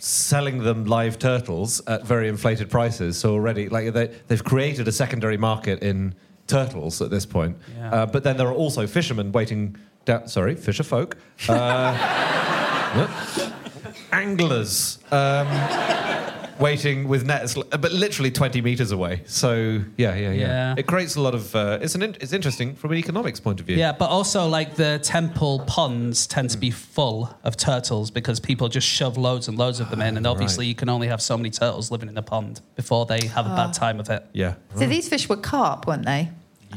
selling 0.00 0.58
them 0.58 0.84
live 0.84 1.18
turtles 1.18 1.80
at 1.86 2.04
very 2.04 2.28
inflated 2.28 2.68
prices. 2.70 3.16
So 3.18 3.32
already, 3.32 3.68
like 3.68 3.92
they, 3.94 4.10
they've 4.28 4.44
created 4.44 4.86
a 4.88 4.92
secondary 4.92 5.36
market 5.38 5.82
in 5.82 6.14
turtles 6.46 7.00
at 7.00 7.10
this 7.10 7.24
point. 7.24 7.56
Yeah. 7.76 7.90
Uh, 7.94 8.06
but 8.06 8.22
then 8.22 8.36
there 8.36 8.46
are 8.48 8.52
also 8.54 8.86
fishermen 8.86 9.32
waiting. 9.32 9.76
Down, 10.04 10.28
sorry, 10.28 10.54
fisher 10.54 10.82
folk. 10.82 11.16
Uh, 11.48 11.96
anglers. 14.12 14.98
Um, 15.10 15.46
waiting 16.60 17.08
with 17.08 17.24
nets, 17.26 17.54
but 17.54 17.92
literally 17.92 18.30
20 18.30 18.60
meters 18.62 18.90
away. 18.92 19.22
So 19.26 19.80
yeah, 19.96 20.14
yeah, 20.14 20.32
yeah. 20.32 20.32
Yeah. 20.32 20.74
It 20.78 20.86
creates 20.86 21.16
a 21.16 21.20
lot 21.20 21.34
of. 21.34 21.54
Uh, 21.54 21.78
it's 21.80 21.94
an. 21.94 22.02
In, 22.02 22.16
it's 22.20 22.32
interesting 22.32 22.74
from 22.74 22.92
an 22.92 22.98
economics 22.98 23.40
point 23.40 23.60
of 23.60 23.66
view. 23.66 23.76
Yeah, 23.76 23.92
but 23.92 24.10
also 24.10 24.46
like 24.48 24.74
the 24.76 24.98
temple 25.02 25.60
ponds 25.66 26.26
tend 26.26 26.50
to 26.50 26.58
be 26.58 26.70
full 26.70 27.34
of 27.44 27.56
turtles 27.56 28.10
because 28.10 28.40
people 28.40 28.68
just 28.68 28.86
shove 28.86 29.16
loads 29.16 29.48
and 29.48 29.58
loads 29.58 29.80
of 29.80 29.90
them 29.90 30.00
in, 30.02 30.16
and 30.16 30.26
obviously 30.26 30.64
Right. 30.64 30.68
you 30.68 30.74
can 30.74 30.88
only 30.88 31.08
have 31.08 31.20
so 31.22 31.36
many 31.36 31.50
turtles 31.50 31.90
living 31.90 32.08
in 32.08 32.16
a 32.18 32.22
pond 32.22 32.60
before 32.76 33.06
they 33.06 33.26
have 33.26 33.46
a 33.46 33.50
Ah. 33.50 33.56
bad 33.66 33.72
time 33.74 34.00
of 34.00 34.08
it. 34.10 34.24
Yeah. 34.32 34.54
So 34.76 34.86
these 34.86 35.08
fish 35.08 35.28
were 35.28 35.36
carp, 35.36 35.86
weren't 35.86 36.04
they? 36.06 36.30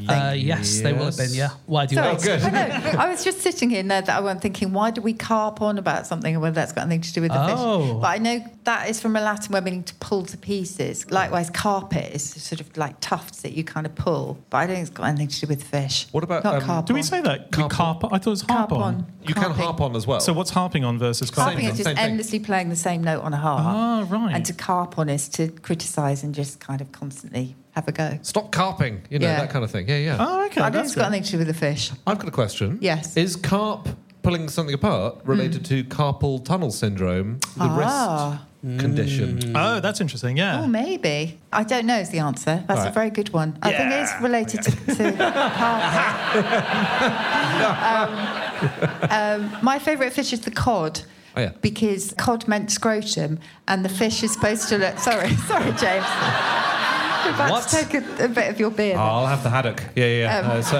Uh, 0.08 0.32
yes, 0.36 0.80
they 0.80 0.92
will 0.92 1.06
have 1.06 1.16
been. 1.16 1.32
Yeah. 1.32 1.50
Why 1.66 1.86
do 1.86 1.94
you 1.94 2.00
Sorry. 2.02 2.14
ask? 2.14 2.24
good. 2.26 2.42
I, 2.42 2.50
know. 2.50 2.98
I 2.98 3.08
was 3.10 3.24
just 3.24 3.40
sitting 3.40 3.70
here 3.70 3.82
now 3.82 4.00
that 4.00 4.16
I 4.16 4.20
was 4.20 4.38
thinking, 4.40 4.72
why 4.72 4.90
do 4.90 5.00
we 5.00 5.12
carp 5.14 5.62
on 5.62 5.78
about 5.78 6.06
something 6.06 6.34
and 6.34 6.42
whether 6.42 6.54
that's 6.54 6.72
got 6.72 6.82
anything 6.82 7.00
to 7.02 7.12
do 7.12 7.20
with 7.22 7.32
the 7.32 7.38
Oh. 7.40 7.80
fish? 7.80 7.92
But 8.02 8.06
I 8.08 8.18
know 8.18 8.44
that 8.64 8.88
is 8.90 9.00
from 9.00 9.16
a 9.16 9.20
Latin 9.20 9.52
word 9.52 9.64
meaning 9.64 9.82
to 9.84 9.94
pull 9.96 10.24
to 10.26 10.36
pieces. 10.36 11.10
Likewise, 11.10 11.50
carpet 11.50 12.12
is 12.14 12.22
sort 12.42 12.60
of 12.60 12.76
like 12.76 13.00
tufts 13.00 13.42
that 13.42 13.52
you 13.52 13.64
kind 13.64 13.86
of 13.86 13.94
pull. 13.94 14.38
But 14.50 14.58
I 14.58 14.66
don't 14.66 14.76
think 14.76 14.88
it's 14.88 14.96
got 14.96 15.04
anything 15.08 15.28
to 15.28 15.40
do 15.40 15.46
with 15.46 15.62
fish. 15.62 16.06
What 16.12 16.24
about, 16.24 16.44
not 16.44 16.56
um, 16.56 16.62
carp? 16.62 16.86
Do 16.86 16.94
we 16.94 17.02
say 17.02 17.20
that? 17.22 17.50
Carp- 17.52 17.70
Carp. 17.72 18.04
I 18.04 18.18
thought 18.18 18.26
it 18.26 18.30
was 18.30 18.42
harp, 18.42 18.72
on. 18.72 18.82
on? 18.82 19.06
You 19.26 19.34
can 19.34 19.44
Carping. 19.44 19.62
harp 19.62 19.80
on 19.80 19.96
as 19.96 20.06
well. 20.06 20.20
So 20.20 20.32
what's 20.32 20.50
harping 20.50 20.84
on 20.84 20.98
versus 20.98 21.30
carping? 21.30 21.58
Carping 21.58 21.64
Same 21.66 21.70
is 21.72 21.76
just 21.78 21.86
same 21.86 21.96
thing. 21.96 22.04
endlessly 22.04 22.38
playing 22.40 22.68
the 22.70 22.76
same 22.76 23.02
note 23.04 23.22
on 23.22 23.32
a 23.34 23.36
harp. 23.36 23.60
Ah, 23.62 24.06
right. 24.08 24.34
And 24.34 24.44
to 24.46 24.52
carp 24.54 24.98
on 24.98 25.08
is 25.08 25.28
to 25.30 25.48
criticise 25.48 26.22
and 26.22 26.34
just 26.34 26.60
kind 26.60 26.80
of 26.80 26.92
constantly 26.92 27.54
have 27.72 27.86
a 27.88 27.92
go. 27.92 28.18
Stop 28.22 28.50
carping. 28.52 29.02
You 29.10 29.18
know 29.18 29.26
Yeah. 29.28 29.40
that 29.40 29.50
kind 29.50 29.64
of 29.64 29.70
thing. 29.70 29.88
Yeah, 29.88 29.96
yeah. 29.98 30.16
Oh, 30.18 30.44
okay. 30.46 30.60
I 30.60 30.70
don't 30.70 30.72
think 30.72 30.74
that's 30.74 30.86
it's 30.88 30.94
got 30.96 31.02
good. 31.02 31.06
anything 31.16 31.24
to 31.24 31.30
do 31.32 31.38
with 31.38 31.46
the 31.48 31.54
fish. 31.54 31.92
I've 32.06 32.18
got 32.18 32.28
a 32.28 32.32
question. 32.32 32.78
Yes. 32.80 33.16
Is 33.16 33.36
carp 33.36 33.88
pulling 34.22 34.48
something 34.48 34.74
apart 34.74 35.20
related 35.24 35.64
to 35.66 35.84
carpal 35.84 36.44
tunnel 36.44 36.70
syndrome, 36.70 37.38
the 37.56 37.64
Ah. 37.64 38.30
wrist 38.62 38.80
condition? 38.80 39.52
Oh, 39.56 39.78
that's 39.80 40.00
interesting. 40.00 40.36
Yeah. 40.36 40.60
Oh, 40.62 40.66
maybe. 40.66 41.38
I 41.52 41.62
don't 41.62 41.86
know 41.86 41.98
is 41.98 42.10
the 42.10 42.18
answer. 42.18 42.64
That's 42.66 42.80
a 42.80 42.84
Right. 42.86 42.94
very 42.94 43.10
good 43.10 43.32
one. 43.32 43.56
I 43.62 43.70
think 43.72 43.92
it 43.92 44.00
is 44.02 44.10
related 44.20 44.62
to, 44.64 44.70
to 44.96 45.12
carpet. 45.60 46.44
um, 49.10 49.50
um, 49.52 49.56
my 49.62 49.78
favourite 49.78 50.12
fish 50.12 50.32
is 50.32 50.40
the 50.40 50.50
cod. 50.50 51.00
Oh, 51.36 51.40
yeah. 51.40 51.52
Because 51.60 52.12
cod 52.18 52.48
meant 52.48 52.70
scrotum, 52.72 53.38
and 53.68 53.84
the 53.84 53.88
fish 53.88 54.22
is 54.24 54.32
supposed 54.32 54.68
to 54.70 54.78
look. 54.78 54.98
Sorry, 54.98 55.30
sorry, 55.46 55.70
James. 55.72 56.04
About 57.34 57.50
What? 57.50 57.68
to 57.68 57.76
take 57.76 57.94
a, 57.94 58.24
a 58.24 58.28
bit 58.28 58.50
of 58.50 58.58
your 58.60 58.70
beer. 58.70 58.96
Oh, 58.96 59.00
I'll 59.00 59.26
have 59.26 59.42
the 59.42 59.50
haddock. 59.50 59.82
Yeah, 59.94 60.06
yeah. 60.06 60.16
yeah. 60.18 60.38
Um, 60.38 60.58
Uh, 60.58 60.62
so, 60.62 60.78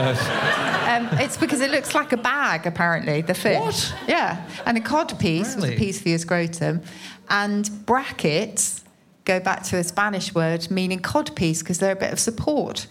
Um, 1.13 1.19
it's 1.21 1.37
because 1.37 1.61
it 1.61 1.71
looks 1.71 1.95
like 1.95 2.13
a 2.13 2.17
bag, 2.17 2.67
apparently, 2.67 3.21
the 3.23 3.35
fish. 3.35 3.59
What? 3.61 3.95
Yeah. 4.07 4.45
And 4.67 4.77
a 4.79 4.81
cod 4.81 5.19
piece 5.19 5.55
was 5.55 5.65
Really? 5.65 5.77
a 5.77 5.79
piece 5.79 6.01
for 6.01 6.09
your 6.09 6.19
scrotum. 6.19 6.83
And 7.29 7.69
brackets 7.85 8.83
go 9.25 9.39
back 9.41 9.63
to 9.65 9.77
a 9.77 9.85
Spanish 9.85 10.35
word 10.35 10.71
meaning 10.71 11.01
cod 11.01 11.35
piece 11.37 11.63
because 11.63 11.79
they're 11.79 11.93
a 11.93 11.97
bit 11.97 12.13
of 12.13 12.19
support. 12.19 12.87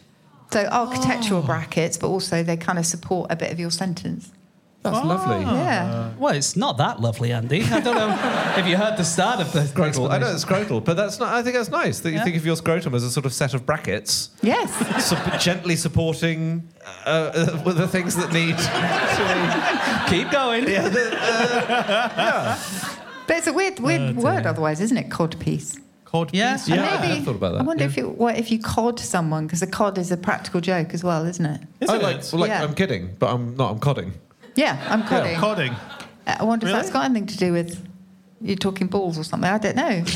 So 0.52 0.66
architectural 0.66 1.42
brackets, 1.42 1.98
but 1.98 2.08
also 2.08 2.44
they 2.44 2.56
kind 2.56 2.78
of 2.80 2.86
support 2.86 3.32
a 3.32 3.36
bit 3.36 3.52
of 3.52 3.60
your 3.60 3.72
sentence. 3.72 4.32
That's 4.92 5.06
lovely. 5.06 5.44
Yeah. 5.46 6.12
Well, 6.18 6.34
it's 6.34 6.56
not 6.56 6.78
that 6.78 7.00
lovely, 7.00 7.32
Andy. 7.32 7.64
I 7.64 7.80
don't 7.80 7.96
know 7.96 8.54
if 8.58 8.68
you 8.68 8.76
heard 8.78 8.98
the 8.98 9.04
start 9.04 9.40
of 9.40 9.52
the 9.54 9.62
Scrotal. 9.62 10.10
I 10.10 10.18
know 10.18 10.32
it's 10.32 10.44
scrotal, 10.46 10.84
but 10.84 10.96
that's 10.96 11.20
not. 11.20 11.34
I 11.34 11.42
think 11.44 11.56
that's 11.56 11.70
nice 11.70 12.00
that 12.00 12.10
you 12.12 12.18
Yeah. 12.18 12.24
think 12.24 12.36
of 12.38 12.46
your 12.46 12.56
scrotum 12.56 12.94
as 12.96 13.04
a 13.04 13.12
sort 13.12 13.26
of 13.26 13.34
set 13.34 13.54
of 13.54 13.66
brackets, 13.66 14.30
Yes. 14.42 14.72
sup- 15.10 15.40
gently 15.40 15.76
supporting 15.76 16.68
uh, 17.06 17.10
uh, 17.10 17.74
the 17.74 17.88
things 17.88 18.16
that 18.16 18.32
need. 18.34 18.58
to 18.58 20.06
Keep 20.10 20.32
going. 20.32 20.68
yeah, 20.68 20.88
the- 20.90 21.18
But 23.28 23.38
it's 23.38 23.48
a 23.48 23.54
weird, 23.54 23.80
weird 23.80 24.16
word 24.16 24.46
otherwise, 24.46 24.80
isn't 24.82 24.98
it? 24.98 25.12
Cod 25.12 25.38
piece. 25.40 25.78
Cod 26.06 26.30
Yeah. 26.34 26.54
piece? 26.54 26.68
And 26.68 26.76
Yeah, 26.78 26.88
I 26.96 27.02
maybe, 27.02 27.16
have 27.16 27.26
thought 27.26 27.36
about 27.36 27.52
that, 27.54 27.60
I 27.62 27.64
wonder 27.64 27.84
yeah. 27.84 27.90
if 27.90 27.98
you 27.98 28.08
what 28.10 28.38
if 28.38 28.50
you 28.52 28.60
cod 28.60 28.98
someone 29.00 29.46
because 29.46 29.62
a 29.62 29.68
cod 29.68 29.98
is 29.98 30.10
a 30.12 30.18
practical 30.18 30.62
joke 30.62 30.94
as 30.94 31.04
well, 31.04 31.26
isn't 31.26 31.46
it? 31.46 31.62
Is 31.82 31.90
I 31.90 31.98
it? 31.98 32.02
like, 32.02 32.24
well, 32.32 32.42
like 32.42 32.50
Yeah. 32.50 32.64
I'm 32.64 32.74
kidding, 32.74 33.16
but 33.20 33.30
I'm 33.34 33.58
not. 33.58 33.72
I'm 33.72 33.80
codding. 33.80 34.14
Yeah, 34.58 34.84
I'm 34.90 35.04
codding. 35.04 35.38
Codding. 35.38 35.72
Uh, 36.26 36.38
I 36.40 36.44
wonder 36.44 36.66
Really? 36.66 36.78
if 36.78 36.84
that's 36.84 36.94
got 36.94 37.06
anything 37.06 37.28
to 37.28 37.38
do 37.38 37.54
with 37.54 37.88
you 38.42 38.56
talking 38.56 38.88
balls 38.88 39.18
or 39.18 39.24
something. 39.24 39.50
I 39.50 39.58
don't 39.58 39.76
know. 39.76 40.04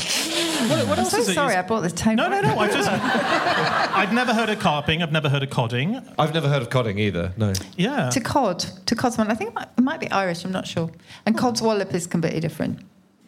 What, 0.62 0.86
what 0.86 0.98
I'm 1.00 1.06
so 1.06 1.18
is 1.18 1.34
sorry 1.34 1.54
used- 1.54 1.58
I 1.58 1.62
brought 1.62 1.80
this 1.80 1.92
tone. 1.92 2.14
No, 2.14 2.28
no, 2.28 2.40
no. 2.40 2.56
I 2.56 2.68
just. 2.68 2.88
I've 2.88 4.12
never 4.12 4.32
heard 4.32 4.48
of 4.48 4.60
carping. 4.60 5.02
I've 5.02 5.10
never 5.10 5.28
heard 5.28 5.42
of 5.42 5.50
codding. 5.50 6.00
I've 6.16 6.32
never 6.32 6.48
heard 6.48 6.62
of 6.62 6.70
codding 6.70 7.00
either. 7.00 7.32
No. 7.36 7.52
Yeah. 7.76 8.10
To 8.10 8.20
cod, 8.20 8.60
to 8.86 8.94
cod 8.94 9.12
someone. 9.12 9.32
I 9.32 9.34
think 9.34 9.50
it 9.50 9.54
might, 9.56 9.68
it 9.76 9.80
might 9.80 9.98
be 9.98 10.08
Irish. 10.12 10.44
I'm 10.44 10.52
not 10.52 10.68
sure. 10.68 10.88
And 11.26 11.34
hmm. 11.34 11.40
cod's 11.40 11.60
wallop 11.60 11.92
is 11.94 12.06
completely 12.06 12.38
different. 12.38 12.78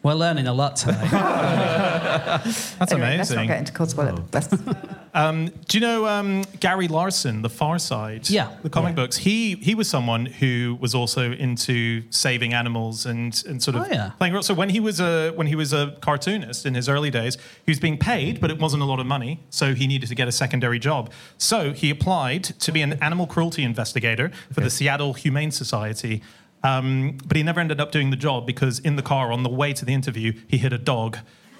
We're 0.05 0.13
learning 0.13 0.45
a 0.45 0.53
lot 0.53 0.75
tonight. 0.75 1.09
That's 1.09 2.79
Anyway, 2.91 3.17
Let's 3.17 3.31
not 3.31 3.47
get 3.47 3.57
into 3.57 3.73
Codswallop. 3.73 4.23
Let's- 4.31 4.49
Um, 5.15 5.45
do 5.69 5.77
you 5.77 5.79
know 5.79 6.05
um, 6.07 6.43
Gary 6.59 6.89
Larson, 6.89 7.41
The 7.41 7.49
Far 7.49 7.79
Side? 7.79 8.29
Yeah. 8.29 8.53
the 8.63 8.69
comic 8.69 8.95
books. 8.95 9.15
He 9.15 9.55
he 9.55 9.73
was 9.73 9.89
someone 9.89 10.25
who 10.25 10.77
was 10.81 10.93
also 10.93 11.31
into 11.31 12.03
saving 12.11 12.53
animals 12.53 13.05
and 13.05 13.41
and 13.47 13.63
sort 13.63 13.77
of 13.77 13.83
Oh, 13.83 13.87
yeah. 13.89 14.09
playing. 14.17 14.41
So 14.41 14.53
when 14.53 14.67
he 14.71 14.81
was 14.81 14.99
a 14.99 15.31
when 15.31 15.47
he 15.47 15.55
was 15.55 15.71
a 15.71 15.95
cartoonist 16.01 16.65
in 16.65 16.73
his 16.75 16.89
early 16.89 17.11
days, 17.11 17.37
he 17.65 17.71
was 17.71 17.79
being 17.79 17.97
paid, 17.97 18.41
but 18.41 18.51
it 18.51 18.59
wasn't 18.59 18.83
a 18.83 18.85
lot 18.85 18.99
of 18.99 19.05
money, 19.05 19.39
so 19.49 19.73
he 19.73 19.87
needed 19.87 20.09
to 20.09 20.15
get 20.15 20.27
a 20.27 20.33
secondary 20.33 20.79
job. 20.79 21.09
So 21.37 21.71
he 21.71 21.89
applied 21.89 22.43
to 22.43 22.73
be 22.73 22.81
an 22.81 23.01
animal 23.01 23.25
cruelty 23.25 23.63
investigator 23.63 24.31
for 24.51 24.59
the 24.59 24.69
Seattle 24.69 25.13
Humane 25.13 25.51
Society. 25.51 26.21
Um, 26.65 27.17
but 27.27 27.37
he 27.37 27.43
never 27.43 27.59
ended 27.59 27.79
up 27.79 27.91
doing 27.91 28.09
the 28.09 28.17
job 28.17 28.45
because 28.47 28.79
in 28.79 28.95
the 28.95 29.03
car 29.03 29.31
on 29.31 29.43
the 29.43 29.49
way 29.49 29.71
to 29.73 29.85
the 29.85 29.93
interview, 29.93 30.33
he 30.47 30.57
hit 30.57 30.73
a 30.73 30.77
dog. 30.77 31.17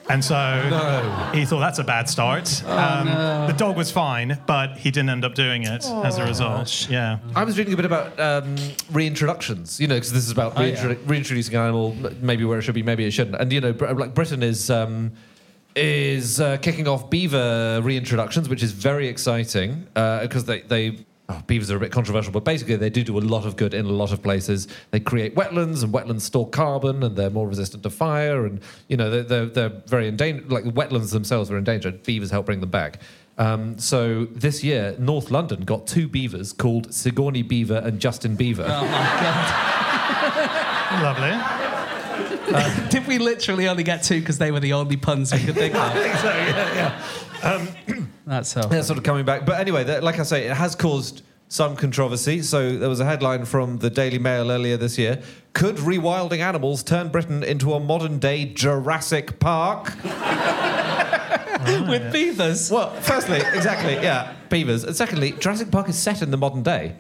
And 0.07 0.23
so 0.23 0.35
he 1.33 1.45
thought 1.45 1.61
that's 1.61 1.79
a 1.79 1.83
bad 1.83 2.07
start. 2.07 2.63
um, 2.65 3.07
The 3.47 3.55
dog 3.57 3.75
was 3.75 3.89
fine, 3.91 4.39
but 4.45 4.77
he 4.77 4.91
didn't 4.91 5.09
end 5.09 5.25
up 5.25 5.33
doing 5.33 5.63
it 5.63 5.83
as 6.07 6.19
a 6.19 6.23
result. 6.25 6.87
Yeah. 6.89 7.17
I 7.35 7.43
was 7.43 7.57
reading 7.57 7.73
a 7.73 7.75
bit 7.75 7.85
about 7.85 8.19
um, 8.19 8.55
reintroductions, 8.91 9.79
you 9.79 9.87
know, 9.87 9.95
because 9.95 10.11
this 10.13 10.23
is 10.25 10.31
about 10.31 10.53
Oh, 10.57 10.61
yeah. 10.63 10.93
reintroducing 11.07 11.55
an 11.55 11.61
animal, 11.61 11.95
maybe 12.21 12.45
where 12.45 12.59
it 12.59 12.61
should 12.61 12.75
be, 12.75 12.83
maybe 12.83 13.03
it 13.05 13.11
shouldn't. 13.11 13.37
And 13.41 13.51
you 13.51 13.61
know, 13.61 13.73
Br- 13.73 13.93
like 13.93 14.13
Britain 14.13 14.43
is 14.43 14.69
um, 14.69 15.11
is 15.75 16.39
uh, 16.39 16.57
kicking 16.57 16.87
off 16.87 17.09
beaver 17.09 17.81
reintroductions, 17.83 18.47
which 18.47 18.61
is 18.63 18.71
very 18.73 19.07
exciting 19.07 19.87
because 19.95 20.45
they 20.45 20.61
they. 20.61 20.97
Oh, 21.27 21.41
beavers 21.47 21.71
are 21.71 21.77
a 21.77 21.79
bit 21.79 21.91
controversial, 21.91 22.31
but 22.31 22.43
basically 22.43 22.75
they 22.75 22.91
do 22.91 23.03
do 23.03 23.17
a 23.17 23.19
lot 23.19 23.47
of 23.47 23.55
good 23.55 23.73
in 23.73 23.85
a 23.85 23.89
lot 23.89 24.11
of 24.11 24.21
places. 24.21 24.67
They 24.91 24.99
create 24.99 25.33
wetlands, 25.33 25.83
and 25.83 25.91
wetlands 25.91 26.21
store 26.21 26.47
carbon, 26.47 27.01
and 27.01 27.15
they're 27.15 27.31
more 27.31 27.47
resistant 27.47 27.81
to 27.83 27.89
fire. 27.89 28.45
And 28.45 28.61
you 28.87 28.95
know 28.97 29.09
they're 29.09 29.23
they're, 29.23 29.45
they're 29.47 29.81
very 29.87 30.07
endangered. 30.07 30.51
Like 30.51 30.65
the 30.65 30.71
wetlands 30.71 31.11
themselves 31.11 31.49
are 31.49 31.57
endangered. 31.57 32.03
Beavers 32.03 32.29
help 32.29 32.45
bring 32.45 32.59
them 32.59 32.69
back. 32.69 32.99
Um, 33.37 33.77
so 33.79 34.25
this 34.25 34.63
year, 34.63 34.95
North 34.99 35.31
London 35.31 35.65
got 35.65 35.87
two 35.87 36.07
beavers 36.07 36.53
called 36.53 36.93
Sigourney 36.93 37.41
Beaver 37.41 37.81
and 37.83 37.99
Justin 37.99 38.35
Beaver. 38.35 38.65
oh 38.67 38.85
my 38.85 38.91
god! 38.91 40.55
Lovely. 41.03 42.89
Did 42.89 43.07
we 43.07 43.17
literally 43.17 43.67
only 43.67 43.83
get 43.83 44.03
two 44.03 44.19
because 44.19 44.37
they 44.37 44.51
were 44.51 44.59
the 44.59 44.73
only 44.73 44.97
puns 44.97 45.33
we 45.33 45.39
could 45.39 45.55
think 45.55 45.73
of? 45.75 45.81
I 45.91 45.93
think 45.93 46.15
so, 46.17 46.29
yeah, 46.29 47.01
yeah. 47.43 48.04
That's 48.25 48.49
so. 48.49 48.61
They're 48.61 48.83
sort 48.83 48.97
of 48.97 49.03
coming 49.03 49.25
back. 49.25 49.45
But 49.45 49.59
anyway, 49.59 49.83
that- 49.85 50.03
like 50.03 50.19
I 50.19 50.23
say, 50.23 50.47
it 50.47 50.55
has 50.57 50.75
caused 50.75 51.21
some 51.47 51.75
controversy. 51.75 52.41
So 52.41 52.75
there 52.77 52.89
was 52.89 52.99
a 52.99 53.05
headline 53.05 53.45
from 53.45 53.77
the 53.77 53.89
Daily 53.89 54.17
Mail 54.17 54.51
earlier 54.51 54.77
this 54.77 54.97
year. 54.97 55.21
Could 55.53 55.77
rewilding 55.77 56.39
animals 56.39 56.81
turn 56.83 57.09
Britain 57.09 57.43
into 57.43 57.73
a 57.73 57.79
modern 57.79 58.17
day 58.19 58.45
Jurassic 58.45 59.39
Park? 59.39 59.93
With 61.87 62.11
beavers. 62.11 62.69
Well, 62.71 62.91
firstly, 63.01 63.37
exactly, 63.37 63.93
yeah, 63.95 64.33
beavers. 64.49 64.83
And 64.83 64.95
secondly, 64.95 65.31
Jurassic 65.33 65.71
Park 65.71 65.87
is 65.89 65.97
set 65.97 66.21
in 66.21 66.29
the 66.31 66.37
modern 66.37 66.61
day. 66.63 66.95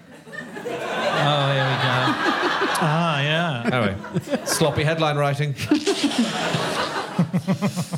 Oh, 0.57 1.51
here 1.51 1.65
we 1.65 1.75
go. 1.83 2.31
Ah, 2.77 3.21
yeah. 3.21 3.69
Anyway, 3.71 4.45
sloppy 4.45 4.83
headline 4.83 5.15
writing. 5.15 5.55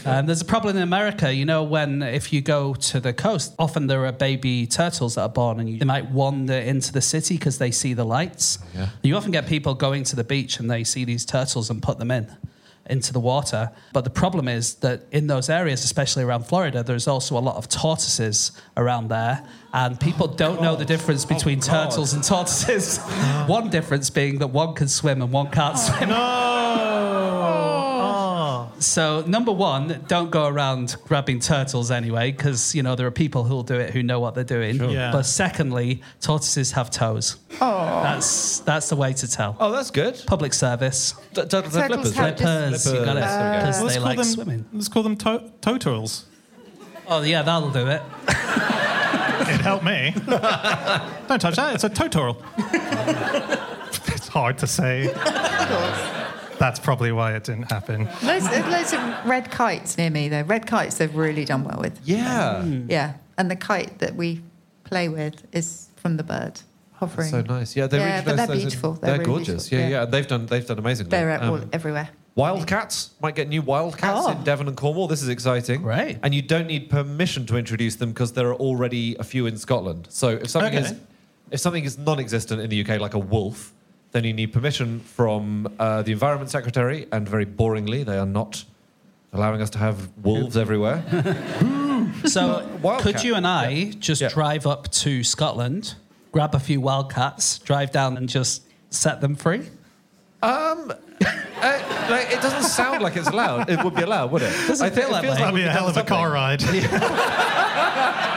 Um, 0.05 0.25
there's 0.25 0.41
a 0.41 0.45
problem 0.45 0.77
in 0.77 0.83
America, 0.83 1.33
you 1.33 1.45
know, 1.45 1.63
when 1.63 2.01
if 2.01 2.31
you 2.31 2.41
go 2.41 2.73
to 2.73 2.99
the 2.99 3.13
coast, 3.13 3.53
often 3.59 3.87
there 3.87 4.05
are 4.05 4.11
baby 4.11 4.65
turtles 4.65 5.15
that 5.15 5.21
are 5.21 5.29
born 5.29 5.59
and 5.59 5.69
you, 5.69 5.79
they 5.79 5.85
might 5.85 6.09
wander 6.11 6.53
into 6.53 6.93
the 6.93 7.01
city 7.01 7.35
because 7.37 7.57
they 7.57 7.71
see 7.71 7.93
the 7.93 8.05
lights. 8.05 8.59
Yeah. 8.73 8.89
You 9.03 9.17
often 9.17 9.31
get 9.31 9.47
people 9.47 9.73
going 9.73 10.03
to 10.05 10.15
the 10.15 10.23
beach 10.23 10.59
and 10.59 10.71
they 10.71 10.83
see 10.83 11.03
these 11.03 11.25
turtles 11.25 11.69
and 11.69 11.81
put 11.81 11.99
them 11.99 12.11
in 12.11 12.35
into 12.89 13.13
the 13.13 13.19
water. 13.19 13.71
But 13.93 14.03
the 14.03 14.09
problem 14.09 14.47
is 14.47 14.75
that 14.75 15.01
in 15.11 15.27
those 15.27 15.49
areas, 15.49 15.83
especially 15.83 16.23
around 16.23 16.45
Florida, 16.45 16.83
there's 16.83 17.07
also 17.07 17.37
a 17.37 17.39
lot 17.41 17.57
of 17.57 17.67
tortoises 17.67 18.51
around 18.75 19.09
there. 19.09 19.45
And 19.73 19.99
people 19.99 20.27
don't 20.27 20.61
know 20.61 20.75
the 20.75 20.85
difference 20.85 21.25
between 21.25 21.59
turtles 21.59 22.13
and 22.13 22.23
tortoises. 22.23 22.97
one 23.47 23.69
difference 23.69 24.09
being 24.09 24.39
that 24.39 24.47
one 24.47 24.73
can 24.73 24.87
swim 24.87 25.21
and 25.21 25.31
one 25.31 25.51
can't 25.51 25.77
swim. 25.77 26.09
No. 26.09 26.46
So 28.79 29.23
number 29.25 29.51
one, 29.51 30.03
don't 30.07 30.29
go 30.29 30.45
around 30.47 30.95
grabbing 31.05 31.39
turtles 31.39 31.89
anyway, 31.89 32.31
because 32.31 32.75
you 32.75 32.83
know 32.83 32.95
there 32.95 33.07
are 33.07 33.11
people 33.11 33.43
who'll 33.43 33.63
do 33.63 33.75
it 33.75 33.89
who 33.91 34.03
know 34.03 34.19
what 34.19 34.35
they're 34.35 34.43
doing. 34.43 34.75
Yeah. 34.91 35.11
But 35.11 35.23
secondly, 35.23 36.01
tortoises 36.21 36.71
have 36.73 36.91
toes. 36.91 37.37
Oh, 37.59 38.01
that's 38.03 38.59
that's 38.59 38.89
the 38.89 38.95
way 38.95 39.13
to 39.13 39.27
tell. 39.27 39.57
Oh, 39.59 39.71
that's 39.71 39.89
good. 39.89 40.21
Public 40.27 40.53
service. 40.53 41.13
T- 41.33 41.41
turtles 41.45 41.73
have 41.75 41.89
Turtles 41.89 42.13
flippers. 42.13 42.15
have? 42.15 42.37
Flippers, 42.37 42.85
you 42.85 43.05
got 43.05 43.17
it. 43.17 43.21
Flippers, 43.21 43.31
there 43.31 43.51
we 43.51 43.57
go. 43.57 43.59
Because 43.65 43.81
Let's 43.81 43.93
they 43.95 43.99
like 44.01 44.17
them. 44.17 44.25
swimming. 44.25 44.65
Let's 44.73 44.87
call 44.89 45.03
them 45.03 45.17
to- 45.17 45.51
toturals. 45.61 46.23
Oh 47.07 47.21
yeah, 47.23 47.41
that'll 47.41 47.71
do 47.71 47.87
it. 47.87 48.01
It 48.29 49.61
helped 49.61 49.85
me. 49.85 50.13
Don't 51.27 51.39
touch 51.39 51.55
that. 51.55 51.73
It's 51.75 51.83
a 51.83 51.89
totoral. 51.89 52.43
it's 54.13 54.27
hard 54.27 54.57
to 54.59 54.67
say. 54.67 55.11
That's 56.59 56.79
probably 56.79 57.11
why 57.11 57.33
it 57.35 57.43
didn't 57.43 57.71
happen. 57.71 58.05
loads, 58.23 58.45
loads 58.45 58.93
of 58.93 58.99
red 59.25 59.51
kites 59.51 59.97
near 59.97 60.09
me, 60.09 60.29
though. 60.29 60.41
Red 60.43 60.65
kites 60.65 60.97
they've 60.97 61.13
really 61.15 61.45
done 61.45 61.63
well 61.63 61.79
with. 61.79 61.99
Yeah. 62.03 62.63
Yeah. 62.63 63.13
And 63.37 63.49
the 63.51 63.55
kite 63.55 63.99
that 63.99 64.15
we 64.15 64.41
play 64.83 65.09
with 65.09 65.43
is 65.53 65.89
from 65.95 66.17
the 66.17 66.23
bird 66.23 66.59
hovering. 66.93 67.29
So 67.29 67.41
nice. 67.41 67.75
Yeah, 67.75 67.87
they 67.87 67.99
Yeah, 67.99 68.21
but 68.21 68.35
reintroduced 68.35 68.47
they're 68.47 68.57
beautiful. 68.57 68.93
They're, 68.93 69.09
They're 69.11 69.19
really 69.19 69.25
gorgeous. 69.45 69.69
beautiful. 69.69 69.77
Yeah, 69.77 69.87
Yeah. 69.97 69.99
yeah. 70.03 70.05
They've 70.05 70.27
done 70.27 70.45
they've 70.47 70.65
done 70.65 70.79
amazingly. 70.79 71.09
They're 71.11 71.41
all, 71.43 71.55
Um, 71.55 71.69
everywhere. 71.71 72.09
Wildcats 72.35 73.11
might 73.21 73.33
get 73.35 73.47
new 73.49 73.61
wildcats 73.63 74.21
Oh. 74.27 74.31
in 74.31 74.43
Devon 74.43 74.67
and 74.67 74.77
Cornwall. 74.77 75.07
This 75.07 75.23
is 75.23 75.29
exciting. 75.29 75.81
Great. 75.81 76.17
And 76.21 76.35
you 76.35 76.41
don't 76.43 76.67
need 76.67 76.87
permission 76.89 77.45
to 77.47 77.57
introduce 77.57 77.95
them 77.95 78.09
because 78.09 78.33
there 78.33 78.47
are 78.49 78.55
already 78.55 79.15
a 79.19 79.23
few 79.23 79.47
in 79.47 79.57
Scotland. 79.57 80.07
So 80.09 80.29
if 80.29 80.49
something 80.49 80.75
Okay. 80.77 80.85
is 80.87 80.93
if 81.49 81.59
something 81.61 81.83
is 81.85 81.97
non-existent 81.97 82.59
in 82.61 82.69
the 82.69 82.75
UK, 82.83 82.99
like 82.99 83.13
a 83.13 83.19
wolf, 83.19 83.73
then 84.17 84.23
you 84.23 84.33
need 84.33 84.51
permission 84.51 84.99
from 85.01 85.71
uh, 85.79 86.01
the 86.01 86.11
Environment 86.11 86.49
Secretary. 86.49 87.07
And 87.11 87.29
very 87.29 87.45
boringly, 87.45 88.03
they 88.03 88.17
are 88.17 88.25
not 88.25 88.65
allowing 89.31 89.61
us 89.61 89.69
to 89.71 89.77
have 89.77 90.09
wolves 90.23 90.57
everywhere. 90.57 91.03
So 92.25 92.65
Wildcat. 92.81 93.01
could 93.15 93.23
you 93.23 93.35
and 93.35 93.45
I 93.45 93.91
just 93.99 94.21
Yeah. 94.21 94.29
drive 94.29 94.65
up 94.65 94.89
to 95.03 95.23
Scotland, 95.23 95.95
grab 96.31 96.55
a 96.55 96.59
few 96.59 96.79
wildcats, 96.79 97.57
drive 97.59 97.91
down 97.91 98.15
and 98.17 98.29
just 98.29 98.63
set 98.91 99.19
them 99.19 99.35
free? 99.35 99.63
Um, 100.41 100.93
uh, 101.25 102.07
like, 102.09 102.31
it 102.31 102.41
doesn't 102.41 102.63
sound 102.63 103.01
like 103.01 103.17
it's 103.17 103.27
allowed. 103.27 103.69
It 103.69 103.83
would 103.83 103.93
be 103.95 104.03
allowed, 104.03 104.31
would 104.31 104.41
it? 104.43 104.53
Doesn't 104.67 104.85
I 104.85 104.89
think 104.89 105.07
feel 105.07 105.09
it 105.09 105.21
that 105.21 105.21
feels 105.23 105.35
way. 105.37 105.41
like 105.45 105.53
That'd 105.53 105.55
be 105.55 105.61
we've 105.61 105.67
a 105.69 105.71
hell 105.71 105.87
of 105.89 105.97
a 105.97 106.03
done 106.03 106.05
car 106.05 106.37
something. 106.37 106.81
ride. 106.81 106.93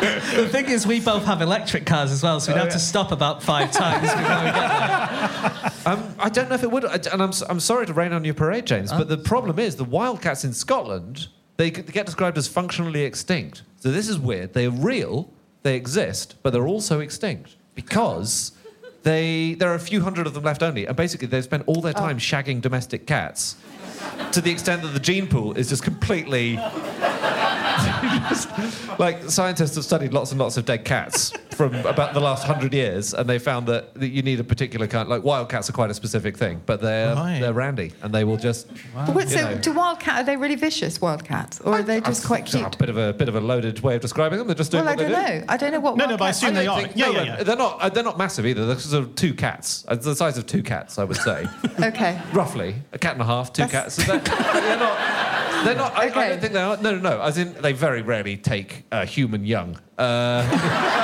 The 0.00 0.48
thing 0.50 0.66
is, 0.66 0.86
we 0.86 1.00
both 1.00 1.24
have 1.24 1.40
electric 1.40 1.86
cars 1.86 2.10
as 2.10 2.22
well, 2.22 2.40
so 2.40 2.52
we'd 2.52 2.58
have 2.58 2.72
to 2.72 2.78
stop 2.78 3.12
about 3.12 3.42
five 3.42 3.70
times 3.72 4.10
before 4.10 4.44
we 4.44 4.50
get 4.50 4.68
there. 4.68 5.70
Um, 5.86 6.14
I 6.18 6.30
don't 6.30 6.48
know 6.48 6.54
if 6.54 6.62
it 6.62 6.70
would, 6.70 6.84
and 6.84 7.22
I'm, 7.22 7.32
I'm 7.46 7.60
sorry 7.60 7.84
to 7.84 7.92
rain 7.92 8.14
on 8.14 8.24
your 8.24 8.32
parade, 8.32 8.64
James, 8.64 8.90
but 8.90 9.06
the 9.06 9.18
problem 9.18 9.58
is 9.58 9.76
the 9.76 9.84
wildcats 9.84 10.42
in 10.42 10.54
Scotland 10.54 11.28
they, 11.56 11.70
they 11.70 11.92
get 11.92 12.06
described 12.06 12.36
as 12.38 12.48
functionally 12.48 13.02
extinct. 13.02 13.62
So 13.78 13.90
this 13.90 14.08
is 14.08 14.18
weird. 14.18 14.54
They're 14.54 14.70
real, 14.70 15.30
they 15.62 15.76
exist, 15.76 16.36
but 16.42 16.52
they're 16.52 16.66
also 16.66 17.00
extinct 17.00 17.56
because 17.74 18.52
they 19.02 19.54
there 19.54 19.70
are 19.70 19.74
a 19.74 19.80
few 19.80 20.00
hundred 20.00 20.26
of 20.26 20.34
them 20.34 20.42
left 20.42 20.62
only, 20.62 20.86
and 20.86 20.96
basically 20.96 21.28
they 21.28 21.42
spend 21.42 21.64
all 21.66 21.80
their 21.80 21.92
time 21.92 22.18
shagging 22.18 22.60
domestic 22.60 23.06
cats 23.06 23.56
to 24.32 24.40
the 24.40 24.50
extent 24.50 24.82
that 24.82 24.88
the 24.88 25.00
gene 25.00 25.26
pool 25.26 25.52
is 25.54 25.68
just 25.68 25.82
completely. 25.82 26.58
Like 28.98 29.30
scientists 29.30 29.74
have 29.76 29.84
studied 29.84 30.12
lots 30.12 30.30
and 30.30 30.40
lots 30.40 30.56
of 30.56 30.64
dead 30.64 30.84
cats 30.84 31.32
from 31.56 31.74
about 31.86 32.14
the 32.14 32.20
last 32.20 32.44
hundred 32.44 32.74
years, 32.74 33.14
and 33.14 33.28
they 33.28 33.38
found 33.38 33.66
that, 33.68 33.94
that 33.94 34.08
you 34.08 34.22
need 34.22 34.40
a 34.40 34.44
particular 34.44 34.86
kind. 34.86 35.08
Like 35.08 35.22
wild 35.22 35.48
cats 35.48 35.68
are 35.70 35.72
quite 35.72 35.90
a 35.90 35.94
specific 35.94 36.36
thing, 36.36 36.60
but 36.66 36.80
they're 36.80 37.14
Right. 37.14 37.40
they're 37.40 37.52
randy, 37.52 37.92
and 38.02 38.12
they 38.14 38.24
will 38.24 38.36
just. 38.36 38.66
But 38.94 39.14
wait, 39.14 39.28
so, 39.28 39.40
know. 39.40 39.58
do 39.58 39.72
wildcat, 39.72 40.20
are 40.20 40.24
they 40.24 40.36
really 40.36 40.56
vicious 40.56 41.00
wildcats? 41.00 41.60
Or 41.60 41.74
are 41.78 41.82
they 41.82 42.00
just 42.00 42.26
quite 42.26 42.48
A 42.52 42.58
cute? 42.58 42.78
bit 42.78 42.88
of 42.88 42.96
a 42.96 43.12
bit 43.12 43.28
of 43.28 43.36
a 43.36 43.40
loaded 43.40 43.80
way 43.80 43.94
of 43.96 44.00
describing 44.00 44.38
them. 44.38 44.46
They're 44.48 44.56
just 44.56 44.70
doing 44.72 44.84
Well, 44.84 44.92
I 44.92 44.96
don't 44.96 45.10
they 45.12 45.14
do. 45.14 45.38
know. 45.40 45.44
I 45.48 45.56
don't 45.56 45.72
know 45.72 45.80
what 45.80 45.96
No, 45.96 46.06
no, 46.06 46.16
but 46.16 46.24
I 46.24 46.26
wildcats 46.26 46.42
assume 46.42 46.54
they 46.54 46.66
are. 46.66 46.80
think- 46.80 46.92
Yeah, 46.96 47.06
no, 47.06 47.12
yeah, 47.12 47.22
yeah. 47.38 47.42
They're 47.44 47.56
not. 47.56 47.80
uh, 47.80 47.88
They're 47.88 48.02
not 48.04 48.18
massive 48.18 48.46
either. 48.46 48.66
They're 48.66 48.78
sort 48.78 49.04
of 49.04 49.14
two 49.14 49.34
cats. 49.34 49.84
Uh, 49.86 49.94
the 49.94 50.14
size 50.16 50.36
of 50.38 50.46
two 50.46 50.62
cats, 50.62 50.98
I 50.98 51.04
would 51.04 51.16
say, 51.18 51.46
Okay. 51.80 52.20
roughly. 52.32 52.74
A 52.92 52.98
cat 52.98 53.12
and 53.12 53.22
a 53.22 53.26
half, 53.26 53.52
two 53.52 53.62
That's- 53.66 53.96
cats. 53.96 54.06
So 54.06 54.18
they're, 54.18 54.20
they're 54.60 54.78
not. 54.78 54.98
They're 55.64 55.74
not. 55.74 55.94
I, 55.94 56.04
I 56.04 56.28
don't 56.28 56.40
think 56.40 56.52
they 56.52 56.60
are. 56.60 56.76
No, 56.76 56.92
no, 56.92 56.98
no. 56.98 57.20
As 57.20 57.38
in, 57.38 57.54
they 57.54 57.72
very 57.72 58.02
rarely 58.02 58.36
take 58.36 58.84
a 58.92 59.04
human 59.04 59.44
young. 59.44 59.78
Uh, 59.98 60.42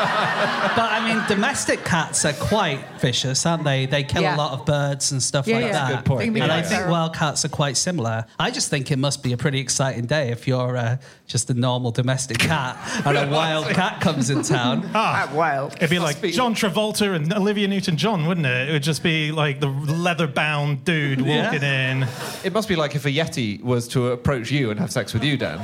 But 0.77 0.93
I 0.93 1.05
mean, 1.15 1.23
domestic 1.27 1.85
cats 1.85 2.25
are 2.25 2.33
quite 2.35 2.81
vicious, 3.01 3.45
aren't 3.45 3.65
they? 3.65 3.87
They 3.87 4.05
kill 4.05 4.23
Yeah. 4.23 4.37
a 4.37 4.39
lot 4.39 4.53
of 4.53 4.65
birds 4.67 5.11
and 5.11 5.21
stuff 5.23 5.47
Yeah, 5.47 5.57
like 5.57 5.65
yeah. 5.67 5.73
that. 5.73 5.81
That's 5.81 5.93
a 5.93 5.97
good 5.97 6.05
point. 6.05 6.21
They 6.21 6.41
can 6.41 6.43
And 6.43 6.53
I 6.53 6.63
think 6.63 6.87
wild 6.89 7.15
cats 7.15 7.45
are 7.45 7.49
quite 7.49 7.77
similar. 7.77 8.25
I 8.39 8.51
just 8.51 8.69
think 8.71 8.91
it 8.91 8.99
must 8.99 9.23
be 9.23 9.33
a 9.33 9.37
pretty 9.37 9.59
exciting 9.59 10.07
day 10.07 10.31
if 10.31 10.47
you're 10.47 10.77
uh, 10.77 10.99
just 11.27 11.51
a 11.51 11.55
normal 11.55 11.91
domestic 11.91 12.39
cat 12.39 12.77
and 13.05 13.17
a 13.19 13.29
wild 13.29 13.67
cat 13.81 14.01
comes 14.01 14.31
in 14.31 14.43
town. 14.43 14.89
Ah, 14.95 15.31
wild. 15.35 15.75
It'd 15.77 15.91
be 15.91 15.99
like 15.99 16.21
John 16.33 16.55
Travolta 16.55 17.15
and 17.15 17.33
Olivia 17.33 17.67
Newton-John, 17.69 18.27
wouldn't 18.27 18.47
it? 18.47 18.69
It 18.69 18.73
would 18.73 18.83
just 18.83 19.03
be 19.03 19.33
like 19.33 19.61
the 19.61 19.69
leather-bound 19.69 20.85
dude 20.85 21.21
Yeah. 21.21 21.45
walking 21.45 21.63
in. 21.63 22.07
It 22.45 22.53
must 22.53 22.69
be 22.69 22.77
like 22.77 22.95
if 22.95 23.05
a 23.07 23.11
Yeti 23.11 23.63
was 23.63 23.89
to 23.89 24.09
approach 24.09 24.51
you 24.51 24.71
and 24.71 24.79
have 24.79 24.93
sex 24.93 25.13
with 25.15 25.25
you, 25.25 25.37
Dan. 25.37 25.59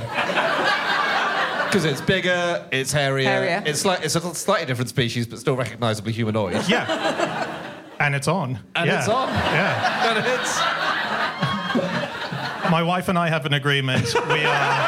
Because 1.77 1.93
it's 1.93 2.01
bigger, 2.01 2.66
it's 2.72 2.91
hairier, 2.91 3.29
Hairier. 3.29 3.62
it's 3.66 3.85
like 3.85 4.03
it's 4.03 4.16
a 4.16 4.35
slightly 4.35 4.64
different 4.64 4.89
species, 4.89 5.27
but 5.27 5.39
still 5.39 5.57
recognisably 5.57 6.11
humanoid. 6.12 6.66
Yeah. 6.66 7.53
And 8.01 8.14
it's 8.14 8.29
on. 8.29 8.59
And 8.74 8.87
Yeah. 8.87 8.99
it's 8.99 9.09
on. 9.09 9.29
Yeah. 9.29 10.09
And 10.09 10.18
it's 10.27 10.57
My 12.70 12.83
wife 12.83 13.09
and 13.09 13.18
I 13.18 13.29
have 13.29 13.45
an 13.47 13.53
agreement. 13.55 14.07
We 14.29 14.45
are 14.45 14.87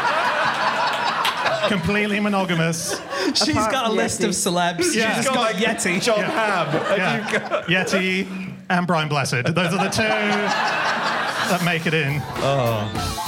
completely 1.68 2.20
monogamous. 2.20 2.99
She's 3.34 3.51
Apart 3.51 3.72
got 3.72 3.89
a 3.91 3.93
list 3.93 4.20
Yeti. 4.20 4.24
of 4.24 4.30
celebs. 4.30 4.95
Yeah. 4.95 5.16
She's 5.16 5.28
got 5.28 5.55
Yeti. 5.57 6.01
Jon 6.07 6.20
Hamm. 6.20 6.68
Yeah. 6.99 7.32
got- 7.32 7.64
Yeti 7.66 8.26
and 8.70 8.86
Brian 8.86 9.09
Blessed. 9.11 9.45
Those 9.55 9.74
are 9.74 9.84
the 9.84 9.91
two 9.91 10.03
that 10.05 11.61
make 11.66 11.84
it 11.86 11.93
in. 11.95 12.22
Oh. 12.36 13.28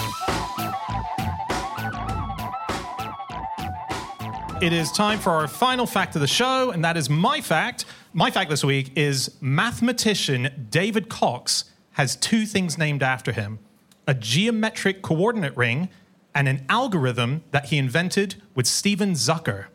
It 4.61 4.75
is 4.75 4.93
time 4.93 5.19
for 5.19 5.31
our 5.31 5.49
final 5.49 5.87
fact 5.87 6.15
of 6.17 6.21
the 6.21 6.27
show, 6.27 6.71
and 6.71 6.85
that 6.85 6.99
is 6.99 7.09
my 7.09 7.41
fact. 7.41 7.87
My 8.13 8.31
fact 8.31 8.51
this 8.51 8.63
week 8.63 8.93
is 8.95 9.35
mathematician 9.41 10.67
David 10.69 11.09
Cox 11.09 11.65
has 11.93 12.15
two 12.15 12.45
things 12.45 12.77
named 12.77 13.03
after 13.03 13.33
him 13.33 13.59
a 14.07 14.13
geometric 14.13 15.01
coordinate 15.01 15.57
ring 15.57 15.89
and 16.35 16.47
an 16.47 16.67
algorithm 16.69 17.43
that 17.53 17.67
he 17.67 17.79
invented 17.79 18.35
with 18.55 18.67
Steven 18.67 19.13
Zucker. 19.13 19.67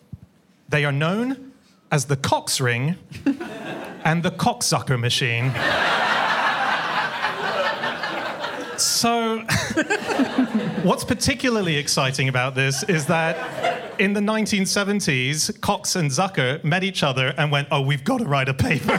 They 0.70 0.86
are 0.86 0.92
known 0.92 1.54
as 1.92 2.06
the 2.06 2.16
Cox 2.16 2.62
ring 2.62 2.96
and 4.06 4.22
the 4.22 4.30
Cox 4.30 4.70
Cox-Zucker 4.70 5.00
machine. 5.00 5.52
So, 8.78 9.40
what's 10.84 11.04
particularly 11.04 11.78
exciting 11.78 12.30
about 12.30 12.56
this 12.56 12.84
is 12.84 13.06
that 13.08 14.00
in 14.00 14.14
the 14.14 14.20
1970s, 14.20 15.60
Cox 15.62 15.96
and 15.96 16.10
Zucker 16.12 16.64
met 16.64 16.84
each 16.84 17.04
other 17.04 17.34
and 17.38 17.52
went, 17.52 17.68
Oh, 17.72 17.82
we've 17.82 18.04
got 18.04 18.20
to 18.20 18.26
write 18.26 18.50
a 18.50 18.54
paper. 18.54 18.86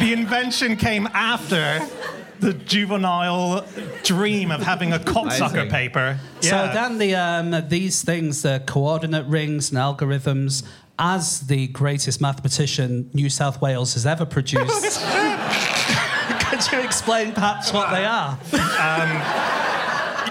the 0.00 0.12
invention 0.12 0.76
came 0.76 1.06
after 1.12 1.80
the 2.40 2.52
juvenile 2.52 3.64
dream 4.02 4.50
of 4.50 4.60
having 4.60 4.92
a 4.92 4.98
Cox-Zucker 4.98 5.52
Amazing. 5.52 5.70
paper. 5.70 6.18
So 6.40 6.70
then 6.74 6.98
the 6.98 7.14
um, 7.14 7.68
these 7.68 8.02
things, 8.02 8.42
the 8.42 8.62
coordinate 8.66 9.26
rings 9.26 9.70
and 9.70 9.78
algorithms, 9.78 10.62
as 10.98 11.40
the 11.46 11.68
greatest 11.68 12.20
mathematician 12.20 13.10
New 13.14 13.30
South 13.30 13.60
Wales 13.62 13.94
has 13.94 14.04
ever 14.04 14.26
produced. 14.26 15.00
Could 16.74 16.80
you 16.80 16.86
explain 16.86 17.32
perhaps 17.32 17.72
what 17.72 17.92
they 17.92 18.04
are? 18.04 18.36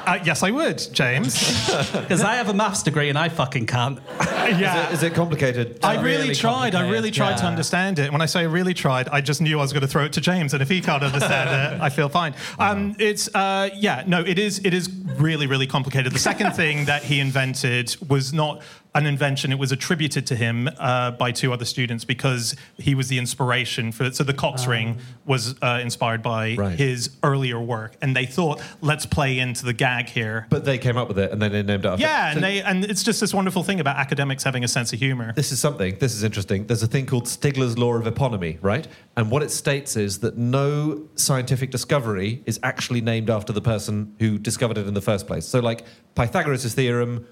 Uh, 0.06 0.20
yes, 0.26 0.44
I 0.44 0.52
would, 0.52 0.86
James. 0.92 1.64
Because 1.94 2.22
I 2.22 2.36
have 2.36 2.50
a 2.50 2.54
maths 2.54 2.84
degree 2.84 3.08
and 3.08 3.18
I 3.18 3.30
fucking 3.30 3.66
can't. 3.66 4.00
yeah. 4.20 4.92
Is 4.92 5.02
it 5.04 5.14
complicated? 5.14 5.80
I 5.82 6.02
really, 6.02 6.36
tried. 6.36 6.76
I 6.76 6.82
really 6.82 7.10
complicated, 7.10 7.16
tried 7.16 7.38
to 7.38 7.46
understand 7.46 8.00
it. 8.00 8.12
When 8.12 8.22
I 8.22 8.26
say 8.26 8.42
I 8.42 8.44
really 8.44 8.74
tried, 8.74 9.08
I 9.08 9.22
just 9.22 9.42
knew 9.42 9.58
I 9.58 9.62
was 9.62 9.72
going 9.72 9.82
to 9.82 9.88
throw 9.88 10.04
it 10.04 10.14
to 10.14 10.22
James, 10.22 10.54
and 10.54 10.62
if 10.62 10.68
he 10.68 10.82
can't 10.82 11.02
understand 11.02 11.76
it, 11.76 11.82
I 11.82 11.90
feel 11.90 12.10
fine. 12.10 12.36
Um, 12.60 12.96
it's 13.00 13.34
uh, 13.34 13.70
yeah, 13.76 14.04
no, 14.06 14.20
it 14.22 14.38
is. 14.38 14.60
It 14.66 14.74
is 14.74 14.90
really, 15.18 15.48
really 15.48 15.68
complicated. 15.68 16.12
The 16.12 16.20
second 16.20 16.52
thing 16.62 16.86
that 16.86 17.04
he 17.04 17.22
invented 17.22 17.96
was 18.10 18.34
not 18.34 18.62
an 18.96 19.06
invention; 19.06 19.52
it 19.52 19.60
was 19.60 19.72
attributed 19.72 20.26
to 20.28 20.36
him 20.36 20.70
uh, 20.80 21.12
by 21.12 21.32
two 21.32 21.52
other 21.54 21.66
students 21.66 22.06
because 22.06 22.56
he 22.78 22.96
was 22.96 23.08
the 23.08 23.18
inspiration 23.18 23.92
for. 23.92 24.12
So 24.12 24.24
the 24.24 24.34
Cox 24.34 24.68
ring 24.68 25.00
was 25.26 25.56
uh, 25.62 25.80
inspired 25.82 26.22
by 26.22 26.56
Right. 26.56 26.78
his 26.78 27.10
earlier 27.24 27.60
work, 27.60 27.96
and 28.02 28.16
they 28.16 28.26
thought, 28.26 28.62
let's 28.82 29.06
play 29.06 29.40
into 29.40 29.66
the 29.66 29.74
gag 29.74 30.10
here. 30.10 30.46
But 30.50 30.66
they 30.66 30.78
came 30.78 30.98
up 30.98 31.08
with 31.08 31.18
it 31.20 31.32
and 31.32 31.42
then 31.42 31.52
they 31.52 31.64
named 31.64 31.86
it 31.86 31.88
after 31.88 32.02
yeah, 32.02 32.32
So 32.32 32.36
and 32.38 32.44
they 32.44 32.62
and 32.62 32.86
it's 32.86 33.04
just 33.04 33.20
this 33.20 33.34
wonderful 33.34 33.64
thing 33.64 33.80
about 33.80 33.98
academics 33.98 34.44
having 34.44 34.64
a 34.64 34.68
sense 34.68 34.94
of 34.94 35.00
humor. 35.00 35.34
This 35.36 35.52
is 35.52 35.60
something, 35.60 35.98
this 36.00 36.14
is 36.14 36.24
interesting. 36.24 36.68
There's 36.68 36.84
a 36.84 36.88
thing 36.88 37.06
called 37.06 37.26
Stigler's 37.26 37.78
law 37.78 37.94
of 37.96 38.04
eponymy, 38.06 38.58
right? 38.62 38.88
And 39.18 39.32
what 39.32 39.42
it 39.44 39.52
states 39.52 39.96
is 39.96 40.20
that 40.20 40.38
no 40.38 41.08
scientific 41.16 41.72
discovery 41.72 42.44
is 42.46 42.60
actually 42.64 43.02
named 43.02 43.30
after 43.30 43.54
the 43.54 43.62
person 43.62 44.16
who 44.20 44.38
discovered 44.38 44.78
it 44.78 44.88
in 44.88 44.94
the 44.94 45.02
first 45.02 45.28
place. 45.28 45.46
So, 45.46 45.60
like 45.60 45.86
Pythagoras' 46.16 46.74
theorem, 46.74 47.26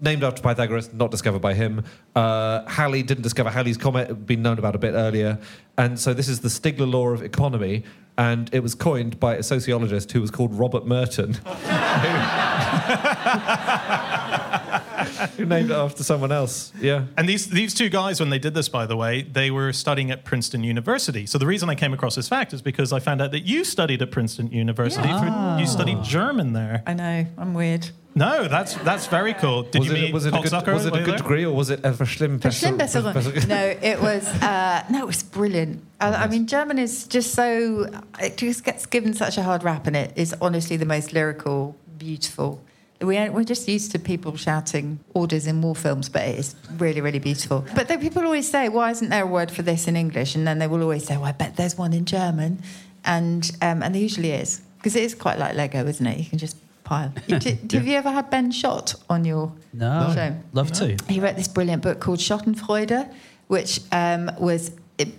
named 0.00 0.24
after 0.24 0.42
Pythagoras, 0.42 0.92
not 0.92 1.10
discovered 1.10 1.40
by 1.40 1.54
him. 1.54 1.84
Uh, 2.14 2.66
Halley 2.68 3.02
didn't 3.02 3.22
discover 3.22 3.50
Halley's 3.50 3.76
comet, 3.76 4.02
it 4.02 4.08
had 4.08 4.26
been 4.26 4.42
known 4.42 4.58
about 4.58 4.74
a 4.74 4.78
bit 4.78 4.92
earlier. 4.92 5.38
And 5.76 5.98
so, 5.98 6.14
this 6.14 6.28
is 6.28 6.40
the 6.40 6.48
Stigler 6.48 6.90
law 6.90 7.08
of 7.08 7.20
eponymy. 7.20 7.84
And 8.16 8.50
it 8.52 8.64
was 8.64 8.74
coined 8.74 9.20
by 9.20 9.36
a 9.36 9.44
sociologist 9.44 10.10
who 10.10 10.20
was 10.20 10.32
called 10.32 10.52
Robert 10.52 10.84
Merton, 10.84 11.34
who 15.36 15.46
named 15.46 15.70
it 15.70 15.74
after 15.74 16.02
someone 16.02 16.32
else. 16.32 16.72
Yeah. 16.80 17.04
And 17.16 17.28
these 17.28 17.48
these 17.48 17.74
two 17.74 17.88
guys, 17.88 18.18
when 18.18 18.30
they 18.30 18.40
did 18.40 18.54
this, 18.54 18.68
by 18.68 18.86
the 18.86 18.96
way, 18.96 19.22
they 19.22 19.52
were 19.52 19.72
studying 19.72 20.10
at 20.10 20.24
Princeton 20.24 20.64
University. 20.64 21.26
So 21.26 21.38
the 21.38 21.46
reason 21.46 21.70
I 21.70 21.76
came 21.76 21.94
across 21.94 22.16
this 22.16 22.28
fact 22.28 22.52
is 22.52 22.60
because 22.60 22.92
I 22.92 22.98
found 22.98 23.22
out 23.22 23.30
that 23.30 23.46
you 23.46 23.62
studied 23.62 24.02
at 24.02 24.10
Princeton 24.10 24.50
University. 24.50 25.08
For, 25.08 25.56
you 25.60 25.66
studied 25.66 26.02
German 26.02 26.54
there. 26.54 26.82
I 26.88 26.94
know, 26.94 27.24
I'm 27.36 27.54
weird. 27.54 27.90
No, 28.18 28.48
that's 28.48 28.74
that's 28.74 29.06
very 29.06 29.32
cool. 29.34 29.62
Did 29.62 29.78
was 29.78 29.88
you 29.88 29.94
it, 29.94 30.00
meet 30.00 30.12
was 30.12 30.26
it 30.26 30.34
a 30.34 30.42
good, 30.42 30.52
was 30.52 30.86
it 30.86 30.96
a 30.96 31.02
good 31.02 31.16
degree 31.18 31.44
or 31.44 31.54
was 31.54 31.70
it 31.70 31.80
a 31.84 31.92
Verschlimmbesserung? 31.92 32.76
Verschlimmbesserung. 32.78 33.48
No, 33.48 33.76
it 33.80 34.00
was 34.00 34.26
uh, 34.42 34.84
no, 34.90 34.98
it 34.98 35.06
was 35.06 35.22
brilliant. 35.22 35.84
I, 36.00 36.24
I 36.24 36.26
mean, 36.26 36.46
German 36.46 36.78
is 36.78 37.06
just 37.06 37.32
so 37.32 37.88
it 38.20 38.36
just 38.36 38.64
gets 38.64 38.86
given 38.86 39.14
such 39.14 39.38
a 39.38 39.42
hard 39.42 39.62
rap, 39.62 39.86
and 39.86 39.96
it 39.96 40.12
is 40.16 40.34
honestly 40.40 40.76
the 40.76 40.86
most 40.86 41.12
lyrical, 41.12 41.76
beautiful. 41.96 42.60
We 43.00 43.28
we're 43.30 43.44
just 43.44 43.68
used 43.68 43.92
to 43.92 44.00
people 44.00 44.36
shouting 44.36 44.98
orders 45.14 45.46
in 45.46 45.62
war 45.62 45.76
films, 45.76 46.08
but 46.08 46.22
it 46.22 46.36
is 46.36 46.56
really, 46.78 47.00
really 47.00 47.20
beautiful. 47.20 47.64
But 47.76 47.86
then 47.86 48.00
people 48.00 48.24
always 48.24 48.50
say, 48.50 48.68
"Why 48.68 48.90
isn't 48.90 49.10
there 49.10 49.22
a 49.22 49.26
word 49.26 49.52
for 49.52 49.62
this 49.62 49.86
in 49.86 49.96
English?" 49.96 50.34
And 50.34 50.44
then 50.44 50.58
they 50.58 50.66
will 50.66 50.82
always 50.82 51.06
say, 51.06 51.16
"Well, 51.16 51.26
I 51.26 51.32
bet 51.32 51.54
there's 51.54 51.78
one 51.78 51.92
in 51.92 52.04
German," 52.04 52.60
and 53.04 53.48
um, 53.62 53.84
and 53.84 53.94
there 53.94 54.02
usually 54.02 54.32
is 54.32 54.62
because 54.78 54.96
it 54.96 55.04
is 55.04 55.14
quite 55.14 55.38
like 55.38 55.54
Lego, 55.54 55.86
isn't 55.86 56.06
it? 56.06 56.18
You 56.18 56.24
can 56.24 56.38
just 56.38 56.56
pile. 56.88 57.12
You- 57.26 57.38
do- 57.38 57.58
Have 57.78 57.86
you 57.86 57.96
ever 57.96 58.10
had 58.10 58.30
Ben 58.30 58.50
Schott 58.50 58.94
on 59.10 59.24
your 59.24 59.52
No. 59.72 60.10
show? 60.14 60.34
Love 60.52 60.72
to. 60.72 60.96
He 61.08 61.20
wrote 61.20 61.36
this 61.36 61.48
brilliant 61.48 61.82
book 61.82 62.00
called 62.00 62.18
Schottenfreude, 62.18 63.12
which 63.48 63.80
um, 63.92 64.30
was 64.38 64.70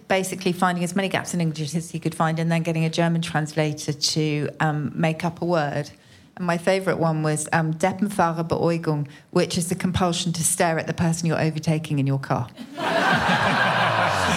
basically 0.07 0.51
finding 0.51 0.83
as 0.83 0.95
many 0.95 1.07
gaps 1.09 1.33
in 1.33 1.39
English 1.41 1.73
as 1.75 1.91
he 1.91 1.99
could 1.99 2.15
find 2.15 2.39
and 2.39 2.51
then 2.51 2.63
getting 2.63 2.83
a 2.85 2.89
German 2.89 3.21
translator 3.21 3.93
to 3.93 4.49
um, 4.59 4.91
make 4.95 5.23
up 5.23 5.41
a 5.41 5.45
word. 5.45 5.91
And 6.35 6.45
my 6.45 6.57
favourite 6.57 6.99
one 6.99 7.21
was 7.23 7.47
um, 7.53 7.73
Deppenfahrer 7.73 8.47
Beäugung, 8.47 9.07
which 9.31 9.57
is 9.57 9.69
the 9.69 9.75
compulsion 9.75 10.31
to 10.33 10.43
stare 10.43 10.79
at 10.79 10.87
the 10.87 10.93
person 10.93 11.27
you're 11.27 11.39
overtaking 11.41 11.99
in 11.99 12.07
your 12.07 12.19
car. 12.19 12.47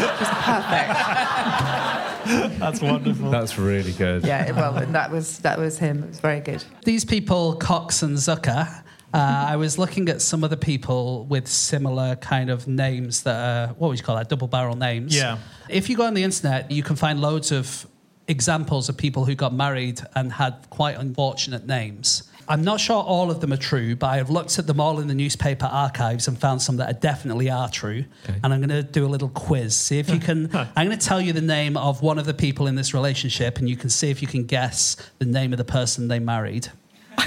Which 0.02 0.20
is 0.20 0.28
perfect. 0.50 2.01
That's 2.58 2.80
wonderful. 2.80 3.30
That's 3.30 3.58
really 3.58 3.92
good. 3.92 4.24
Yeah, 4.24 4.52
well, 4.52 4.76
and 4.76 4.94
that 4.94 5.10
was 5.10 5.38
that 5.38 5.58
was 5.58 5.78
him. 5.78 6.02
It 6.04 6.08
was 6.08 6.20
very 6.20 6.40
good. 6.40 6.64
These 6.84 7.04
people, 7.04 7.56
Cox 7.56 8.02
and 8.02 8.16
Zucker, 8.16 8.82
uh, 9.14 9.46
I 9.48 9.56
was 9.56 9.78
looking 9.78 10.08
at 10.08 10.22
some 10.22 10.42
of 10.42 10.50
the 10.50 10.56
people 10.56 11.26
with 11.26 11.46
similar 11.46 12.16
kind 12.16 12.48
of 12.48 12.66
names 12.66 13.24
that 13.24 13.36
are, 13.36 13.74
what 13.74 13.88
would 13.88 13.98
you 13.98 14.04
call 14.04 14.16
that, 14.16 14.30
double 14.30 14.48
barrel 14.48 14.76
names. 14.76 15.14
Yeah. 15.14 15.38
If 15.68 15.90
you 15.90 15.96
go 15.96 16.04
on 16.04 16.14
the 16.14 16.22
internet, 16.22 16.70
you 16.70 16.82
can 16.82 16.96
find 16.96 17.20
loads 17.20 17.52
of 17.52 17.86
examples 18.26 18.88
of 18.88 18.96
people 18.96 19.26
who 19.26 19.34
got 19.34 19.52
married 19.52 20.00
and 20.14 20.32
had 20.32 20.66
quite 20.70 20.96
unfortunate 20.96 21.66
names. 21.66 22.22
I'm 22.48 22.62
not 22.64 22.80
sure 22.80 23.02
all 23.02 23.30
of 23.30 23.40
them 23.40 23.52
are 23.52 23.56
true, 23.58 23.94
but 23.96 24.08
I've 24.08 24.28
looked 24.30 24.58
at 24.58 24.66
them 24.66 24.80
all 24.80 24.98
in 25.00 25.06
the 25.08 25.14
newspaper 25.14 25.66
archives 25.66 26.26
and 26.28 26.38
found 26.38 26.60
some 26.60 26.76
that 26.78 26.90
are 26.90 26.98
definitely 26.98 27.48
are 27.50 27.68
true. 27.68 28.04
And 28.42 28.52
I'm 28.52 28.60
going 28.60 28.68
to 28.70 28.82
do 28.82 29.06
a 29.06 29.08
little 29.08 29.28
quiz. 29.28 29.76
See 29.76 29.98
if 29.98 30.10
you 30.10 30.18
can. 30.28 30.50
I'm 30.54 30.86
going 30.86 30.98
to 30.98 31.06
tell 31.06 31.20
you 31.20 31.32
the 31.32 31.40
name 31.40 31.76
of 31.76 32.02
one 32.02 32.18
of 32.18 32.26
the 32.26 32.34
people 32.34 32.66
in 32.66 32.74
this 32.74 32.92
relationship, 32.94 33.58
and 33.58 33.68
you 33.68 33.76
can 33.76 33.90
see 33.90 34.10
if 34.10 34.20
you 34.22 34.28
can 34.28 34.44
guess 34.44 34.96
the 35.18 35.24
name 35.26 35.52
of 35.52 35.58
the 35.58 35.64
person 35.64 36.08
they 36.08 36.18
married. 36.18 36.68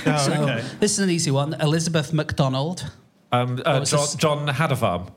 Oh, 0.06 0.18
So 0.18 0.34
okay. 0.34 0.64
this 0.80 0.94
is 0.94 1.00
an 1.00 1.10
easy 1.10 1.32
one. 1.32 1.54
Elizabeth 1.62 2.12
MacDonald. 2.14 2.92
Um, 3.32 3.62
uh, 3.66 3.84
John? 3.86 4.08
John 4.18 4.48
had 4.48 4.72
a 4.72 4.76
farm. 4.76 5.12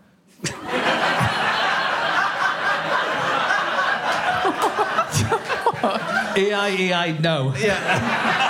E 6.37 6.53
I 6.53 6.71
E 6.79 6.93
I 6.93 7.13
no. 7.19 7.53
John 7.53 8.48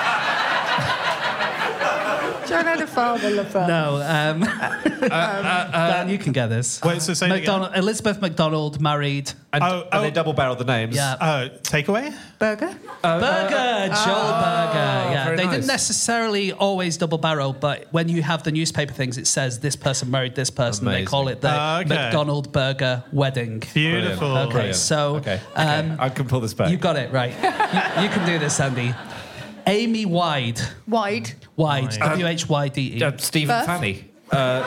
had 2.48 2.80
a 2.80 2.86
father, 2.86 3.30
lover. 3.30 3.66
No, 3.68 3.96
um, 4.02 4.40
Dan, 5.08 6.08
you 6.08 6.18
can 6.18 6.32
get 6.32 6.46
this. 6.48 6.80
Wait, 6.82 7.02
so 7.02 7.14
say 7.14 7.26
it 7.26 7.30
again. 7.30 7.38
McDonald, 7.40 7.72
Elizabeth 7.76 8.20
McDonald 8.20 8.80
married 8.80 9.32
And, 9.52 9.62
Oh, 9.64 9.86
and 9.92 10.04
they 10.04 10.08
oh. 10.08 10.10
double 10.10 10.32
barreled 10.32 10.58
the 10.58 10.64
names. 10.64 10.94
yeah. 10.96 11.12
Uh, 11.20 11.48
takeaway? 11.62 12.14
Burger? 12.38 12.68
Burger, 13.02 13.94
Joel 14.04 14.32
Burger. 14.38 15.10
Yeah, 15.10 15.24
very 15.24 15.36
they 15.36 15.44
nice. 15.44 15.54
didn't 15.56 15.66
necessarily 15.66 16.52
always 16.52 16.96
double 16.96 17.18
barrel, 17.18 17.52
but 17.52 17.86
when 17.92 18.08
you 18.08 18.22
have 18.22 18.42
the 18.42 18.52
newspaper 18.52 18.92
things, 18.92 19.18
it 19.18 19.26
says 19.26 19.60
this 19.60 19.76
person 19.76 20.10
married 20.10 20.34
this 20.34 20.50
person. 20.50 20.84
They 20.84 20.90
Amazing. 20.92 21.06
call 21.06 21.28
it 21.28 21.40
the 21.40 21.48
Ah, 21.50 21.80
okay. 21.80 21.88
McDonald 21.88 22.52
Burger 22.52 23.02
wedding. 23.12 23.62
Beautiful. 23.74 24.36
Okay, 24.36 24.50
Brilliant. 24.52 24.76
so 24.76 25.16
Okay. 25.16 25.40
um, 25.56 25.96
I 25.98 26.08
can 26.10 26.26
pull 26.26 26.40
this 26.40 26.54
back. 26.54 26.70
you 26.70 26.76
got 26.76 26.96
it 26.96 27.10
right. 27.12 27.32
you, 27.32 28.02
you 28.04 28.08
can 28.10 28.24
do 28.26 28.38
this, 28.38 28.60
Andy. 28.60 28.94
Amy 29.68 30.06
Wide, 30.06 30.60
Wide. 30.86 31.34
Wide, 31.56 31.56
Wide. 31.56 31.98
W 31.98 32.26
H 32.26 32.48
Y 32.48 32.68
D 32.68 32.96
E. 32.96 33.02
Uh, 33.02 33.16
Stephen 33.18 33.54
Birth? 33.54 33.66
Fanny. 33.66 34.10
Uh, 34.30 34.62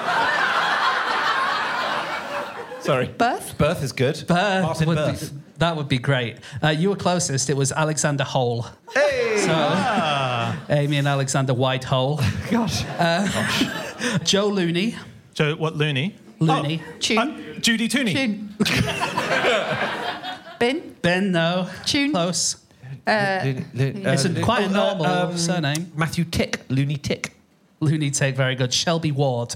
sorry. 2.82 3.08
Birth? 3.08 3.58
Birth 3.58 3.84
is 3.84 3.91
good. 3.91 4.24
Birth 4.28 4.64
Martin 4.64 4.88
would 4.88 4.97
Birth. 4.97 5.34
Be, 5.34 5.41
that 5.58 5.76
would 5.76 5.88
be 5.88 5.97
great. 5.97 6.38
Uh, 6.64 6.70
you 6.70 6.89
were 6.89 6.95
closest. 6.95 7.49
It 7.49 7.58
was 7.58 7.72
Alexander 7.72 8.24
Hole. 8.24 8.68
Hey! 8.93 9.38
So, 9.38 10.56
Amy 10.70 10.97
and 10.97 11.08
Alexander 11.08 11.54
White 11.54 11.84
Hole. 11.84 12.20
Gosh. 12.52 12.84
Gosh. 12.84 13.64
Joe 14.24 14.47
Looney. 14.47 14.95
Joe, 15.34 15.56
what, 15.56 15.76
Looney? 15.76 16.16
Looney. 16.39 16.82
Tune. 16.99 17.18
Uh, 17.18 17.60
Judy 17.60 17.89
Tooney. 17.89 18.14
Tune. 18.14 18.56
ben? 20.60 20.95
Ben, 21.02 21.32
no. 21.32 21.70
Tune. 21.86 22.12
Close. 22.12 22.61
Lu- 23.08 23.64
lu- 23.74 23.93
It's 24.06 24.26
a, 24.26 24.39
uh, 24.39 24.43
quite 24.43 24.64
a 24.64 24.68
oh, 24.68 24.70
normal 24.70 25.06
uh, 25.06 25.26
um, 25.28 25.38
surname. 25.38 25.91
Matthew 25.95 26.26
Tick. 26.26 26.62
Looney 26.70 26.97
Tick. 26.97 27.34
Looney 27.80 28.12
Tick, 28.12 28.36
very 28.36 28.56
good. 28.56 28.74
Shelby 28.74 29.12
Ward. 29.12 29.56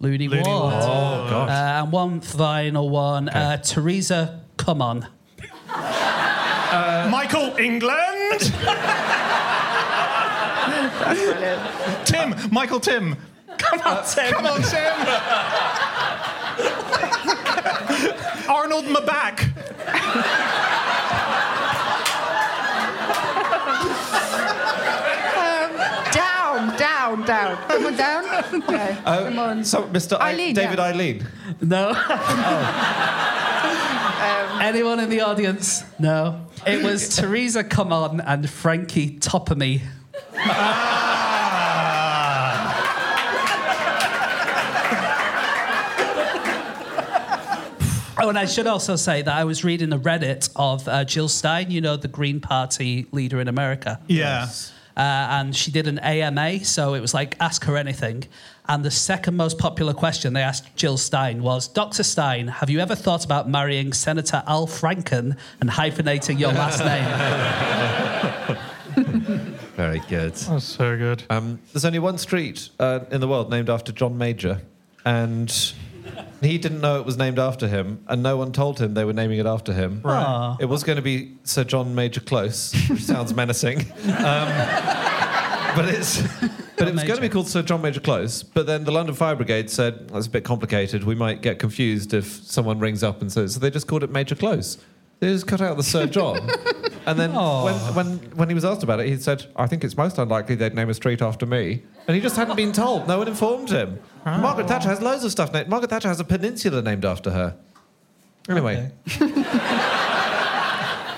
Looney, 0.00 0.28
Looney 0.28 0.42
Ward. 0.46 0.72
Ward. 0.72 0.74
Oh, 0.74 1.26
gosh. 1.30 1.50
Uh, 1.50 1.82
and 1.82 1.92
one 1.92 2.20
final 2.20 2.90
one. 2.90 3.28
Uh, 3.28 3.56
Teresa, 3.58 4.40
come 4.56 4.82
on. 4.82 5.06
Michael 7.10 7.56
England. 7.56 8.40
Tim. 12.04 12.34
Michael 12.50 12.80
Tim. 12.80 13.16
Come 13.58 13.80
on, 13.80 14.04
Tim. 14.04 14.32
Come 14.32 14.46
on, 14.46 14.62
Tim. 14.62 14.94
Arnold 18.50 18.84
Maback. 18.86 19.50
Down, 27.22 27.24
down, 27.24 27.56
down. 27.66 27.68
Come 27.68 27.86
on, 27.86 27.96
down. 27.96 28.24
Okay. 28.68 28.98
Come 29.04 29.38
on. 29.38 29.64
So, 29.64 29.84
Mr. 29.84 30.16
I- 30.18 30.32
Eileen, 30.32 30.54
David 30.54 30.78
yeah. 30.78 30.84
Eileen. 30.84 31.26
No. 31.60 31.92
Anyone 34.60 35.00
in 35.00 35.10
the 35.10 35.20
audience? 35.20 35.84
No. 35.98 36.46
It 36.66 36.82
was 36.82 37.14
Teresa 37.16 37.62
Come 37.64 37.92
On 37.92 38.20
and 38.20 38.48
Frankie 38.48 39.18
Topomy. 39.18 39.82
Oh, 48.16 48.28
and 48.28 48.38
I 48.38 48.46
should 48.46 48.66
also 48.68 48.94
say 48.96 49.22
that 49.22 49.34
I 49.34 49.44
was 49.44 49.64
reading 49.64 49.90
the 49.90 49.98
Reddit 49.98 50.48
of 50.56 50.86
uh, 50.88 51.04
Jill 51.04 51.28
Stein, 51.28 51.70
you 51.70 51.80
know, 51.80 51.96
the 51.96 52.08
Green 52.08 52.40
Party 52.40 53.06
leader 53.10 53.40
in 53.40 53.48
America. 53.48 54.00
Yeah. 54.06 54.48
Uh, 54.96 55.00
and 55.00 55.56
she 55.56 55.70
did 55.70 55.88
an 55.88 55.98
AMA, 55.98 56.64
so 56.64 56.94
it 56.94 57.00
was 57.00 57.12
like 57.14 57.36
ask 57.40 57.64
her 57.64 57.76
anything. 57.76 58.24
And 58.68 58.84
the 58.84 58.90
second 58.90 59.36
most 59.36 59.58
popular 59.58 59.92
question 59.92 60.32
they 60.32 60.40
asked 60.42 60.74
Jill 60.76 60.96
Stein 60.96 61.42
was, 61.42 61.68
Dr. 61.68 62.02
Stein, 62.02 62.48
have 62.48 62.70
you 62.70 62.80
ever 62.80 62.94
thought 62.94 63.24
about 63.24 63.48
marrying 63.48 63.92
Senator 63.92 64.42
Al 64.46 64.66
Franken 64.66 65.36
and 65.60 65.70
hyphenating 65.70 66.38
your 66.38 66.52
last 66.52 66.78
name? 66.84 67.04
Very 69.76 69.98
good. 70.08 70.34
That's 70.34 70.64
so 70.64 70.96
good. 70.96 71.24
Um, 71.28 71.58
there's 71.72 71.84
only 71.84 71.98
one 71.98 72.16
street 72.16 72.68
uh, 72.78 73.00
in 73.10 73.20
the 73.20 73.26
world 73.28 73.50
named 73.50 73.68
after 73.68 73.90
John 73.90 74.16
Major, 74.16 74.62
and 75.04 75.52
he 76.40 76.58
didn't 76.58 76.80
know 76.80 76.98
it 77.00 77.06
was 77.06 77.16
named 77.16 77.38
after 77.38 77.68
him, 77.68 78.04
and 78.08 78.22
no 78.22 78.36
one 78.36 78.52
told 78.52 78.78
him 78.80 78.94
they 78.94 79.04
were 79.04 79.12
naming 79.12 79.38
it 79.38 79.46
after 79.46 79.72
him. 79.72 80.00
Right. 80.04 80.56
It 80.60 80.66
was 80.66 80.84
going 80.84 80.96
to 80.96 81.02
be 81.02 81.36
Sir 81.44 81.64
John 81.64 81.94
Major 81.94 82.20
Close, 82.20 82.74
which 82.88 83.02
sounds 83.02 83.34
menacing, 83.36 83.80
um, 83.80 84.48
but 85.76 85.86
it's. 85.88 86.22
But 86.76 86.88
it 86.88 86.94
was 86.94 87.04
going 87.04 87.16
to 87.16 87.20
be 87.20 87.28
called 87.28 87.46
Sir 87.46 87.62
John 87.62 87.82
Major 87.82 88.00
Close, 88.00 88.42
but 88.42 88.66
then 88.66 88.82
the 88.82 88.90
London 88.90 89.14
Fire 89.14 89.36
Brigade 89.36 89.70
said 89.70 90.08
that's 90.08 90.26
a 90.26 90.30
bit 90.30 90.44
complicated. 90.44 91.04
We 91.04 91.14
might 91.14 91.40
get 91.40 91.60
confused 91.60 92.12
if 92.12 92.26
someone 92.26 92.80
rings 92.80 93.04
up 93.04 93.20
and 93.20 93.30
says. 93.30 93.54
So 93.54 93.60
they 93.60 93.70
just 93.70 93.86
called 93.86 94.02
it 94.02 94.10
Major 94.10 94.34
Close. 94.34 94.78
They 95.20 95.28
just 95.28 95.46
cut 95.46 95.60
out 95.60 95.76
the 95.76 95.84
Sir 95.84 96.06
John, 96.06 96.50
and 97.06 97.18
then 97.18 97.32
Oh. 97.34 97.64
when, 97.64 97.74
when 97.94 98.06
when 98.36 98.48
he 98.48 98.54
was 98.54 98.64
asked 98.64 98.82
about 98.82 99.00
it, 99.00 99.06
he 99.08 99.16
said, 99.16 99.46
"I 99.56 99.66
think 99.66 99.84
it's 99.84 99.96
most 99.96 100.18
unlikely 100.18 100.54
they'd 100.54 100.74
name 100.74 100.88
a 100.90 100.94
street 100.94 101.20
after 101.22 101.46
me." 101.46 101.82
And 102.06 102.14
he 102.14 102.20
just 102.20 102.36
hadn't 102.36 102.56
been 102.56 102.72
told. 102.72 103.06
No 103.08 103.18
one 103.18 103.28
informed 103.28 103.70
him. 103.70 103.98
Margaret 104.24 104.68
Thatcher 104.68 104.88
has 104.88 105.00
loads 105.00 105.24
of 105.24 105.30
stuff 105.30 105.52
named. 105.52 105.68
Margaret 105.68 105.90
Thatcher 105.90 106.08
has 106.08 106.20
a 106.20 106.24
peninsula 106.24 106.82
named 106.82 107.04
after 107.04 107.30
her. 107.30 107.56
Anyway, 108.48 108.90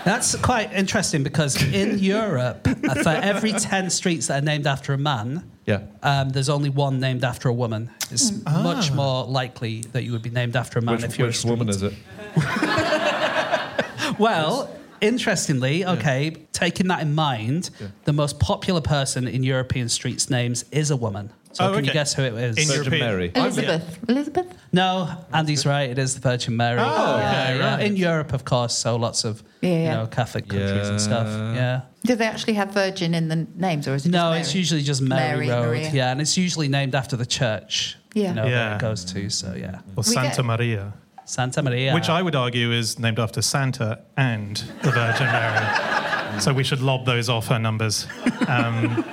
That's 0.05 0.37
quite 0.37 0.73
interesting 0.73 1.25
because 1.25 1.61
in 1.73 1.99
Europe, 2.17 2.69
uh, 2.89 2.95
for 3.03 3.09
every 3.09 3.51
10 3.53 3.91
streets 3.91 4.29
that 4.29 4.41
are 4.41 4.45
named 4.45 4.65
after 4.69 4.93
a 4.93 4.99
man, 4.99 5.51
yeah. 5.67 5.81
um, 6.05 6.29
there's 6.29 6.49
only 6.49 6.71
one 6.71 7.01
named 7.01 7.25
after 7.25 7.49
a 7.49 7.53
woman. 7.53 7.91
It's 8.13 8.31
much 8.45 8.93
more 8.93 9.25
likely 9.25 9.81
that 9.93 10.05
you 10.05 10.13
would 10.13 10.23
be 10.23 10.31
named 10.31 10.55
after 10.55 10.79
a 10.79 10.83
man 10.83 10.95
Which, 10.97 11.05
if 11.07 11.19
you're 11.19 11.27
which 11.27 11.45
a 11.45 11.49
woman 11.49 11.73
street. 11.73 11.93
is 11.93 11.99
it? 12.37 12.45
Well, 14.21 14.71
interestingly, 15.01 15.85
okay, 15.85 16.31
taking 16.53 16.89
that 16.89 17.01
in 17.01 17.15
mind, 17.15 17.71
the 18.05 18.13
most 18.13 18.39
popular 18.41 18.81
person 18.81 19.27
in 19.29 19.43
European 19.43 19.89
streets' 19.89 20.31
names 20.31 20.65
is 20.71 20.91
a 20.91 20.97
woman. 20.97 21.31
So 21.53 21.71
Oh, 21.71 21.75
can 21.75 21.87
you 21.87 21.93
guess 21.93 22.13
who 22.13 22.23
it 22.23 22.35
is? 22.35 22.59
In 22.59 22.65
Virgin 22.67 22.93
European- 22.93 23.01
Mary. 23.07 23.33
Oh, 23.35 23.45
Elizabeth. 23.45 23.99
Elizabeth? 24.11 24.47
no, 24.73 25.09
Andy's 25.33 25.65
right. 25.65 25.89
It 25.89 25.99
is 25.99 26.13
the 26.15 26.21
Virgin 26.21 26.55
Mary. 26.55 26.81
Oh, 26.81 26.85
yeah, 26.85 27.15
okay, 27.45 27.59
yeah. 27.59 27.71
right. 27.77 27.87
In 27.87 27.97
Europe, 27.97 28.35
of 28.35 28.45
course, 28.45 28.75
so 28.77 28.97
lots 28.97 29.25
of 29.25 29.43
Yeah, 29.63 29.71
you 29.71 29.89
know 29.97 30.07
Catholic 30.07 30.49
countries 30.49 30.89
and 30.89 31.01
stuff. 31.01 31.27
Yeah. 31.29 31.55
Yeah. 31.55 31.81
Do 32.05 32.15
they 32.15 32.27
actually 32.27 32.55
have 32.55 32.73
Virgin 32.73 33.15
in 33.15 33.29
the 33.29 33.47
names, 33.57 33.89
or 33.89 33.95
is 33.95 34.05
it 34.05 34.11
No, 34.11 34.19
just 34.19 34.29
Mary? 34.31 34.41
it's 34.41 34.55
usually 34.55 34.83
just 34.83 35.01
Mary, 35.01 35.47
Mary, 35.47 35.49
Road. 35.49 35.67
Maria. 35.69 35.91
Yeah, 35.93 36.13
and 36.13 36.21
it's 36.21 36.37
usually 36.37 36.69
named 36.69 36.95
after 36.95 37.17
the 37.17 37.27
church. 37.27 37.97
Yeah. 38.13 38.29
You 38.29 38.35
know, 38.35 38.45
Yeah. 38.47 38.51
that 38.69 38.75
it 38.77 38.81
goes 38.83 39.05
to. 39.07 39.31
So 39.31 39.55
yeah, 39.59 39.81
Or 39.97 40.05
Santa 40.05 40.37
get- 40.37 40.45
Maria. 40.45 40.93
Santa 41.27 41.63
Maria. 41.63 41.93
Which 41.93 42.09
I 42.09 42.23
would 42.23 42.35
argue 42.35 42.73
is 42.73 42.99
named 42.99 43.19
after 43.19 43.43
Santa 43.43 44.01
and 44.17 44.57
the 44.83 44.91
Virgin 44.93 45.27
Mary. 45.27 46.41
so 46.41 46.55
we 46.55 46.65
should 46.65 46.81
lob 46.81 47.05
those 47.05 47.29
off 47.29 47.49
her 47.49 47.59
numbers. 47.59 48.07
Um, 48.49 49.05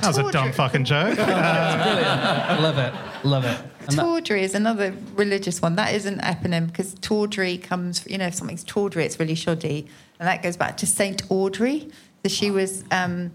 that 0.00 0.08
was 0.08 0.18
a 0.18 0.30
dumb 0.32 0.52
fucking 0.52 0.84
joke. 0.84 1.18
love 1.18 2.78
it, 2.78 2.94
love 3.24 3.44
it. 3.44 3.58
And 3.86 3.96
Tawdry 3.96 4.42
is 4.42 4.54
another 4.54 4.94
religious 5.14 5.62
one. 5.62 5.76
That 5.76 5.94
is 5.94 6.04
an 6.04 6.18
eponym 6.18 6.66
because 6.66 6.94
tawdry 6.94 7.58
comes, 7.58 8.06
you 8.06 8.18
know, 8.18 8.26
if 8.26 8.34
something's 8.34 8.64
tawdry, 8.64 9.04
it's 9.04 9.18
really 9.18 9.34
shoddy. 9.34 9.86
And 10.18 10.28
that 10.28 10.42
goes 10.42 10.56
back 10.56 10.76
to 10.78 10.86
Saint 10.86 11.22
Audrey. 11.30 11.88
So 12.22 12.28
she 12.28 12.50
was 12.50 12.84
um, 12.90 13.32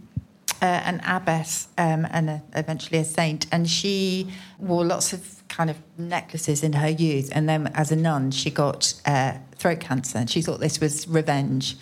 uh, 0.61 0.65
an 0.65 1.01
abbess 1.05 1.67
um, 1.77 2.07
and 2.11 2.29
a, 2.29 2.43
eventually 2.53 2.99
a 2.99 3.05
saint. 3.05 3.47
And 3.51 3.69
she 3.69 4.31
wore 4.59 4.85
lots 4.85 5.13
of 5.13 5.44
kind 5.55 5.69
of 5.69 5.77
necklaces 5.97 6.63
in 6.63 6.73
her 6.73 6.89
youth. 6.89 7.29
And 7.31 7.47
then 7.47 7.67
as 7.75 7.91
a 7.91 7.95
nun, 7.95 8.31
she 8.31 8.49
got 8.49 8.93
uh, 9.05 9.33
throat 9.55 9.79
cancer. 9.79 10.17
And 10.17 10.29
she 10.29 10.41
thought 10.41 10.59
this 10.59 10.81
was 10.81 11.07
revenge 11.07 11.77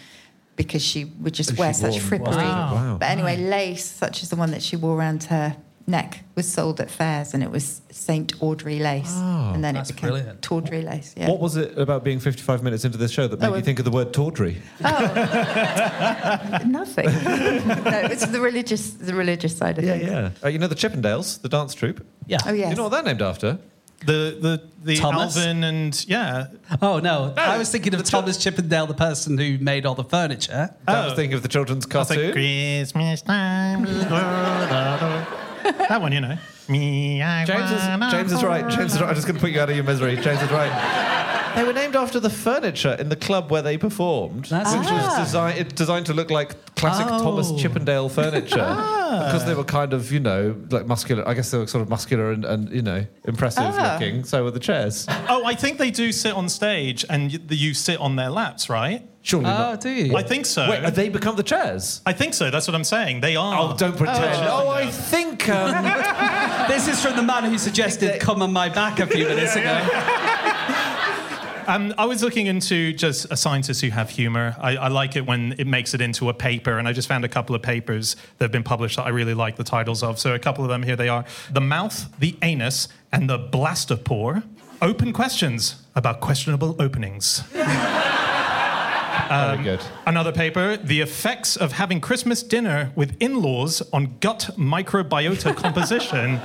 because 0.55 0.83
she 0.83 1.05
would 1.05 1.33
just 1.33 1.51
She 1.51 1.55
wear 1.55 1.73
such 1.73 1.95
frippery. 1.95 2.35
Wow. 2.35 2.73
Wow. 2.75 2.97
But 2.99 3.09
anyway, 3.09 3.37
lace, 3.37 3.85
such 3.85 4.21
as 4.21 4.29
the 4.29 4.35
one 4.35 4.51
that 4.51 4.61
she 4.61 4.75
wore 4.75 4.95
around 4.95 5.23
her 5.25 5.57
neck, 5.85 6.23
was 6.35 6.47
sold 6.51 6.79
at 6.79 6.89
fairs, 6.89 7.33
and 7.33 7.43
it 7.43 7.51
was 7.51 7.81
Saint 7.91 8.33
Audrey 8.41 8.79
lace, 8.79 9.13
and 9.15 9.63
then 9.63 9.75
that's 9.75 9.89
it 9.89 9.95
became 9.95 10.09
brilliant. 10.11 10.41
tawdry 10.41 10.81
lace. 10.81 11.13
Yeah. 11.17 11.29
What 11.29 11.39
was 11.39 11.57
it 11.57 11.77
about 11.77 12.03
being 12.03 12.19
55 12.19 12.63
minutes 12.63 12.85
into 12.85 12.97
this 12.97 13.11
show 13.11 13.27
that 13.27 13.39
made 13.39 13.49
Oh, 13.49 13.55
you 13.55 13.61
think 13.61 13.79
of 13.79 13.85
the 13.85 13.91
word 13.91 14.13
tawdry? 14.13 14.61
Oh, 14.83 14.89
nothing. 16.65 17.05
no, 17.05 18.01
it's 18.11 18.25
the 18.27 18.39
religious, 18.41 18.91
the 18.91 19.13
religious 19.13 19.55
side 19.57 19.77
of 19.77 19.83
things. 19.85 20.03
yeah. 20.03 20.29
Uh, 20.43 20.47
you 20.47 20.57
know 20.59 20.67
the 20.67 20.75
Chippendales, 20.75 21.41
the 21.41 21.49
dance 21.49 21.73
troupe? 21.73 22.05
yeah. 22.27 22.37
Oh 22.45 22.53
yes. 22.53 22.69
You 22.71 22.75
know 22.77 22.83
what 22.83 22.89
they're 22.89 23.03
named 23.03 23.21
after? 23.21 23.59
The 24.05 24.37
the 24.41 24.61
the 24.83 24.95
Thomas? 24.97 25.37
Alvin 25.37 25.63
and 25.63 26.05
yeah. 26.09 26.47
Oh 26.81 26.99
no, 26.99 27.33
I 27.37 27.57
was 27.57 27.69
thinking 27.71 27.93
of 27.93 28.03
Thomas 28.03 28.35
Chippendale, 28.37 28.85
the 28.85 28.93
person 28.93 29.37
who 29.37 29.57
made 29.59 29.85
all 29.85 29.95
the 29.95 30.03
furniture. 30.03 30.75
I 30.87 31.05
was 31.05 31.13
thinking 31.13 31.35
of 31.35 31.41
the 31.41 31.47
children's 31.47 31.85
I 31.89 31.97
was 31.99 32.09
like. 32.09 32.33
Christmas 32.33 33.21
time. 33.21 33.85
that 35.63 36.01
one, 36.01 36.11
you 36.11 36.21
know. 36.21 36.37
Me, 36.69 37.21
I 37.21 37.45
James 37.45 37.71
is, 37.71 38.11
James 38.11 38.31
is 38.31 38.43
right. 38.43 38.69
James 38.69 38.93
is 38.95 39.01
right. 39.01 39.09
I'm 39.09 39.15
just 39.15 39.27
going 39.27 39.35
to 39.35 39.41
put 39.41 39.51
you 39.51 39.59
out 39.59 39.69
of 39.69 39.75
your 39.75 39.83
misery. 39.85 40.15
James 40.15 40.41
is 40.41 40.51
right. 40.51 41.19
They 41.53 41.63
were 41.63 41.71
named 41.73 41.95
after 41.95 42.19
the 42.19 42.31
furniture 42.31 42.95
in 42.99 43.09
the 43.09 43.15
club 43.15 43.51
where 43.51 43.61
they 43.61 43.77
performed, 43.77 44.45
That's 44.45 44.71
which 44.75 44.89
was 44.89 45.17
designed 45.19 45.59
it, 45.59 45.75
designed 45.75 46.07
to 46.07 46.13
look 46.15 46.31
like 46.31 46.55
classic 46.75 47.05
Oh. 47.07 47.19
Thomas 47.23 47.51
Chippendale 47.61 48.09
furniture 48.09 48.55
because 48.55 49.45
they 49.45 49.53
were 49.53 49.63
kind 49.63 49.93
of 49.93 50.11
you 50.11 50.19
know 50.19 50.55
like 50.71 50.87
muscular. 50.87 51.27
I 51.29 51.35
guess 51.35 51.51
they 51.51 51.59
were 51.59 51.67
sort 51.67 51.83
of 51.83 51.89
muscular 51.89 52.31
and, 52.31 52.43
and 52.43 52.71
you 52.71 52.81
know 52.81 53.05
impressive 53.25 53.65
Ah. 53.67 53.97
looking. 53.99 54.23
So 54.23 54.43
were 54.43 54.49
the 54.49 54.59
chairs. 54.59 55.05
Oh, 55.29 55.45
I 55.45 55.53
think 55.53 55.77
they 55.77 55.91
do 55.91 56.11
sit 56.11 56.33
on 56.33 56.49
stage 56.49 57.05
and 57.07 57.31
y- 57.31 57.39
you 57.49 57.75
sit 57.75 57.99
on 57.99 58.15
their 58.15 58.31
laps, 58.31 58.67
right? 58.67 59.07
Surely 59.21 59.45
Oh, 59.45 59.49
not. 59.49 59.79
do 59.81 59.89
you? 59.91 60.17
I 60.17 60.23
think 60.23 60.47
so. 60.47 60.67
Wait, 60.69 60.81
have 60.83 60.95
they 60.95 61.07
become 61.07 61.35
the 61.35 61.43
chairs? 61.43 62.01
I 62.05 62.13
think 62.13 62.33
so. 62.33 62.49
That's 62.49 62.67
what 62.67 62.73
I'm 62.75 62.83
saying. 62.83 63.21
They 63.21 63.35
are. 63.35 63.73
Oh, 63.73 63.77
don't 63.77 63.95
pretend. 63.95 64.47
Oh. 64.47 64.63
Oh, 64.65 64.69
I 64.69 64.87
think. 64.89 65.47
Um, 65.47 65.71
This 66.67 66.87
is 66.87 67.01
from 67.01 67.15
the 67.15 67.23
man 67.23 67.45
who 67.45 67.57
suggested 67.57 68.19
"Come 68.19 68.41
on 68.41 68.51
my 68.53 68.69
back" 68.69 68.99
a 68.99 69.07
few 69.07 69.27
minutes 69.27 69.55
ago. 69.55 69.81
Um, 71.65 71.93
I 71.97 72.05
was 72.05 72.21
looking 72.21 72.47
into 72.47 72.91
just 72.91 73.31
uh, 73.31 73.35
scientists 73.35 73.79
who 73.79 73.89
have 73.89 74.09
humor. 74.09 74.55
I, 74.59 74.75
I 74.75 74.87
like 74.89 75.15
it 75.15 75.25
when 75.25 75.55
it 75.57 75.65
makes 75.65 75.93
it 75.93 76.01
into 76.01 76.27
a 76.27 76.33
paper, 76.33 76.77
and 76.77 76.87
I 76.87 76.93
just 76.93 77.07
found 77.07 77.23
a 77.23 77.29
couple 77.29 77.55
of 77.55 77.61
papers 77.61 78.15
that 78.37 78.45
have 78.45 78.51
been 78.51 78.63
published 78.63 78.97
that 78.97 79.05
I 79.05 79.09
really 79.09 79.33
like 79.33 79.55
the 79.55 79.63
titles 79.63 80.03
of. 80.03 80.19
So 80.19 80.33
a 80.33 80.39
couple 80.39 80.65
of 80.65 80.69
them 80.69 80.83
here 80.83 80.95
they 80.95 81.09
are: 81.09 81.23
the 81.49 81.61
mouth, 81.61 82.13
the 82.19 82.35
anus, 82.41 82.89
and 83.11 83.29
the 83.29 83.39
blastopore. 83.39 84.43
Open 84.81 85.13
questions 85.13 85.81
about 85.95 86.19
questionable 86.19 86.75
openings. 86.81 87.43
very 89.29 89.63
good. 89.63 89.79
Um, 89.81 89.87
another 90.07 90.31
paper: 90.31 90.77
the 90.77 91.01
effects 91.01 91.55
of 91.55 91.73
having 91.73 92.01
Christmas 92.01 92.43
dinner 92.43 92.91
with 92.95 93.15
in-laws 93.19 93.81
on 93.91 94.17
gut 94.19 94.51
microbiota 94.57 95.55
composition. 95.63 96.39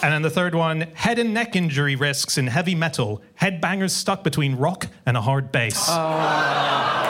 And 0.00 0.12
then 0.12 0.22
the 0.22 0.30
third 0.30 0.54
one, 0.54 0.82
head 0.94 1.18
and 1.18 1.34
neck 1.34 1.56
injury 1.56 1.96
risks 1.96 2.38
in 2.38 2.46
heavy 2.46 2.76
metal. 2.76 3.20
Headbangers 3.40 3.90
stuck 3.90 4.22
between 4.22 4.54
rock 4.54 4.86
and 5.04 5.16
a 5.16 5.20
hard 5.20 5.50
bass. 5.50 5.86
Oh. 5.88 7.07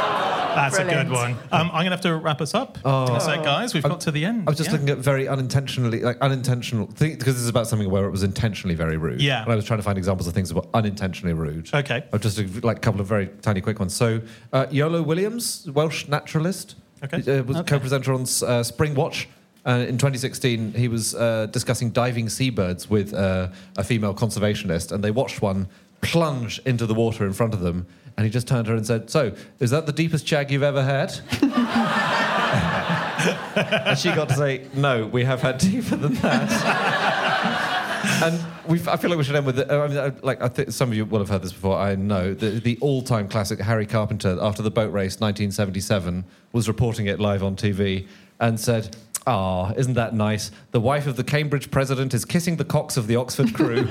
That's 0.58 0.78
a 0.78 0.84
good 0.84 1.10
one. 1.10 1.32
Um, 1.52 1.70
I'm 1.72 1.84
going 1.84 1.84
to 1.86 1.90
have 1.90 2.00
to 2.02 2.16
wrap 2.16 2.40
us 2.40 2.54
up 2.54 2.78
in 2.84 2.90
a 2.90 3.20
sec, 3.20 3.42
guys. 3.44 3.74
We've 3.74 3.82
got 3.82 4.00
to 4.02 4.10
the 4.10 4.24
end. 4.24 4.44
I 4.46 4.50
was 4.50 4.58
just 4.58 4.68
Yeah. 4.70 4.72
looking 4.74 4.90
at 4.90 4.98
very 4.98 5.28
unintentionally, 5.28 6.00
like 6.00 6.18
unintentional, 6.20 6.86
because 6.86 7.24
this 7.24 7.36
is 7.36 7.48
about 7.48 7.66
something 7.66 7.88
where 7.90 8.04
it 8.06 8.10
was 8.10 8.22
intentionally 8.22 8.74
very 8.74 8.96
rude. 8.96 9.20
Yeah. 9.22 9.42
And 9.42 9.52
I 9.52 9.56
was 9.56 9.64
trying 9.64 9.78
to 9.78 9.82
find 9.84 9.96
examples 9.98 10.26
of 10.26 10.34
things 10.34 10.48
that 10.48 10.56
were 10.56 10.66
unintentionally 10.74 11.34
rude. 11.34 11.70
Okay. 11.72 12.04
Of 12.12 12.20
just 12.20 12.38
like 12.64 12.78
a 12.78 12.80
couple 12.80 13.00
of 13.00 13.06
very 13.06 13.28
tiny 13.42 13.60
quick 13.60 13.78
ones. 13.78 13.94
So, 13.94 14.20
uh, 14.52 14.66
Iolo 14.66 15.04
Williams, 15.04 15.68
Welsh 15.72 16.08
naturalist, 16.08 16.74
Okay. 17.04 17.38
uh, 17.38 17.42
was 17.44 17.58
co-presenter 17.66 18.12
on 18.12 18.22
uh, 18.22 18.24
Springwatch. 18.64 19.26
Uh, 19.66 19.84
in 19.88 19.98
2016, 19.98 20.72
he 20.72 20.88
was 20.88 21.14
uh, 21.14 21.46
discussing 21.52 21.90
diving 21.90 22.28
seabirds 22.28 22.88
with 22.88 23.12
uh, 23.12 23.48
a 23.76 23.84
female 23.84 24.14
conservationist, 24.14 24.92
and 24.92 25.04
they 25.04 25.10
watched 25.10 25.42
one 25.42 25.68
plunge 26.00 26.60
into 26.64 26.86
the 26.86 26.94
water 26.94 27.26
in 27.26 27.32
front 27.32 27.52
of 27.52 27.60
them. 27.60 27.86
And 28.18 28.24
he 28.24 28.30
just 28.32 28.48
turned 28.48 28.64
to 28.64 28.72
her 28.72 28.76
and 28.76 28.84
said, 28.84 29.10
"So, 29.10 29.32
is 29.60 29.70
that 29.70 29.86
the 29.86 29.92
deepest 29.92 30.26
jag 30.26 30.50
you've 30.50 30.64
ever 30.64 30.82
had?" 30.82 31.20
and 33.86 33.96
she 33.96 34.10
got 34.10 34.28
to 34.30 34.34
say, 34.34 34.62
"No, 34.74 35.06
we 35.06 35.22
have 35.22 35.40
had 35.40 35.58
deeper 35.58 35.94
than 35.94 36.14
that." 36.14 36.50
and 38.24 38.44
I 38.88 38.96
feel 38.96 39.10
like 39.10 39.18
we 39.18 39.22
should 39.22 39.36
end 39.36 39.46
with, 39.46 39.54
the, 39.54 39.72
I 39.72 39.86
mean, 39.86 40.16
like 40.24 40.42
I 40.42 40.48
think 40.48 40.72
some 40.72 40.90
of 40.90 40.96
you 40.96 41.04
will 41.04 41.20
have 41.20 41.28
heard 41.28 41.42
this 41.42 41.52
before. 41.52 41.78
I 41.78 41.94
know 41.94 42.34
the, 42.34 42.50
the 42.50 42.76
all-time 42.80 43.28
classic 43.28 43.60
Harry 43.60 43.86
Carpenter 43.86 44.36
after 44.40 44.62
the 44.62 44.70
boat 44.72 44.92
race 44.92 45.20
1977 45.20 46.24
was 46.52 46.66
reporting 46.66 47.06
it 47.06 47.20
live 47.20 47.44
on 47.44 47.54
TV 47.54 48.08
and 48.40 48.58
said. 48.58 48.96
Ah, 49.26 49.72
isn't 49.76 49.92
that 49.92 50.14
nice? 50.14 50.50
The 50.70 50.80
wife 50.80 51.06
of 51.06 51.16
the 51.16 51.24
Cambridge 51.24 51.70
president 51.70 52.14
is 52.14 52.24
kissing 52.24 52.56
the 52.56 52.64
cocks 52.64 52.96
of 52.96 53.08
the 53.08 53.16
Oxford 53.16 53.52
crew. 53.52 53.86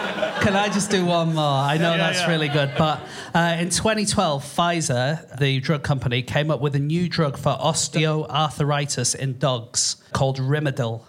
Can 0.40 0.56
I 0.56 0.68
just 0.68 0.90
do 0.90 1.04
one 1.04 1.34
more? 1.34 1.44
I 1.44 1.76
know 1.76 1.90
Yeah, 1.90 1.96
yeah, 1.96 2.06
that's 2.06 2.20
yeah. 2.20 2.30
really 2.30 2.48
good, 2.48 2.72
but 2.78 3.00
uh, 3.34 3.56
in 3.60 3.68
2012, 3.70 4.42
Pfizer, 4.42 5.38
the 5.38 5.60
drug 5.60 5.82
company, 5.82 6.22
came 6.22 6.50
up 6.50 6.60
with 6.60 6.74
a 6.74 6.78
new 6.78 7.08
drug 7.08 7.36
for 7.36 7.50
osteoarthritis 7.60 9.14
in 9.14 9.38
dogs 9.38 9.96
called 10.12 10.38
Rimadyl. 10.38 11.02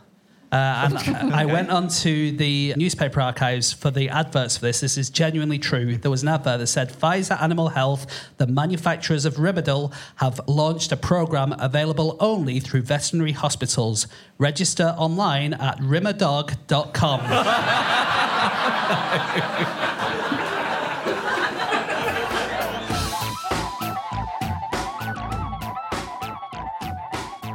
Uh, 0.52 0.90
and 0.92 1.34
I 1.34 1.46
went 1.46 1.70
onto 1.70 2.36
the 2.36 2.74
newspaper 2.76 3.22
archives 3.22 3.72
for 3.72 3.90
the 3.90 4.10
adverts 4.10 4.58
for 4.58 4.66
this. 4.66 4.82
This 4.82 4.98
is 4.98 5.10
genuinely 5.10 5.58
true. 5.60 5.96
There 5.96 6.12
was 6.12 6.24
an 6.24 6.28
advert 6.28 6.60
that 6.60 6.68
said 6.68 6.92
Pfizer 6.92 7.42
Animal 7.42 7.70
Health, 7.70 8.06
the 8.36 8.48
manufacturers 8.48 9.24
of 9.24 9.36
Rimadyl, 9.36 9.94
have 10.18 10.42
launched 10.48 10.92
a 10.92 10.98
program 10.98 11.56
available 11.58 12.18
only 12.20 12.60
through 12.60 12.82
veterinary 12.82 13.32
hospitals. 13.32 14.08
Register 14.38 14.94
online 14.98 15.54
at 15.54 15.78
rimadog.com. 15.78 17.22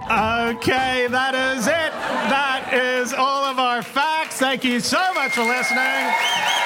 Okay, 0.09 1.09
that 1.09 1.34
is 1.34 1.66
it. 1.66 1.93
That 2.30 2.70
is 2.72 3.12
all 3.12 3.45
of 3.45 3.59
our 3.59 3.82
facts. 3.82 4.37
Thank 4.37 4.64
you 4.64 4.80
so 4.80 5.12
much 5.14 5.32
for 5.32 5.43
listening. 5.43 6.66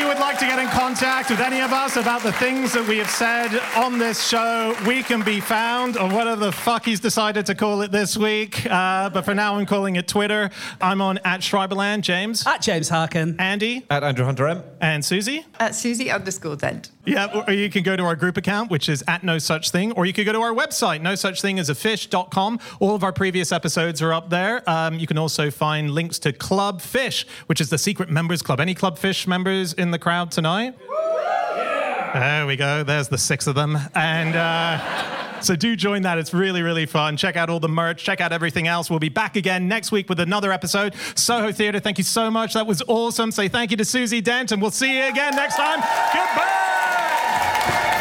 If 0.00 0.04
you 0.06 0.12
would 0.12 0.18
like 0.18 0.38
to 0.38 0.46
get 0.46 0.58
in 0.58 0.66
contact 0.68 1.28
with 1.28 1.40
any 1.40 1.60
of 1.60 1.74
us 1.74 1.96
about 1.96 2.22
the 2.22 2.32
things 2.32 2.72
that 2.72 2.88
we 2.88 2.96
have 2.96 3.10
said 3.10 3.54
on 3.76 3.98
this 3.98 4.26
show, 4.26 4.74
we 4.86 5.02
can 5.02 5.22
be 5.22 5.40
found 5.40 5.98
on 5.98 6.14
whatever 6.14 6.40
the 6.46 6.52
fuck 6.52 6.86
he's 6.86 7.00
decided 7.00 7.44
to 7.44 7.54
call 7.54 7.82
it 7.82 7.92
this 7.92 8.16
week. 8.16 8.64
Uh, 8.64 9.10
but 9.10 9.26
for 9.26 9.34
now, 9.34 9.56
I'm 9.56 9.66
calling 9.66 9.96
it 9.96 10.08
Twitter. 10.08 10.48
I'm 10.80 11.02
on 11.02 11.18
at 11.18 11.40
Schreiberland, 11.40 12.00
James, 12.00 12.46
At 12.46 12.62
James 12.62 12.88
Harkin. 12.88 13.36
Andy, 13.38 13.84
At 13.90 14.02
Andrew 14.02 14.24
Hunter 14.24 14.48
M. 14.48 14.62
and 14.80 15.04
Susie. 15.04 15.44
At 15.58 15.74
Susie 15.74 16.10
underscore 16.10 16.56
Dent. 16.56 16.90
Yeah, 17.06 17.44
or 17.46 17.52
you 17.52 17.70
can 17.70 17.82
go 17.82 17.96
to 17.96 18.02
our 18.04 18.14
group 18.14 18.36
account, 18.36 18.70
which 18.70 18.88
is 18.88 19.02
at 19.08 19.24
no 19.24 19.38
such 19.38 19.70
thing, 19.70 19.92
or 19.92 20.04
you 20.04 20.12
could 20.12 20.26
go 20.26 20.32
to 20.32 20.40
our 20.40 20.52
website, 20.52 21.00
no 21.00 21.14
such 21.14 21.40
thing 21.40 21.58
as 21.58 21.70
a 21.70 21.74
fish.com. 21.74 22.60
All 22.78 22.94
of 22.94 23.02
our 23.02 23.12
previous 23.12 23.52
episodes 23.52 24.02
are 24.02 24.12
up 24.12 24.28
there. 24.28 24.68
Um, 24.68 24.98
you 24.98 25.06
can 25.06 25.16
also 25.16 25.50
find 25.50 25.90
links 25.90 26.18
to 26.20 26.32
Club 26.32 26.82
Fish, 26.82 27.26
which 27.46 27.60
is 27.60 27.70
the 27.70 27.78
secret 27.78 28.10
members 28.10 28.42
club. 28.42 28.60
Any 28.60 28.74
Club 28.74 28.98
Fish 28.98 29.26
members 29.26 29.72
in 29.72 29.90
the 29.92 29.98
crowd 29.98 30.30
tonight? 30.30 30.76
There 32.12 32.46
we 32.46 32.56
go. 32.56 32.82
There's 32.82 33.08
the 33.08 33.18
six 33.18 33.46
of 33.46 33.54
them. 33.54 33.78
And 33.94 34.34
uh, 34.34 35.40
so 35.40 35.56
do 35.56 35.76
join 35.76 36.02
that. 36.02 36.18
It's 36.18 36.34
really, 36.34 36.62
really 36.62 36.86
fun. 36.86 37.16
Check 37.16 37.36
out 37.36 37.48
all 37.50 37.60
the 37.60 37.68
merch. 37.68 38.02
Check 38.02 38.20
out 38.20 38.32
everything 38.32 38.66
else. 38.66 38.90
We'll 38.90 38.98
be 38.98 39.08
back 39.08 39.36
again 39.36 39.68
next 39.68 39.92
week 39.92 40.08
with 40.08 40.20
another 40.20 40.52
episode. 40.52 40.94
Soho 41.14 41.52
Theatre, 41.52 41.80
thank 41.80 41.98
you 41.98 42.04
so 42.04 42.30
much. 42.30 42.54
That 42.54 42.66
was 42.66 42.82
awesome. 42.88 43.30
Say 43.30 43.48
thank 43.48 43.70
you 43.70 43.76
to 43.76 43.84
Susie 43.84 44.20
Dent, 44.20 44.52
and 44.52 44.60
we'll 44.60 44.70
see 44.70 44.96
you 44.96 45.04
again 45.04 45.34
next 45.36 45.56
time. 45.56 45.80
Goodbye. 46.12 47.96